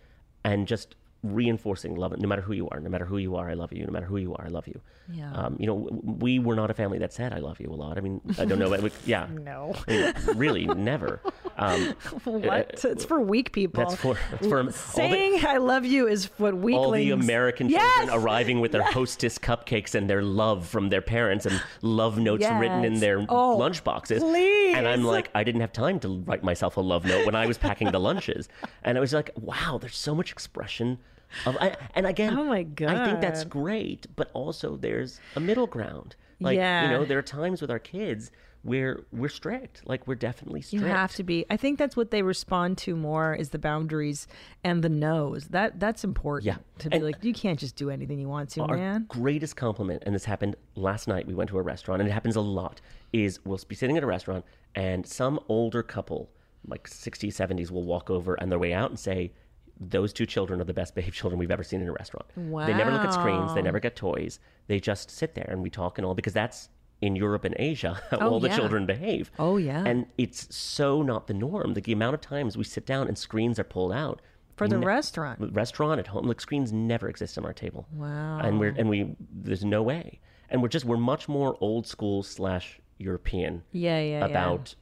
[0.45, 0.95] and just
[1.33, 3.85] reinforcing love, no matter who you are, no matter who you are, I love you.
[3.85, 4.81] No matter who you are, I love you.
[5.13, 5.33] Yeah.
[5.33, 7.75] Um, you know, w- we were not a family that said I love you a
[7.75, 7.97] lot.
[7.99, 8.71] I mean, I don't know.
[8.71, 9.27] but we, yeah.
[9.33, 9.75] No.
[9.89, 11.21] I mean, really, never.
[11.57, 12.85] Um, What?
[12.85, 13.83] it's for weak people.
[13.85, 16.87] that's for, it's for all the, saying "I love you" is what weaklings.
[16.87, 17.83] all the American Yes!
[17.99, 22.47] children arriving with their hostess cupcakes and their love from their parents and love notes
[22.51, 24.23] written in their Oh, lunch boxes.
[24.23, 24.75] please.
[24.77, 27.47] And I'm like, I didn't have time to write myself a love note when I
[27.47, 28.49] was packing the lunches.
[28.83, 30.99] And I was like, wow, there's so much expression
[31.45, 35.67] of I, and again, Oh my I think that's great, but also there's a middle
[35.67, 36.17] ground.
[36.41, 38.31] Like, you know, there are times with our kids
[38.63, 39.83] where we're strict.
[39.87, 40.85] Like we're definitely strict.
[40.85, 41.47] You have to be.
[41.49, 44.27] I think that's what they respond to more is the boundaries
[44.65, 45.49] and the no's.
[45.49, 46.45] That that's important.
[46.47, 46.57] Yeah.
[46.81, 49.07] To be And- like, you can't just do anything you want to, our man.
[49.09, 51.27] greatest compliment, and this happened last night.
[51.27, 52.81] We went to a restaurant, and it happens a lot.
[53.13, 56.29] Is we'll be sitting at a restaurant, and some older couple,
[56.67, 59.33] like 60s, 70s, will walk over on their way out and say,
[59.81, 62.67] "Those two children are the best behaved children we've ever seen in a restaurant." Wow.
[62.67, 63.55] They never look at screens.
[63.55, 64.39] They never get toys.
[64.67, 66.69] They just sit there and we talk and all because that's
[67.03, 69.31] in Europe and Asia how Oh, all the children behave.
[69.39, 69.83] Oh, yeah.
[69.85, 71.75] and it's so not the norm.
[71.75, 74.23] Like The amount of times we sit down and screens are pulled out
[74.57, 75.53] For the Ne- restaurant.
[75.53, 78.39] restaurant at home like screens never exist on our table Wow.
[78.39, 82.23] and we're and we there's no way and we're just we're much more old school
[82.23, 84.25] slash european Yeah, yeah, yeah.
[84.25, 84.75] about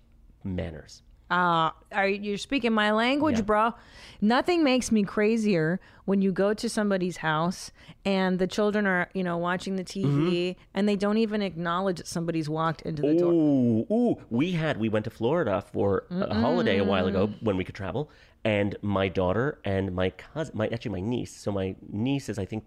[0.45, 1.03] manners
[1.35, 3.43] Uh, are you're speaking my language, Yeah.
[3.51, 3.75] bro?
[4.21, 7.73] Nothing makes me crazier when you go to somebody's house
[8.05, 10.61] and the children are, you know, watching the TV Mm-hmm.
[10.75, 13.33] and they don't even acknowledge that somebody's walked into the door.
[13.33, 14.17] Ooh, ooh.
[14.31, 17.75] We had we went to Florida for a holiday a while ago when we could
[17.75, 18.03] travel,
[18.45, 21.35] and my daughter and my cousin, my actually my niece.
[21.45, 22.63] So my niece is I think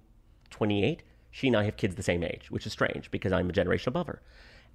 [0.49, 1.03] twenty eight.
[1.32, 3.89] She and I have kids the same age, which is strange because I'm a generation
[3.89, 4.22] above her.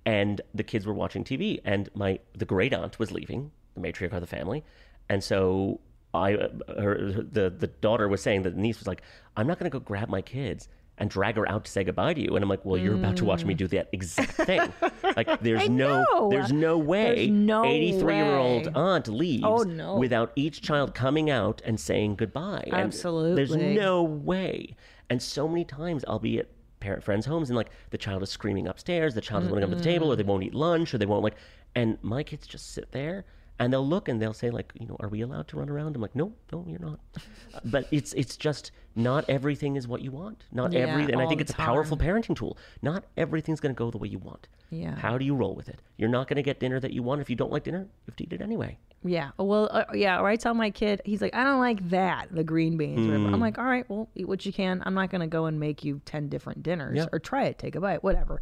[0.07, 4.12] And the kids were watching TV, and my the great aunt was leaving, the matriarch
[4.12, 4.64] of the family,
[5.08, 5.80] and so
[6.14, 6.48] I, uh,
[6.80, 9.02] her, the the daughter was saying that the niece was like,
[9.36, 10.68] I'm not going to go grab my kids
[10.98, 12.36] and drag her out to say goodbye to you.
[12.36, 13.58] And I'm like, well, you're about to watch me mm.
[13.58, 14.72] do that exact thing.
[15.16, 19.96] like, there's no, there's no way There's no 83 year old aunt leaves Oh, no.
[19.96, 22.68] without each child coming out and saying goodbye.
[22.72, 24.76] And there's no way.
[25.08, 26.48] And so many times I'll be at
[26.80, 29.66] parent friends' homes and like the child is screaming upstairs, the child doesn't want to
[29.68, 30.26] come to the table, or they mm.
[30.26, 31.36] won't eat lunch, or they won't like,
[31.74, 33.24] and my kids just sit there.
[33.62, 35.94] And they'll look and they'll say like, you know, are we allowed to run around?
[35.96, 36.98] I'm like, no, no, you're not.
[37.64, 40.44] but it's it's just not everything is what you want.
[40.52, 42.58] Not Yeah, every, and I think it's a powerful parenting tool.
[42.82, 44.48] Not everything's going to go the way you want.
[44.70, 44.94] Yeah.
[44.96, 45.80] How do you roll with it?
[45.96, 47.20] You're not going to get dinner that you want.
[47.20, 48.78] If you don't like dinner, you have to eat it anyway.
[49.04, 49.30] Yeah.
[49.38, 50.18] Well, uh, yeah.
[50.20, 53.00] Or I tell my kid, he's like, I don't like that, the green beans.
[53.06, 53.26] whatever.
[53.28, 53.40] I'm Mm.
[53.40, 54.82] like, all right, well, eat what you can.
[54.86, 57.06] I'm not going to go and make you 10 different dinners Yeah.
[57.12, 58.40] or try it, take a bite, whatever.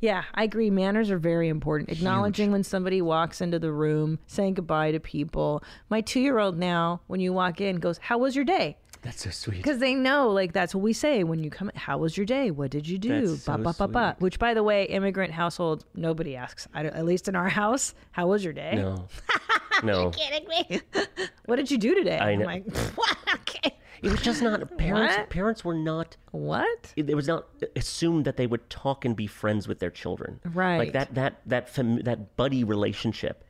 [0.00, 0.70] Yeah, I agree.
[0.70, 1.90] Manners are very important.
[1.90, 5.62] Acknowledging when somebody walks into the room, saying goodbye to people.
[5.90, 8.78] My two year old now, when you walk in, goes, How was your day?
[9.02, 9.56] That's so sweet.
[9.56, 11.70] because they know like that's what we say when you come.
[11.74, 12.50] How was your day?
[12.50, 13.28] What did you do?
[13.28, 14.16] That's so ba, ba, ba, ba.
[14.18, 16.68] Which, by the way, immigrant household nobody asks.
[16.74, 18.72] I don't- at least in our house, how was your day?
[18.74, 19.06] No.
[19.82, 20.10] no.
[20.10, 20.80] Kidding me?
[21.46, 22.18] what did you do today?
[22.18, 23.16] I I'm like, what?
[23.36, 23.74] Okay.
[24.02, 25.16] It was just not parents.
[25.16, 25.30] What?
[25.30, 26.16] Parents were not.
[26.30, 26.92] What?
[26.96, 27.46] It, it was not
[27.76, 30.40] assumed that they would talk and be friends with their children.
[30.44, 30.78] Right.
[30.78, 31.14] Like that.
[31.14, 33.44] That that fam- that buddy relationship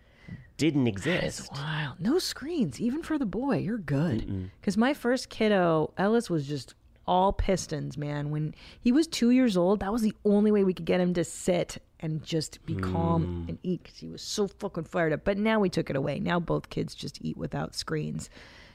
[0.57, 1.51] didn't exist.
[1.53, 1.95] Wow.
[1.99, 3.59] No screens, even for the boy.
[3.59, 4.51] You're good.
[4.61, 6.75] Because my first kiddo, Ellis, was just
[7.07, 8.31] all pistons, man.
[8.31, 11.15] When he was two years old, that was the only way we could get him
[11.15, 13.49] to sit and just be calm mm.
[13.49, 15.25] and eat because he was so fucking fired up.
[15.25, 16.21] But now we took it away.
[16.21, 18.31] Now both kids just eat without screens.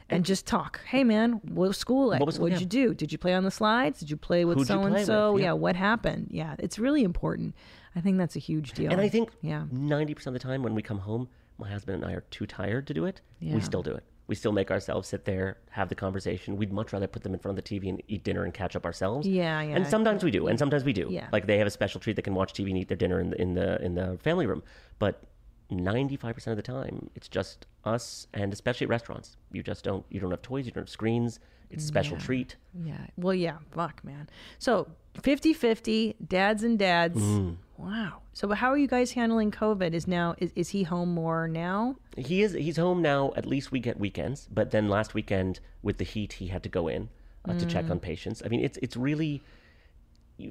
[0.09, 0.81] And just talk.
[0.85, 2.19] Hey man, what was school like?
[2.19, 2.59] What was- would yeah.
[2.59, 2.93] you do?
[2.93, 3.99] Did you play on the slides?
[3.99, 5.37] Did you play with Who'd so and so?
[5.37, 5.45] Yeah.
[5.45, 5.51] Yeah.
[5.53, 6.27] what happened?
[6.29, 7.55] Yeah, it's really important.
[7.95, 8.91] I think that's a huge deal.
[8.91, 12.03] And I think yeah, ninety percent of the time when we come home, my husband
[12.03, 13.21] and I are too tired to do it.
[13.39, 13.55] Yeah.
[13.55, 14.03] We still do it.
[14.27, 16.57] We still make ourselves sit there, have the conversation.
[16.57, 18.75] We'd much rather put them in front of the TV and eat dinner and catch
[18.75, 19.27] up ourselves.
[19.27, 19.75] Yeah, yeah.
[19.75, 21.07] And sometimes we do, and sometimes we do.
[21.11, 21.27] Yeah.
[21.31, 23.29] Like they have a special treat; they can watch TV and eat their dinner in
[23.29, 24.63] the in the in the family room.
[24.97, 25.21] But
[25.69, 30.05] ninety-five percent of the time, it's just us, and especially at restaurants, you just don't
[30.09, 31.39] you don't have toys, you don't have screens.
[31.71, 32.55] It's a special treat.
[32.85, 33.07] Yeah.
[33.17, 33.57] Well, yeah.
[33.71, 34.29] Fuck, man.
[34.59, 34.87] So
[35.21, 37.19] 50 50, dads and dads.
[37.19, 37.57] Mm.
[37.77, 38.21] Wow.
[38.33, 39.93] So, how are you guys handling COVID?
[39.93, 41.95] Is now, is, is he home more now?
[42.15, 43.33] He is he's home now.
[43.35, 44.47] At least we get weekends.
[44.51, 47.09] But then last weekend with the heat, he had to go in
[47.47, 48.41] uh, to check on patients.
[48.45, 49.41] I mean, it's it's really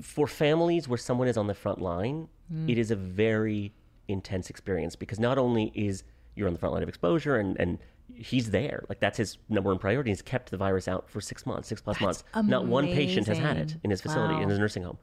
[0.03, 2.29] for families where someone is on the front line.
[2.69, 3.73] It is a very
[4.09, 6.03] intense experience because not only is
[6.35, 7.79] you're on the front line of exposure and and
[8.15, 11.47] he's there like that's his number one priority he's kept the virus out for six
[11.47, 12.25] months six plus months.
[12.51, 14.99] Not one patient has had it in his facility in his nursing home.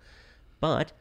[0.60, 0.92] But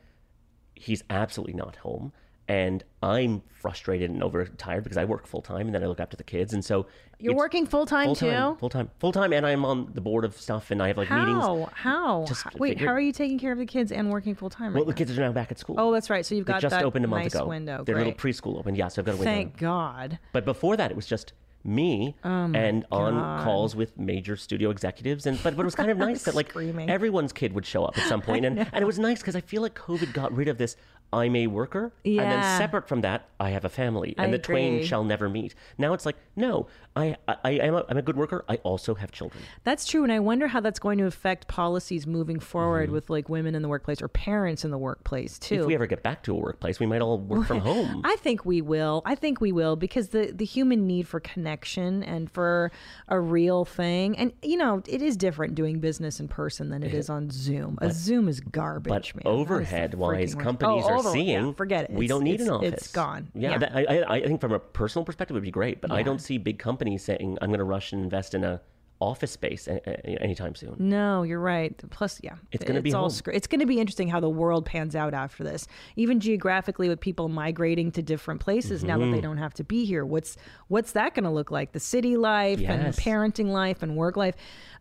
[0.75, 2.13] he's absolutely not home
[2.51, 6.25] and i'm frustrated and overtired because i work full-time and then i look after the
[6.25, 6.87] kids and so
[7.19, 8.57] You're working full time too?
[8.59, 11.69] full-time full-time and i'm on the board of stuff and i have like meetings How?
[11.75, 12.25] How?
[12.27, 14.69] Just Wait, figured- how are you taking care of the kids and working full time
[14.75, 14.97] right well the now?
[14.97, 16.27] kids are now back at school Oh, that's right.
[16.27, 17.85] So you've They got just that opened a month nice ago window.
[17.85, 20.19] their little preschool opened yeah so i've got a window Thank God.
[20.33, 21.33] But before that, it was just
[21.63, 25.27] me Oh and on calls with major studio executives.
[25.27, 27.99] And but, but it was kind of nice that like everyone's kid would show up
[27.99, 30.49] at some point, and and it was nice because I feel like COVID got rid
[30.49, 30.77] of this.
[31.13, 34.39] I'm a worker, and then separate from that, I have a family, and I the
[34.39, 35.55] twain shall never meet.
[35.79, 38.45] Now it's like, no, I I, I am a, I'm a good worker.
[38.49, 39.43] I also have children.
[39.65, 42.93] That's true, and I wonder how that's going to affect policies moving forward Mm-hmm.
[42.93, 45.61] with like women in the workplace or parents in the workplace too.
[45.63, 48.03] If we ever get back to a workplace, we might all work from home.
[48.05, 49.03] I think we will.
[49.05, 52.71] I think we will because the the human need for connection and for
[53.09, 56.95] a real thing, and you know, it is different doing business in person than it
[56.95, 57.79] is on Zoom.
[57.81, 59.35] A Zoom is garbage, But man.
[59.35, 60.39] That is the overhead-wise, freaking worst.
[60.45, 61.91] companies Oh, are yeah, seeing forget it.
[61.91, 62.73] we It's- don't need an office.
[62.75, 63.31] It's gone.
[63.35, 65.81] Yeah, that- I, I, I think from a personal perspective, it would be great.
[65.81, 68.61] But I don't see big companies saying I'm going to rush and invest in a
[69.01, 70.77] office space anytime soon.
[70.79, 71.75] No, you're right.
[71.91, 74.67] Plus, yeah, It's gonna be all scr- It's going to be interesting how the world
[74.67, 75.67] pans out after this,
[75.97, 79.11] even geographically with people migrating to different places now Mm-hmm.
[79.11, 80.05] that they don't have to be here.
[80.05, 80.37] What's
[80.69, 81.73] what's that going to look like?
[81.73, 83.01] The city life and Yes.
[83.01, 84.35] parenting life and work life.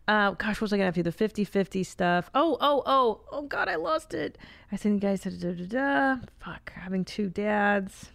[0.08, 1.28] Uh, gosh, what was I going to have to do?
[1.28, 2.32] The 50-50 stuff.
[2.34, 4.38] Oh, oh, oh, oh, God, I lost it.
[4.72, 6.22] I think you guys said da da da.
[6.40, 8.10] Fuck, having two dads.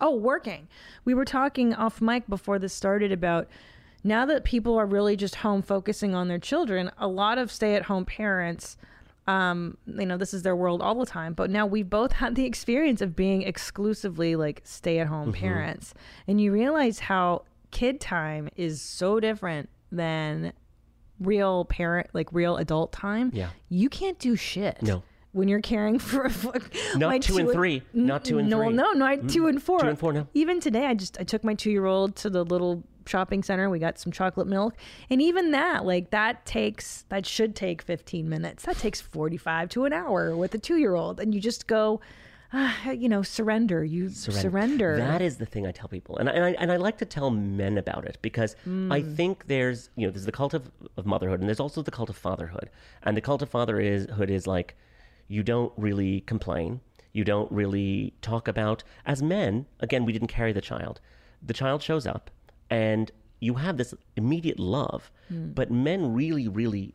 [0.00, 0.68] Oh, working.
[1.04, 3.48] We were talking off mic before this started about
[4.08, 7.74] now that people are really just home focusing on their children, a lot of stay
[7.74, 8.76] at home parents,
[9.26, 11.34] um, you know, this is their world all the time.
[11.34, 15.92] But now we've both had the experience of being exclusively like stay at home parents.
[16.26, 20.52] And you realize how kid time is so different than
[21.20, 23.30] real parent, like real adult time.
[23.34, 23.50] Yeah.
[23.68, 24.82] You can't do shit.
[24.82, 25.02] No.
[25.32, 27.82] When you're caring for a fuck- Not my two and three.
[27.92, 28.72] Not two and no, three.
[28.72, 29.80] No, not two and four.
[29.80, 30.26] Two and four, no.
[30.32, 33.68] Even today, I just I took my two year old to the little shopping center.
[33.70, 34.74] We got some chocolate milk,
[35.10, 38.64] and even that, like that takes that should take 15 minutes.
[38.64, 42.00] That takes 45 to an hour with a two year old, and you just go,
[42.52, 43.82] ah, you know, surrender.
[43.84, 44.96] You surrender.
[44.98, 47.04] That is the thing I tell people, and I, and I and I like to
[47.04, 49.16] tell men about it because I Mm.
[49.16, 52.10] think there's you know there's the cult of, of motherhood and there's also the cult
[52.10, 52.70] of fatherhood,
[53.02, 54.76] and the cult of fatherhood is like
[55.26, 56.80] you don't really complain,
[57.12, 59.66] you don't really talk about as men.
[59.80, 61.00] Again, we didn't carry the child.
[61.42, 62.30] The child shows up,
[62.70, 65.54] and you have this immediate love, Mm.
[65.54, 66.94] but men really, really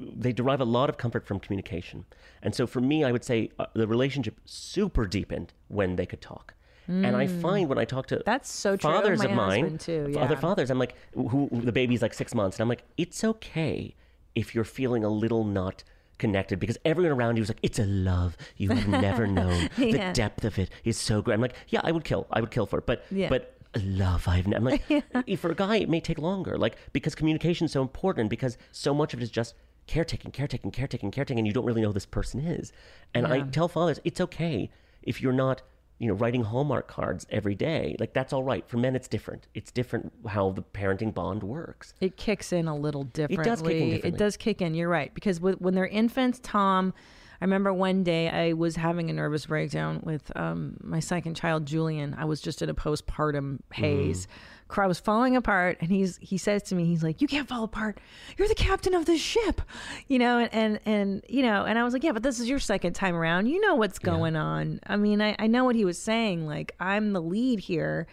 [0.00, 2.04] they derive a lot of comfort from communication.
[2.42, 6.20] And so for me, I would say uh, the relationship super deepened when they could
[6.22, 6.54] talk.
[6.88, 8.24] And I find when I talk to Mm.
[8.24, 8.90] That's so true.
[8.90, 12.12] fathers My of mine, too, f- other fathers, I'm like, who, who the baby's like
[12.14, 13.94] six months, and I'm like, it's okay
[14.34, 15.84] if you're feeling a little not
[16.18, 19.68] connected because everyone around you is like, it's a love you have never known.
[19.78, 20.08] Yeah.
[20.08, 21.34] The depth of it is so great.
[21.34, 23.28] I'm like, yeah, I would kill, I would kill for it, but Yeah.
[23.28, 24.70] but love I've never.
[24.70, 24.80] I'm
[25.14, 28.58] like, for a guy, it may take longer, like because communication is so important because
[28.72, 29.54] so much of it is just
[29.86, 32.72] caretaking, caretaking, caretaking, caretaking, and you don't really know who this person is.
[33.14, 34.70] And I tell fathers, it's okay
[35.02, 35.62] if you're not,
[35.98, 37.96] you know, writing Hallmark cards every day.
[37.98, 38.66] Like that's all right.
[38.68, 39.48] For men, it's different.
[39.54, 41.94] It's different how the parenting bond works.
[42.00, 43.42] It kicks in a little differently.
[43.42, 44.74] It does kick in It does kick in.
[44.74, 46.94] You're right because with, when they're infants, Tom.
[47.40, 51.64] I remember one day I was having a nervous breakdown with um, my second child,
[51.64, 52.14] Julian.
[52.18, 54.28] I was just in a postpartum haze.
[54.76, 57.64] I was falling apart, and he's he says to me, he's like, "You can't fall
[57.64, 57.98] apart.
[58.38, 59.62] You're the captain of this ship,"
[60.06, 60.38] you know.
[60.38, 62.92] And and, and you know, and I was like, "Yeah, but this is your second
[62.92, 63.46] time around.
[63.46, 66.46] You know what's going on." I mean, I, I know what he was saying.
[66.46, 68.06] Like, I'm the lead here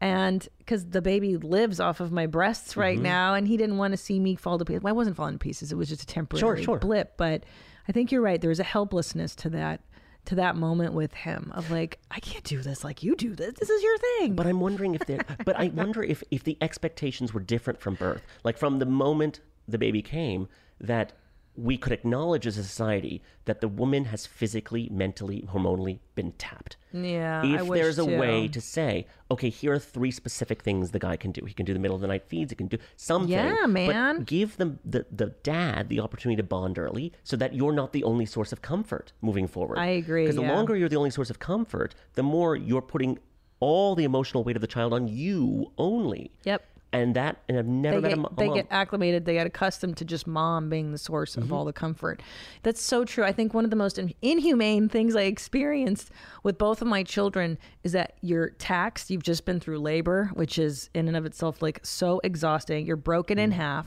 [0.00, 3.02] and because the baby lives off of my breasts right Mm-hmm.
[3.04, 5.38] now and he didn't want to see me fall to pieces i wasn't falling to
[5.38, 6.78] pieces it was just a temporary sure.
[6.78, 7.44] blip but
[7.90, 8.40] i think you're right.
[8.40, 9.80] There was a helplessness to that
[10.26, 12.84] to that moment with him of like i can't do this.
[12.84, 13.54] Like you do this.
[13.58, 14.36] This is your thing.
[14.36, 15.24] But I'm wondering if there.
[15.44, 19.40] but I wonder if if the expectations were different from birth, like from the moment
[19.66, 20.46] the baby came,
[20.80, 21.12] that
[21.60, 26.76] we could acknowledge as a society that the woman has physically, mentally, hormonally been tapped.
[26.92, 28.18] yeah If I wish there's a too.
[28.18, 31.44] way to say, okay, here are three specific things the guy can do.
[31.44, 32.50] He can do the middle of the night feeds.
[32.52, 33.30] He can do something.
[33.30, 34.18] Yeah, man.
[34.18, 37.92] But give them the the dad the opportunity to bond early, so that you're not
[37.92, 39.78] the only source of comfort moving forward.
[39.78, 40.54] I agree, Because the yeah.
[40.54, 43.18] longer you're the only source of comfort, the more you're putting
[43.60, 46.32] all the emotional weight of the child on you only.
[46.44, 46.64] Yep.
[46.92, 49.34] And that, and I've never they met get, a, mo- a they get acclimated they
[49.34, 51.42] get accustomed to just mom being the source Mm-hmm.
[51.42, 52.20] of all the comfort.
[52.64, 53.22] That's so true.
[53.22, 56.10] I think one of the most inhumane things i experienced
[56.42, 60.58] with both of my children is that you're taxed you've just been through labor which
[60.58, 62.84] is in and of itself like so exhausting.
[62.86, 63.60] You're broken in Mm-hmm.
[63.60, 63.86] half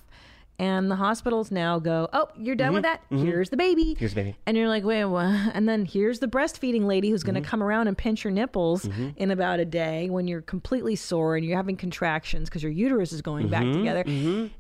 [0.60, 4.00] and the hospitals now go oh you're done with that here's the baby Mm-hmm.
[4.00, 4.36] Here's the baby.
[4.46, 7.32] and you're like wait what and then here's the breastfeeding lady who's Mm-hmm.
[7.34, 10.96] going to come around and pinch your nipples in about a day when you're completely
[10.96, 13.80] sore and you're having contractions because your uterus is going back Mm-hmm.
[13.80, 14.04] together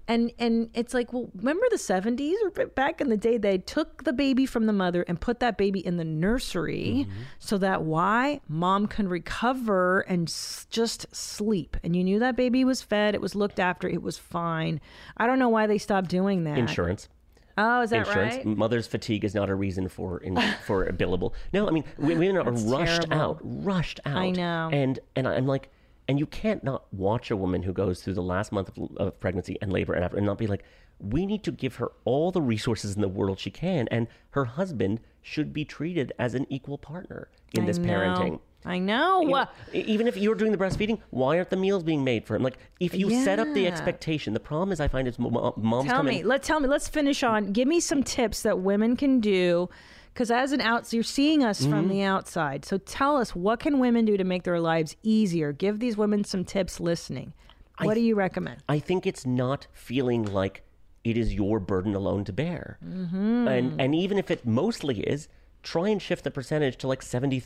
[0.07, 4.03] and and it's like well remember the 70s or back in the day they took
[4.03, 7.21] the baby from the mother and put that baby in the nursery Mm-hmm.
[7.39, 12.63] so that why mom can recover and s- just sleep and you knew that baby
[12.65, 14.79] was fed it was looked after it was fine
[15.17, 17.09] i don't know why they stopped doing that insurance.
[17.57, 18.35] oh is that insurance.
[18.37, 21.33] right Mother's fatigue is not a reason for in, for a billable.
[21.53, 23.13] No, I mean women are rushed terrible.
[23.13, 24.17] out, rushed out.
[24.17, 24.69] I know.
[24.71, 25.69] And and I'm like,
[26.07, 29.19] and you can't not watch a woman who goes through the last month of, of
[29.19, 30.63] pregnancy and labor and after, and not be like,
[30.99, 34.45] we need to give her all the resources in the world she can, and her
[34.45, 37.87] husband should be treated as an equal partner in I this know.
[37.89, 38.39] parenting.
[38.65, 42.03] I know You know, even if you're doing the breastfeeding, why aren't the meals being
[42.03, 42.43] made for him?
[42.43, 45.53] Like, if you set up the expectation, the problem is I find it's mo- mo-
[45.57, 46.27] moms tell come me in.
[46.27, 49.69] let tell me let's finish on give me some tips that women can do
[50.13, 51.89] because as an outs you're seeing us from Mm-hmm.
[51.89, 55.79] the outside so tell us what can women do to make their lives easier give
[55.79, 57.33] these women some tips listening
[57.81, 60.63] what do you recommend I think it's not feeling like
[61.03, 62.77] it is your burden alone to bear.
[62.85, 63.47] Mm-hmm.
[63.47, 65.27] And and even if it mostly is,
[65.63, 67.39] try and shift the percentage to like 70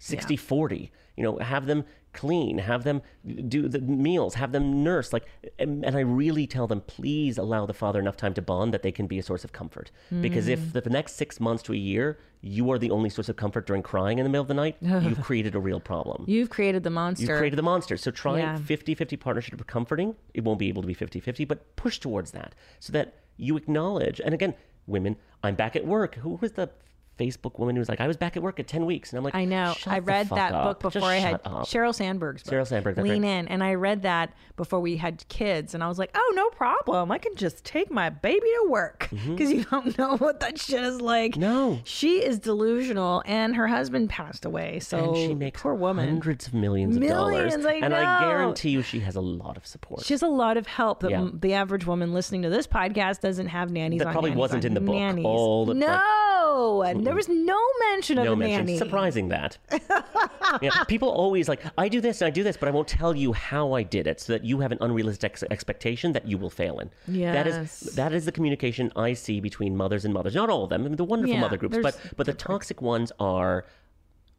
[0.00, 0.92] 30, 60 40.
[1.16, 3.02] You know, have them clean, have them
[3.48, 5.12] do the meals, have them nurse.
[5.12, 5.26] Like,
[5.58, 8.82] and, and I really tell them, please allow the father enough time to bond that
[8.82, 9.90] they can be a source of comfort.
[10.20, 10.50] Because Mm.
[10.52, 13.34] if the, the next six months to a year, you are the only source of
[13.36, 16.24] comfort during crying in the middle of the night, you've created a real problem.
[16.28, 17.96] you've created the monster You've created the monster.
[17.96, 18.56] So try Yeah.
[18.56, 20.14] 50 50 partnership of comforting.
[20.34, 23.56] It won't be able to be 50 50, but push towards that so that you
[23.56, 24.20] acknowledge.
[24.24, 24.54] And again,
[24.86, 26.14] women, I'm back at work.
[26.16, 26.70] Who was the
[27.18, 29.10] Facebook woman who was like, I was back at work at 10 weeks?
[29.12, 29.74] And I'm like, I know.
[29.76, 30.64] "Shut I read that up.
[30.80, 32.54] book Just before I had shut up." Sheryl Sandberg's book.
[32.54, 33.28] Sheryl Sandberg, Lean right.
[33.30, 36.48] in, and I read that before we had kids, and I was like, "Oh, no
[36.50, 37.10] problem.
[37.12, 40.82] I can just take my baby to work because you don't know what that shit
[40.82, 41.40] is like." Mm-hmm.
[41.40, 41.80] No.
[41.84, 44.78] she is delusional, and her husband passed away.
[44.80, 46.08] So and she makes poor woman.
[46.08, 47.66] hundreds of millions of Millions, dollars.
[47.66, 50.04] I and I guarantee you she has a lot of support.
[50.04, 51.18] She has a lot of help that Yeah.
[51.20, 54.00] m- the average woman listening to this podcast doesn't have nannies.
[54.00, 54.94] That probably nannies wasn't in the book.
[54.94, 55.24] Nannies.
[55.24, 57.58] All the- no, there was no
[57.90, 58.66] mention of no a mention.
[58.66, 58.78] nanny.
[58.78, 59.58] Surprising that.
[60.62, 63.14] yeah, people always like, I do this and I do this, but I won't tell
[63.16, 66.38] you how I did it so that you have an unrealistic ex- expectation that you
[66.38, 66.88] will fail in.
[67.06, 67.82] That Yes.
[67.82, 70.34] is that is the communication I see between mothers and mothers.
[70.34, 70.82] Not all of them.
[70.84, 73.64] I mean, the wonderful Yeah, mother groups, but but the toxic ones are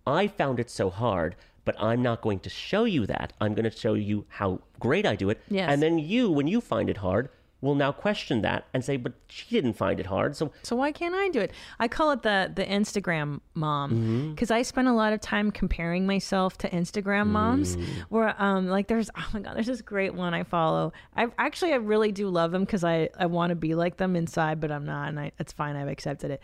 [0.07, 1.35] I found it so hard,
[1.65, 3.33] but I'm not going to show you that.
[3.41, 5.39] I'm going to show you how great I do it.
[5.49, 5.69] Yes.
[5.71, 7.29] And then you, when you find it hard,
[7.61, 10.36] will now question that and say, but she didn't find it hard.
[10.36, 11.52] So So why can't I do it?
[11.80, 14.31] I call it the the Instagram mom Mm-hmm.
[14.31, 17.76] because I spend a lot of time comparing myself to Instagram moms.
[17.76, 17.86] Mm.
[18.10, 20.94] Where um like there's oh my god there's this great one I follow.
[21.15, 24.15] I actually I really do love them because I I want to be like them
[24.15, 25.76] inside, but I'm not, and I it's fine.
[25.76, 26.41] I've accepted it.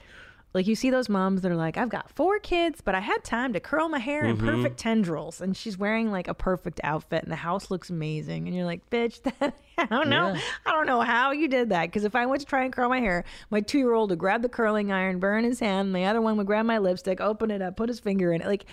[0.56, 3.24] Like you see those moms that are like, I've got four kids, but I had
[3.24, 4.48] time to curl my hair in Mm-hmm.
[4.48, 8.56] perfect tendrils, and she's wearing like a perfect outfit, and the house looks amazing, and
[8.56, 10.40] you're like, bitch, that I don't know, Yeah.
[10.66, 12.90] I don't know how you did that, because if I went to try and curl
[12.90, 15.96] my hair, my two year old would grab the curling iron, burn his hand, and
[15.96, 18.48] the other one would grab my lipstick, open it up, put his finger in it,
[18.48, 18.66] like,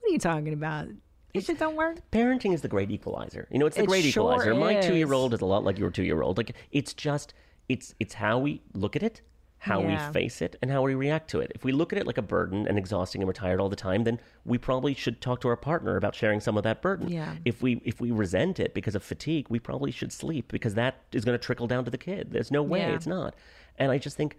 [0.00, 0.88] what are you talking about?
[1.32, 1.98] It shit don't work.
[2.10, 3.46] parenting is the great equalizer.
[3.50, 4.54] You know, it's the It great sure equalizer.
[4.54, 6.36] My two year old is a lot like your two year old.
[6.36, 7.34] Like it's just
[7.68, 9.20] it's it's how we look at it,
[9.60, 10.06] how Yeah.
[10.08, 11.52] we face it, and how we react to it.
[11.54, 13.76] If we look at it like a burden and exhausting and we're tired all the
[13.76, 17.08] time, then we probably should talk to our partner about sharing some of that burden.
[17.08, 17.34] Yeah.
[17.44, 21.02] If we if we resent it because of fatigue, we probably should sleep because that
[21.12, 22.32] is going to trickle down to the kid.
[22.32, 22.94] There's no way Yeah.
[22.94, 23.34] it's not.
[23.78, 24.36] And I just think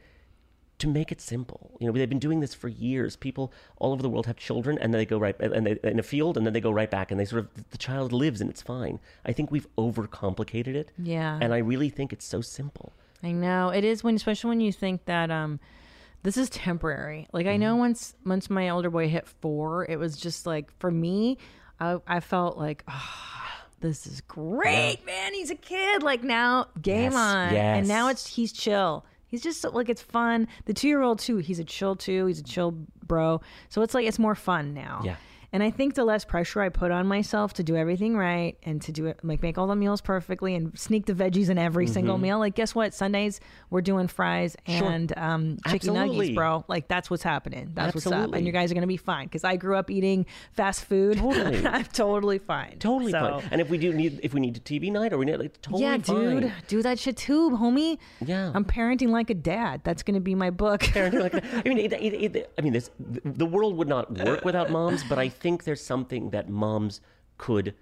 [0.80, 1.78] to make it simple.
[1.80, 3.16] You know, they've been doing this for years.
[3.16, 6.00] People all over the world have children, and then they go right and they in
[6.00, 8.42] a field, and then they go right back, and they sort of the child lives,
[8.42, 9.00] and it's fine.
[9.24, 10.92] I think we've overcomplicated it.
[10.98, 11.38] Yeah.
[11.40, 12.94] and I really think it's so simple.
[13.24, 15.60] I know it is when, especially when you think that um,
[16.24, 17.28] this is temporary.
[17.32, 17.62] Like I Mm-hmm.
[17.62, 21.38] know once once my older boy hit four, it was just like for me,
[21.80, 23.14] I, I felt like, oh,
[23.80, 25.34] this is great, man.
[25.34, 26.04] He's a kid.
[26.04, 29.06] Like now, game Yes, on, and now it's he's chill.
[29.28, 30.48] He's just so- like it's fun.
[30.66, 31.38] The two year old too.
[31.38, 32.26] He's a chill too.
[32.26, 32.72] He's a chill
[33.06, 33.42] bro.
[33.70, 35.02] So it's like it's more fun now.
[35.06, 35.16] Yeah.
[35.54, 38.82] And I think the less pressure I put on myself to do everything right and
[38.84, 41.88] to do it, like make all the meals perfectly and sneak the veggies in every
[41.88, 42.40] single meal.
[42.40, 42.94] Like, guess what?
[42.94, 44.80] Sundays we're doing fries Mm-hmm.
[44.80, 44.90] Sure.
[44.90, 46.18] and um, chicken Absolutely.
[46.18, 46.66] nuggets, bro.
[46.70, 47.72] Like, that's what's happening.
[47.74, 48.34] That's what's up.
[48.34, 51.18] And you guys are gonna be fine because I grew up eating fast food.
[51.18, 51.66] Totally.
[51.68, 52.78] I'm totally fine.
[52.80, 53.50] Totally So- fine.
[53.52, 55.62] And if we do need if we need a TV night or we need like
[55.62, 56.40] totally yeah, fine.
[56.42, 57.98] dude, do that shit too, homie.
[58.26, 58.52] Yeah.
[58.56, 59.82] I'm parenting like a dad.
[59.84, 60.82] That's gonna be my book.
[60.82, 61.44] Parenting like that.
[61.66, 65.04] I mean, it, it, it, I mean, this the world would not work without moms,
[65.04, 67.02] but I think there's something that moms
[67.38, 67.76] could.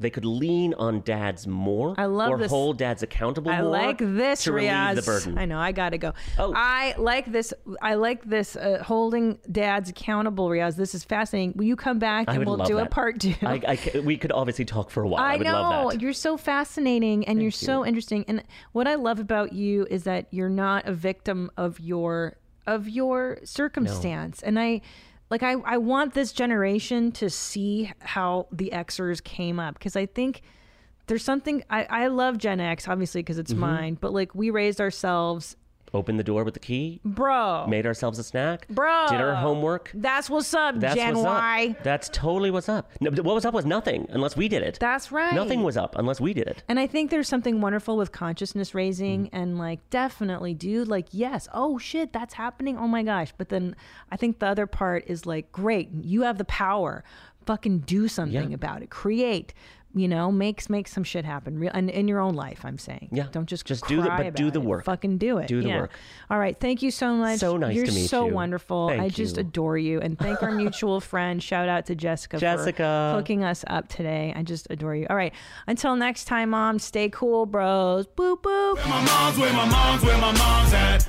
[0.00, 2.50] They could lean on dads more, I love or this.
[2.50, 4.94] hold dads accountable I more like this, to relieve Riaz.
[4.94, 5.38] the burden.
[5.38, 5.58] I know.
[5.58, 6.12] I gotta go.
[6.38, 6.52] Oh.
[6.54, 7.52] I like this.
[7.82, 10.76] I like this uh, holding dads accountable, Riaz.
[10.76, 11.54] This is fascinating.
[11.56, 13.34] Will you come back I and we'll do a part two?
[13.42, 15.20] I, I we could obviously talk for a while.
[15.20, 16.00] I, I would know love that.
[16.00, 18.24] you're so fascinating and you're so interesting.
[18.28, 22.36] And what I love about you is that you're not a victim of your
[22.68, 24.42] of your circumstance.
[24.44, 24.82] And I
[25.30, 30.06] like I I want this generation to see how the Xers came up because I
[30.06, 30.42] think
[31.06, 33.40] there's something I I love Gen X obviously because Mm-hmm.
[33.52, 35.56] it's mine, but like we raised ourselves,
[35.94, 37.66] Opened the door with the key, bro.
[37.66, 39.06] made ourselves a snack, Bro.
[39.08, 39.90] did our homework.
[39.94, 41.74] That's what's up, That's Gen what's Y.
[41.78, 41.82] up.
[41.84, 42.90] That's totally what's up.
[43.00, 44.78] No, what was up was nothing unless we did it.
[44.80, 45.34] That's right.
[45.34, 46.62] Nothing was up unless we did it.
[46.68, 49.36] And I think there's something wonderful with consciousness raising Mm-hmm.
[49.36, 52.76] and like definitely, dude, like, yes, oh shit, that's happening.
[52.76, 53.32] Oh my gosh.
[53.38, 53.74] But then
[54.12, 57.02] I think the other part is like, great, you have the power.
[57.46, 58.54] Fucking do something Yeah.
[58.54, 58.90] about it.
[58.90, 59.54] Create,
[59.94, 61.58] you know, makes make some shit happen.
[61.58, 63.08] Real and in your own life, I'm saying.
[63.10, 63.26] Yeah.
[63.32, 64.66] Don't just Just do the- but do about the it.
[64.66, 64.84] work.
[64.84, 65.48] Fucking do it.
[65.48, 65.80] Do the Yeah.
[65.80, 65.92] work.
[66.30, 66.58] All right.
[66.60, 67.38] Thank you so much.
[67.40, 68.34] So nice You're to meet so you.
[68.34, 68.88] wonderful.
[68.90, 69.40] Thank I just you.
[69.40, 70.00] adore you.
[70.00, 71.42] And thank our mutual friend.
[71.42, 72.38] Shout out to Jessica.
[72.38, 73.12] Jessica.
[73.14, 74.32] For hooking us up today.
[74.36, 75.06] I just adore you.
[75.08, 75.32] All right.
[75.66, 78.06] Until next time, mom, stay cool, bros.
[78.06, 78.76] Boop, boop.
[78.76, 81.08] Where my mom's, where my mom's, where my mom's at.